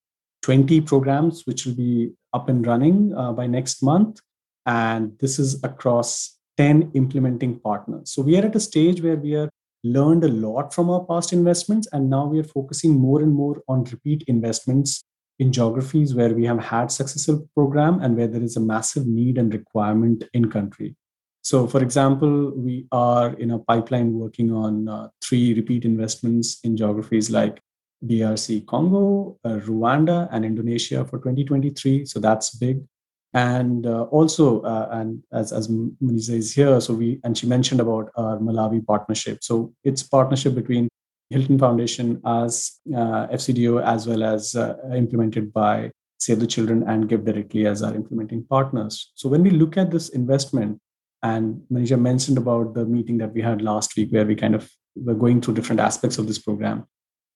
20 0.41 0.81
programs 0.81 1.45
which 1.45 1.67
will 1.67 1.75
be 1.75 2.11
up 2.33 2.49
and 2.49 2.65
running 2.65 3.13
uh, 3.15 3.31
by 3.33 3.45
next 3.45 3.83
month. 3.83 4.19
And 4.65 5.15
this 5.19 5.37
is 5.37 5.63
across 5.63 6.39
10 6.57 6.93
implementing 6.95 7.59
partners. 7.59 8.11
So 8.11 8.23
we 8.23 8.35
are 8.39 8.45
at 8.47 8.55
a 8.55 8.59
stage 8.59 8.99
where 8.99 9.15
we 9.15 9.35
are 9.35 9.51
learned 9.83 10.23
a 10.23 10.27
lot 10.27 10.73
from 10.73 10.89
our 10.89 11.03
past 11.05 11.33
investments, 11.33 11.87
and 11.91 12.09
now 12.09 12.25
we 12.25 12.39
are 12.39 12.43
focusing 12.43 12.93
more 12.99 13.21
and 13.21 13.33
more 13.33 13.61
on 13.67 13.83
repeat 13.85 14.23
investments 14.27 15.03
in 15.39 15.51
geographies 15.51 16.13
where 16.13 16.33
we 16.33 16.45
have 16.45 16.59
had 16.59 16.91
successful 16.91 17.47
program 17.55 17.99
and 18.01 18.15
where 18.15 18.27
there 18.27 18.43
is 18.43 18.57
a 18.57 18.59
massive 18.59 19.07
need 19.07 19.37
and 19.37 19.53
requirement 19.53 20.23
in 20.33 20.51
country. 20.51 20.95
So, 21.41 21.65
for 21.65 21.81
example, 21.81 22.51
we 22.55 22.85
are 22.91 23.33
in 23.33 23.51
a 23.51 23.59
pipeline 23.59 24.13
working 24.13 24.51
on 24.53 24.87
uh, 24.87 25.07
three 25.23 25.55
repeat 25.55 25.85
investments 25.85 26.59
in 26.63 26.77
geographies 26.77 27.31
like 27.31 27.59
DRC 28.05 28.65
Congo, 28.67 29.39
uh, 29.43 29.59
Rwanda, 29.65 30.27
and 30.31 30.45
Indonesia 30.45 31.05
for 31.05 31.17
2023. 31.17 32.05
So 32.05 32.19
that's 32.19 32.55
big 32.55 32.81
and 33.33 33.85
uh, 33.85 34.03
also 34.03 34.61
uh, 34.61 34.89
and 34.91 35.23
as 35.31 35.53
as 35.53 35.67
Maniza 35.67 36.31
is 36.31 36.53
here 36.53 36.81
so 36.81 36.93
we 36.93 37.19
and 37.23 37.37
she 37.37 37.47
mentioned 37.47 37.79
about 37.79 38.11
our 38.15 38.37
Malawi 38.39 38.85
partnership 38.85 39.39
so 39.41 39.73
it's 39.83 40.03
partnership 40.03 40.53
between 40.55 40.89
Hilton 41.29 41.57
Foundation 41.57 42.21
as 42.25 42.79
uh, 42.93 43.27
FCDO 43.27 43.83
as 43.83 44.07
well 44.07 44.23
as 44.23 44.55
uh, 44.55 44.75
implemented 44.93 45.53
by 45.53 45.91
Save 46.19 46.41
the 46.41 46.47
Children 46.47 46.83
and 46.87 47.07
Give 47.07 47.23
Directly 47.23 47.65
as 47.67 47.81
our 47.81 47.95
implementing 47.95 48.43
partners 48.43 49.11
so 49.15 49.29
when 49.29 49.43
we 49.43 49.51
look 49.51 49.77
at 49.77 49.91
this 49.91 50.09
investment 50.09 50.79
And 51.23 51.61
Maniza 51.71 51.99
mentioned 51.99 52.37
about 52.37 52.73
the 52.73 52.85
meeting 52.85 53.17
that 53.19 53.33
we 53.33 53.41
had 53.41 53.61
last 53.61 53.95
week, 53.95 54.11
where 54.11 54.25
we 54.25 54.35
kind 54.35 54.55
of 54.55 54.69
were 54.95 55.13
going 55.13 55.41
through 55.41 55.53
different 55.53 55.79
aspects 55.79 56.17
of 56.17 56.27
this 56.27 56.39
program. 56.39 56.85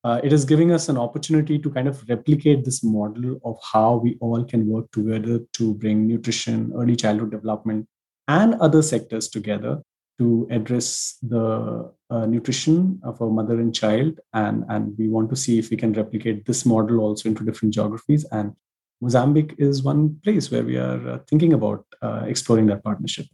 Uh, 0.06 0.22
it 0.24 0.32
is 0.32 0.46
giving 0.46 0.72
us 0.72 0.88
an 0.88 0.98
opportunity 0.98 1.58
to 1.58 1.68
kind 1.72 1.88
of 1.88 2.08
replicate 2.08 2.64
this 2.64 2.84
model 2.84 3.40
of 3.44 3.58
how 3.74 3.96
we 3.96 4.16
all 4.22 4.44
can 4.46 4.68
work 4.68 4.90
together 4.92 5.40
to 5.52 5.74
bring 5.74 6.06
nutrition, 6.06 6.72
early 6.76 6.96
childhood 6.96 7.32
development, 7.32 7.88
and 8.28 8.54
other 8.62 8.84
sectors 8.84 9.28
together 9.28 9.82
to 10.20 10.48
address 10.52 11.18
the 11.24 11.92
uh, 12.12 12.26
nutrition 12.28 13.02
of 13.04 13.20
a 13.20 13.26
mother 13.26 13.60
and 13.60 13.74
child. 13.74 14.20
And, 14.34 14.64
and 14.70 14.96
we 14.96 15.10
want 15.10 15.32
to 15.32 15.36
see 15.36 15.58
if 15.58 15.72
we 15.72 15.78
can 15.78 15.94
replicate 15.94 16.46
this 16.46 16.68
model 16.68 17.00
also 17.00 17.28
into 17.28 17.44
different 17.44 17.74
geographies. 17.74 18.26
And 18.26 18.54
Mozambique 19.02 19.56
is 19.58 19.82
one 19.82 20.20
place 20.24 20.52
where 20.52 20.64
we 20.64 20.78
are 20.78 21.10
uh, 21.10 21.20
thinking 21.28 21.54
about 21.54 21.84
uh, 22.04 22.26
exploring 22.28 22.68
that 22.68 22.84
partnership. 22.84 23.26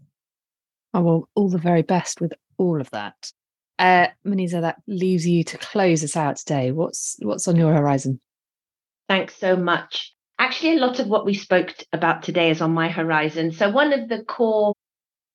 Oh, 0.93 1.01
well, 1.01 1.29
all 1.35 1.49
the 1.49 1.57
very 1.57 1.81
best 1.81 2.21
with 2.21 2.31
all 2.57 2.79
of 2.79 2.89
that. 2.91 3.33
Uh, 3.81 4.05
Maniza, 4.23 4.61
that 4.61 4.77
leaves 4.85 5.27
you 5.27 5.43
to 5.43 5.57
close 5.57 6.03
us 6.03 6.15
out 6.15 6.35
today. 6.35 6.71
What's 6.71 7.17
what's 7.23 7.47
on 7.47 7.55
your 7.55 7.73
horizon? 7.73 8.21
Thanks 9.09 9.35
so 9.35 9.55
much. 9.55 10.13
Actually, 10.37 10.77
a 10.77 10.79
lot 10.79 10.99
of 10.99 11.07
what 11.07 11.25
we 11.25 11.33
spoke 11.33 11.73
about 11.91 12.21
today 12.21 12.51
is 12.51 12.61
on 12.61 12.75
my 12.75 12.89
horizon. 12.89 13.51
So 13.51 13.71
one 13.71 13.91
of 13.91 14.07
the 14.07 14.23
core 14.23 14.73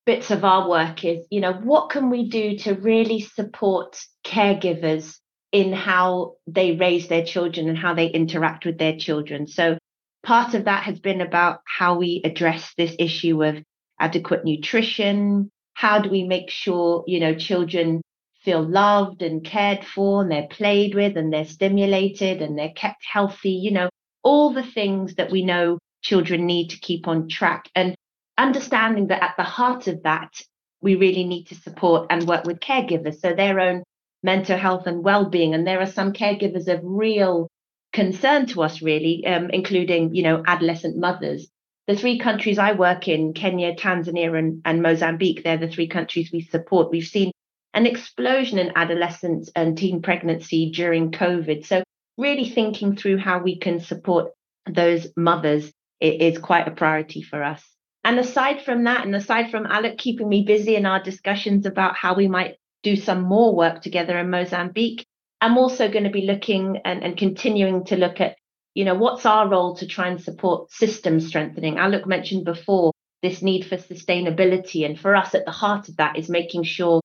bits 0.05 0.31
of 0.31 0.45
our 0.45 0.69
work 0.69 1.05
is, 1.05 1.27
you 1.29 1.41
know, 1.41 1.55
what 1.55 1.91
can 1.91 2.09
we 2.09 2.29
do 2.29 2.57
to 2.59 2.75
really 2.75 3.21
support 3.21 3.99
caregivers 4.25 5.19
in 5.51 5.73
how 5.73 6.35
they 6.47 6.77
raise 6.77 7.09
their 7.09 7.25
children 7.25 7.69
and 7.69 7.77
how 7.77 7.95
they 7.95 8.07
interact 8.07 8.65
with 8.65 8.79
their 8.79 8.97
children. 8.97 9.49
So 9.49 9.77
part 10.23 10.55
of 10.55 10.67
that 10.67 10.85
has 10.85 11.01
been 11.01 11.21
about 11.21 11.63
how 11.67 11.99
we 11.99 12.21
address 12.25 12.73
this 12.79 12.95
issue 13.01 13.43
of 13.43 13.61
adequate 13.99 14.45
nutrition. 14.45 15.51
How 15.75 16.01
do 16.01 16.11
we 16.11 16.23
make 16.23 16.51
sure, 16.51 17.03
you 17.09 17.19
know, 17.19 17.35
children 17.35 18.03
feel 18.47 18.63
loved 18.63 19.23
and 19.23 19.45
cared 19.45 19.85
for 19.85 20.23
and 20.23 20.31
they're 20.31 20.47
played 20.47 20.95
with 20.95 21.17
and 21.17 21.33
they're 21.33 21.45
stimulated 21.45 22.41
and 22.41 22.57
they're 22.57 22.71
kept 22.85 23.05
healthy, 23.05 23.51
you 23.51 23.73
know, 23.73 23.89
all 24.23 24.53
the 24.53 24.63
things 24.63 25.17
that 25.17 25.33
we 25.33 25.45
know 25.45 25.79
children 26.01 26.47
need 26.47 26.69
to 26.69 26.79
keep 26.79 27.09
on 27.09 27.29
track. 27.29 27.69
And 27.75 27.97
understanding 28.39 29.09
that 29.09 29.23
at 29.23 29.35
the 29.37 29.43
heart 29.43 29.89
of 29.89 30.05
that, 30.05 30.33
we 30.81 30.95
really 30.95 31.25
need 31.25 31.49
to 31.49 31.57
support 31.57 32.07
and 32.09 32.29
work 32.29 32.45
with 32.45 32.61
caregivers. 32.61 33.19
So 33.19 33.35
their 33.35 33.59
own 33.59 33.83
mental 34.23 34.57
health 34.57 34.87
and 34.87 35.03
well-being. 35.03 35.53
And 35.53 35.67
there 35.67 35.81
are 35.81 35.87
some 35.99 36.13
caregivers 36.13 36.69
of 36.69 36.81
real 36.85 37.49
concern 37.93 38.47
to 38.47 38.63
us, 38.63 38.81
really, 38.81 39.27
um, 39.27 39.51
including, 39.51 40.15
you 40.15 40.23
know, 40.23 40.45
adolescent 40.47 40.97
mothers. 40.97 41.49
The 41.89 41.97
three 41.97 42.19
countries 42.19 42.59
I 42.59 42.73
work 42.73 43.09
in, 43.09 43.33
Kenya, 43.33 43.75
Tanzania, 43.75 44.39
and, 44.39 44.63
and 44.65 44.83
Mozambique, 44.83 45.43
they're 45.43 45.57
the 45.57 45.69
three 45.69 45.89
countries 45.89 46.31
we 46.33 46.43
support. 46.43 46.91
We've 46.93 47.05
seen 47.05 47.33
an 47.77 47.87
explosion 47.87 48.59
in 48.59 48.73
adolescent 48.75 49.51
and 49.55 49.77
teen 49.77 50.01
pregnancy 50.01 50.71
during 50.71 51.13
COVID. 51.13 51.67
So 51.67 51.83
really 52.17 52.49
thinking 52.49 52.97
through 52.97 53.19
how 53.19 53.39
we 53.39 53.59
can 53.59 53.81
support 53.81 54.33
those 54.69 55.07
mothers 55.15 55.71
is 56.01 56.39
quite 56.39 56.67
a 56.67 56.71
priority 56.71 57.23
for 57.23 57.45
us. 57.45 57.63
And 58.03 58.19
aside 58.19 58.63
from 58.63 58.85
that, 58.85 59.05
and 59.05 59.15
aside 59.15 59.51
from 59.51 59.67
Alok 59.67 59.99
keeping 59.99 60.29
me 60.29 60.43
busy 60.43 60.75
in 60.75 60.87
our 60.87 61.03
discussions 61.03 61.67
about 61.67 61.97
how 61.97 62.15
we 62.15 62.29
might 62.29 62.57
do 62.83 62.97
some 62.97 63.23
more 63.23 63.55
work 63.55 63.83
together 63.83 64.19
in 64.19 64.31
Mozambique, 64.31 65.05
I'm 65.43 65.59
also 65.59 65.91
going 65.91 66.05
to 66.05 66.11
be 66.11 66.23
looking 66.23 66.81
and, 66.85 67.05
and 67.05 67.17
continuing 67.17 67.85
to 67.87 67.97
look 67.97 68.23
at, 68.23 68.37
you 68.73 68.87
know, 68.87 68.95
what's 68.95 69.27
our 69.27 69.49
role 69.49 69.77
to 69.77 69.87
try 69.87 70.09
and 70.09 70.21
support 70.21 70.73
system 70.73 71.21
strengthening. 71.21 71.75
Alok 71.75 72.07
mentioned 72.07 72.47
before 72.47 72.93
this 73.23 73.43
need 73.43 73.67
for 73.67 73.77
sustainability. 73.77 74.87
And 74.87 74.99
for 74.99 75.15
us, 75.15 75.35
at 75.35 75.45
the 75.45 75.51
heart 75.51 75.91
of 75.91 75.97
that 75.97 76.17
is 76.17 76.31
making 76.31 76.63
sure 76.63 77.03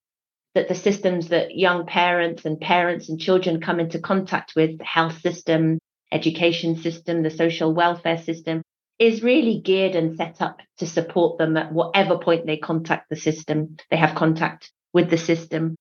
that 0.54 0.68
the 0.68 0.76
systems 0.76 1.30
that 1.30 1.58
young 1.58 1.86
parents 1.86 2.46
and 2.46 2.60
parents 2.60 3.10
and 3.10 3.20
children 3.20 3.62
come 3.62 3.80
into 3.80 4.00
contact 4.00 4.54
with, 4.56 4.78
the 4.78 4.84
health 4.84 5.20
system, 5.22 5.80
education 6.12 6.76
system, 6.76 7.24
the 7.24 7.30
social 7.30 7.74
welfare 7.74 8.18
system, 8.18 8.62
is 9.00 9.24
really 9.24 9.60
geared 9.60 9.96
and 9.96 10.16
set 10.18 10.42
up 10.42 10.60
to 10.78 10.86
support 10.86 11.38
them 11.38 11.58
at 11.58 11.72
whatever 11.72 12.18
point 12.18 12.46
they 12.46 12.58
contact 12.58 13.10
the 13.10 13.16
system, 13.16 13.78
they 13.90 13.98
have 13.98 14.16
contact 14.16 14.72
with 14.94 15.10
the 15.10 15.18
system. 15.18 15.76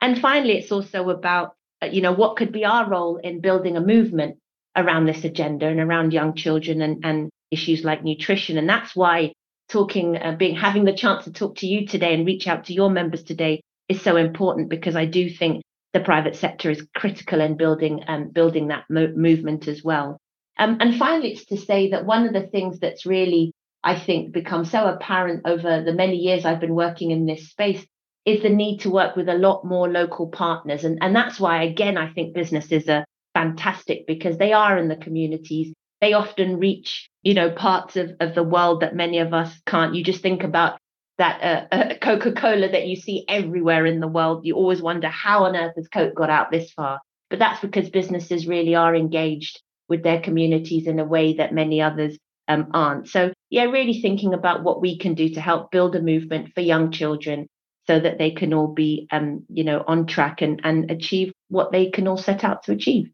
And 0.00 0.20
finally, 0.20 0.52
it's 0.52 0.70
also 0.70 1.08
about, 1.10 1.54
uh, 1.82 1.86
you 1.86 2.02
know, 2.02 2.12
what 2.12 2.36
could 2.36 2.52
be 2.52 2.64
our 2.64 2.88
role 2.88 3.16
in 3.16 3.40
building 3.40 3.76
a 3.76 3.80
movement 3.80 4.36
around 4.76 5.06
this 5.06 5.24
agenda 5.24 5.66
and 5.66 5.80
around 5.80 6.12
young 6.12 6.34
children 6.34 6.80
and, 6.82 7.04
and 7.04 7.30
issues 7.50 7.84
like 7.84 8.04
nutrition. 8.04 8.56
And 8.56 8.68
that's 8.68 8.94
why 8.94 9.32
talking, 9.68 10.16
uh, 10.16 10.36
being 10.38 10.54
having 10.54 10.84
the 10.84 10.94
chance 10.94 11.24
to 11.24 11.32
talk 11.32 11.56
to 11.56 11.66
you 11.66 11.86
today 11.86 12.14
and 12.14 12.26
reach 12.26 12.46
out 12.46 12.66
to 12.66 12.74
your 12.74 12.90
members 12.90 13.24
today 13.24 13.62
is 13.90 14.00
so 14.00 14.16
important 14.16 14.70
because 14.70 14.94
I 14.94 15.04
do 15.04 15.28
think 15.28 15.62
the 15.92 16.00
private 16.00 16.36
sector 16.36 16.70
is 16.70 16.86
critical 16.94 17.40
in 17.40 17.56
building 17.56 18.04
um, 18.06 18.28
building 18.28 18.68
that 18.68 18.84
mo- 18.88 19.12
movement 19.16 19.66
as 19.66 19.82
well. 19.82 20.16
Um, 20.58 20.76
and 20.80 20.96
finally, 20.96 21.32
it's 21.32 21.46
to 21.46 21.56
say 21.56 21.90
that 21.90 22.06
one 22.06 22.24
of 22.26 22.32
the 22.32 22.46
things 22.46 22.78
that's 22.78 23.04
really, 23.04 23.52
I 23.82 23.98
think, 23.98 24.32
become 24.32 24.64
so 24.64 24.86
apparent 24.86 25.42
over 25.44 25.82
the 25.82 25.92
many 25.92 26.16
years 26.16 26.44
I've 26.44 26.60
been 26.60 26.74
working 26.74 27.10
in 27.10 27.26
this 27.26 27.50
space 27.50 27.84
is 28.24 28.42
the 28.42 28.50
need 28.50 28.78
to 28.80 28.90
work 28.90 29.16
with 29.16 29.28
a 29.28 29.34
lot 29.34 29.64
more 29.64 29.88
local 29.88 30.28
partners. 30.28 30.84
And, 30.84 30.98
and 31.00 31.16
that's 31.16 31.40
why, 31.40 31.64
again, 31.64 31.98
I 31.98 32.12
think 32.12 32.34
businesses 32.34 32.88
are 32.88 33.04
fantastic 33.34 34.06
because 34.06 34.36
they 34.38 34.52
are 34.52 34.78
in 34.78 34.88
the 34.88 34.96
communities. 34.96 35.72
They 36.00 36.12
often 36.12 36.58
reach, 36.58 37.08
you 37.22 37.34
know, 37.34 37.50
parts 37.50 37.96
of, 37.96 38.12
of 38.20 38.34
the 38.34 38.44
world 38.44 38.82
that 38.82 38.94
many 38.94 39.18
of 39.18 39.34
us 39.34 39.52
can't. 39.66 39.94
You 39.94 40.04
just 40.04 40.22
think 40.22 40.44
about 40.44 40.78
that 41.20 41.42
uh, 41.42 41.74
uh, 41.74 41.94
Coca-Cola 42.00 42.70
that 42.70 42.86
you 42.86 42.96
see 42.96 43.26
everywhere 43.28 43.84
in 43.84 44.00
the 44.00 44.08
world. 44.08 44.46
You 44.46 44.54
always 44.54 44.80
wonder 44.80 45.08
how 45.08 45.44
on 45.44 45.54
earth 45.54 45.74
has 45.76 45.86
Coke 45.86 46.14
got 46.14 46.30
out 46.30 46.50
this 46.50 46.72
far? 46.72 46.98
But 47.28 47.38
that's 47.38 47.60
because 47.60 47.90
businesses 47.90 48.46
really 48.46 48.74
are 48.74 48.96
engaged 48.96 49.60
with 49.86 50.02
their 50.02 50.20
communities 50.22 50.86
in 50.86 50.98
a 50.98 51.04
way 51.04 51.34
that 51.34 51.52
many 51.52 51.82
others 51.82 52.16
um, 52.48 52.68
aren't. 52.72 53.08
So, 53.08 53.32
yeah, 53.50 53.64
really 53.64 54.00
thinking 54.00 54.32
about 54.32 54.64
what 54.64 54.80
we 54.80 54.96
can 54.96 55.12
do 55.12 55.28
to 55.34 55.42
help 55.42 55.70
build 55.70 55.94
a 55.94 56.00
movement 56.00 56.54
for 56.54 56.62
young 56.62 56.90
children 56.90 57.48
so 57.86 58.00
that 58.00 58.16
they 58.16 58.30
can 58.30 58.54
all 58.54 58.68
be, 58.68 59.06
um, 59.10 59.44
you 59.50 59.62
know, 59.62 59.84
on 59.86 60.06
track 60.06 60.40
and, 60.40 60.58
and 60.64 60.90
achieve 60.90 61.32
what 61.48 61.70
they 61.70 61.90
can 61.90 62.08
all 62.08 62.16
set 62.16 62.44
out 62.44 62.62
to 62.62 62.72
achieve. 62.72 63.10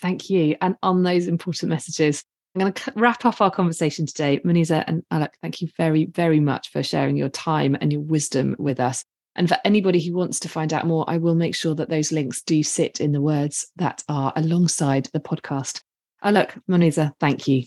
Thank 0.00 0.30
you. 0.30 0.56
And 0.60 0.74
on 0.82 1.04
those 1.04 1.28
important 1.28 1.70
messages, 1.70 2.24
I'm 2.56 2.60
going 2.60 2.72
to 2.72 2.92
wrap 2.96 3.26
up 3.26 3.42
our 3.42 3.50
conversation 3.50 4.06
today. 4.06 4.40
Maniza 4.40 4.82
and 4.86 5.02
Alok, 5.12 5.34
thank 5.42 5.60
you 5.60 5.68
very, 5.76 6.06
very 6.06 6.40
much 6.40 6.70
for 6.70 6.82
sharing 6.82 7.14
your 7.14 7.28
time 7.28 7.76
and 7.82 7.92
your 7.92 8.00
wisdom 8.00 8.56
with 8.58 8.80
us. 8.80 9.04
And 9.34 9.46
for 9.46 9.58
anybody 9.62 10.00
who 10.00 10.14
wants 10.14 10.40
to 10.40 10.48
find 10.48 10.72
out 10.72 10.86
more, 10.86 11.04
I 11.06 11.18
will 11.18 11.34
make 11.34 11.54
sure 11.54 11.74
that 11.74 11.90
those 11.90 12.12
links 12.12 12.40
do 12.40 12.62
sit 12.62 12.98
in 12.98 13.12
the 13.12 13.20
words 13.20 13.66
that 13.76 14.02
are 14.08 14.32
alongside 14.36 15.10
the 15.12 15.20
podcast. 15.20 15.82
Alok, 16.24 16.58
Maniza, 16.66 17.12
thank 17.20 17.46
you. 17.46 17.64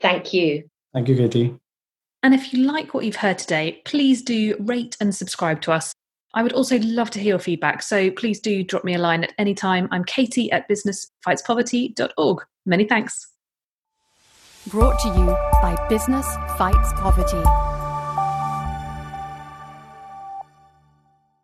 Thank 0.00 0.34
you. 0.34 0.68
Thank 0.92 1.08
you, 1.08 1.14
Katie. 1.14 1.54
And 2.24 2.34
if 2.34 2.52
you 2.52 2.64
like 2.64 2.94
what 2.94 3.04
you've 3.04 3.14
heard 3.14 3.38
today, 3.38 3.80
please 3.84 4.22
do 4.22 4.56
rate 4.58 4.96
and 5.00 5.14
subscribe 5.14 5.60
to 5.62 5.70
us. 5.70 5.92
I 6.34 6.42
would 6.42 6.52
also 6.52 6.80
love 6.80 7.12
to 7.12 7.20
hear 7.20 7.28
your 7.28 7.38
feedback, 7.38 7.82
so 7.82 8.10
please 8.10 8.40
do 8.40 8.64
drop 8.64 8.82
me 8.82 8.94
a 8.94 8.98
line 8.98 9.22
at 9.22 9.34
any 9.38 9.54
time. 9.54 9.86
I'm 9.92 10.02
Katie 10.02 10.50
at 10.50 10.68
businessfightspoverty.org. 10.68 12.44
Many 12.66 12.84
thanks. 12.84 13.37
Brought 14.70 14.98
to 15.00 15.08
you 15.08 15.26
by 15.62 15.76
Business 15.88 16.26
Fights 16.58 16.92
Poverty. 16.94 17.67